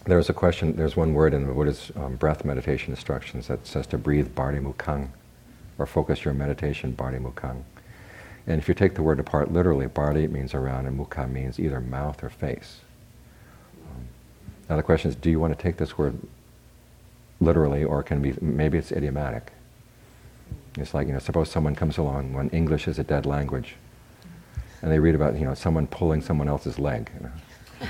there's 0.06 0.30
a 0.30 0.34
question, 0.34 0.76
there's 0.78 0.96
one 0.96 1.14
word 1.14 1.34
in 1.34 1.46
the 1.46 1.54
Buddha's 1.54 1.92
um, 1.98 2.16
breath 2.16 2.46
meditation 2.46 2.94
instructions 2.94 3.48
that 3.48 3.68
says 3.68 3.86
to 3.88 3.98
breathe 3.98 4.30
parimukham, 4.30 5.10
or 5.78 5.86
focus 5.86 6.24
your 6.24 6.34
meditation 6.34 6.94
parimukham. 6.94 7.64
And 8.48 8.60
if 8.60 8.68
you 8.68 8.74
take 8.74 8.96
the 8.96 9.04
word 9.04 9.20
apart 9.20 9.52
literally, 9.52 9.88
pari 9.88 10.28
means 10.28 10.54
around 10.54 10.86
and 10.86 10.98
Mukha 10.98 11.30
means 11.30 11.60
either 11.60 11.82
mouth 11.82 12.24
or 12.24 12.30
face. 12.30 12.80
Um, 13.84 14.08
now 14.70 14.78
the 14.78 14.84
question 14.84 15.10
is, 15.10 15.16
do 15.16 15.30
you 15.30 15.40
want 15.40 15.56
to 15.56 15.62
take 15.62 15.78
this 15.78 15.98
word 15.98 16.18
literally, 17.40 17.84
or 17.84 18.04
can 18.04 18.22
be 18.22 18.34
maybe 18.42 18.78
it's 18.78 18.92
idiomatic. 18.92 19.52
It's 20.78 20.94
like 20.94 21.08
you 21.08 21.14
know, 21.14 21.20
suppose 21.20 21.50
someone 21.50 21.76
comes 21.76 21.98
along 21.98 22.34
when 22.34 22.50
English 22.50 22.88
is 22.88 23.00
a 23.00 23.04
dead 23.04 23.26
language, 23.26 23.76
and 24.82 24.92
they 24.92 25.00
read 25.00 25.16
about 25.16 25.36
you 25.36 25.46
know 25.46 25.54
someone 25.54 25.88
pulling 25.88 26.22
someone 26.22 26.48
else's 26.48 26.80
leg. 26.80 27.10
You 27.16 27.24
know. 27.24 27.32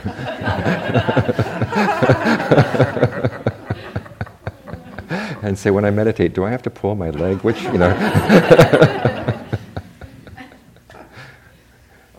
and 5.42 5.58
say, 5.58 5.72
when 5.72 5.86
I 5.86 5.92
meditate, 5.92 6.34
do 6.34 6.44
I 6.44 6.50
have 6.50 6.62
to 6.64 6.70
pull 6.70 6.96
my 6.96 7.10
leg? 7.10 7.42
Which 7.42 7.62
you 7.64 7.78
know. 7.78 7.94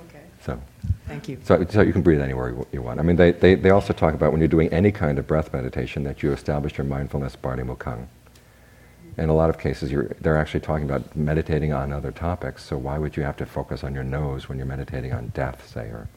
Okay. 0.08 0.22
so. 0.40 0.58
Thank 1.06 1.27
you. 1.27 1.27
So, 1.44 1.64
so 1.68 1.82
you 1.82 1.92
can 1.92 2.02
breathe 2.02 2.20
anywhere 2.20 2.54
you, 2.72 2.82
want. 2.82 3.00
I 3.00 3.02
mean, 3.02 3.16
they, 3.16 3.32
they, 3.32 3.54
they 3.54 3.70
also 3.70 3.92
talk 3.92 4.14
about 4.14 4.32
when 4.32 4.40
you're 4.40 4.48
doing 4.48 4.68
any 4.68 4.92
kind 4.92 5.18
of 5.18 5.26
breath 5.26 5.52
meditation 5.52 6.02
that 6.04 6.22
you 6.22 6.32
establish 6.32 6.76
your 6.76 6.86
mindfulness 6.86 7.36
parimukham. 7.36 8.06
In 9.16 9.28
a 9.28 9.34
lot 9.34 9.50
of 9.50 9.58
cases, 9.58 9.90
you're, 9.90 10.08
they're 10.20 10.36
actually 10.36 10.60
talking 10.60 10.84
about 10.84 11.16
meditating 11.16 11.72
on 11.72 11.92
other 11.92 12.12
topics. 12.12 12.62
So 12.64 12.76
why 12.76 12.98
would 12.98 13.16
you 13.16 13.24
have 13.24 13.36
to 13.38 13.46
focus 13.46 13.82
on 13.82 13.94
your 13.94 14.04
nose 14.04 14.48
when 14.48 14.58
you're 14.58 14.66
meditating 14.66 15.12
on 15.12 15.28
death, 15.28 15.68
say, 15.68 15.86
or 15.86 16.08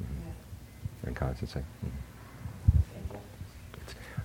mm, 0.00 1.08
inconstancy? 1.08 1.60
Mm. 1.84 3.18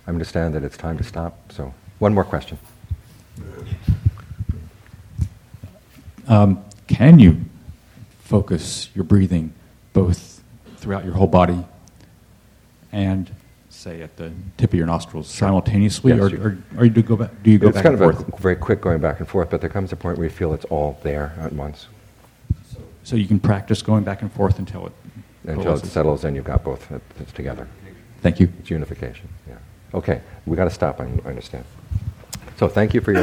I 0.06 0.10
understand 0.10 0.54
that 0.54 0.64
it's 0.64 0.76
time 0.76 0.96
to 0.98 1.04
stop. 1.04 1.52
So 1.52 1.74
one 1.98 2.14
more 2.14 2.24
question. 2.24 2.58
Um, 6.26 6.64
can 6.86 7.18
you 7.18 7.42
focus 8.20 8.88
your 8.94 9.04
breathing 9.04 9.52
both 9.92 10.42
throughout 10.76 11.04
your 11.04 11.14
whole 11.14 11.26
body 11.26 11.64
and 12.92 13.30
say 13.68 14.02
at 14.02 14.16
the 14.16 14.32
tip 14.56 14.70
of 14.72 14.74
your 14.74 14.86
nostrils 14.86 15.28
simultaneously, 15.28 16.12
Yes, 16.12 16.20
or, 16.20 16.28
you- 16.28 16.42
or, 16.42 16.58
or 16.78 16.88
do 16.88 17.00
you 17.00 17.06
go 17.06 17.16
back? 17.16 17.30
Do 17.42 17.50
you 17.50 17.58
go 17.58 17.68
it's 17.68 17.74
back 17.76 17.84
kind 17.84 17.94
of 17.94 18.00
forth? 18.00 18.28
a 18.38 18.40
very 18.40 18.56
quick 18.56 18.80
going 18.80 19.00
back 19.00 19.20
and 19.20 19.28
forth, 19.28 19.50
but 19.50 19.60
there 19.60 19.70
comes 19.70 19.92
a 19.92 19.96
point 19.96 20.18
where 20.18 20.24
you 20.26 20.30
feel 20.30 20.52
it's 20.52 20.64
all 20.66 20.98
there 21.02 21.34
at 21.40 21.52
once. 21.52 21.86
So 23.04 23.16
you 23.16 23.26
can 23.26 23.40
practice 23.40 23.80
going 23.82 24.04
back 24.04 24.22
and 24.22 24.30
forth 24.32 24.58
until 24.58 24.86
it 24.86 24.92
Until 25.46 25.74
it 25.74 25.86
settles 25.86 26.24
and 26.24 26.36
you've 26.36 26.44
got 26.44 26.62
both 26.64 26.90
uh, 26.92 26.98
it's 27.18 27.32
together. 27.32 27.66
Thank 28.22 28.38
you. 28.40 28.52
It's 28.58 28.70
unification. 28.70 29.28
Yeah. 29.48 29.54
Okay, 29.94 30.20
we 30.46 30.56
got 30.56 30.64
to 30.64 30.70
stop. 30.70 31.00
I 31.00 31.04
I 31.24 31.28
understand. 31.30 31.64
So 32.58 32.68
thank 32.68 32.92
you 32.92 33.00
for 33.00 33.12
your. 33.12 33.18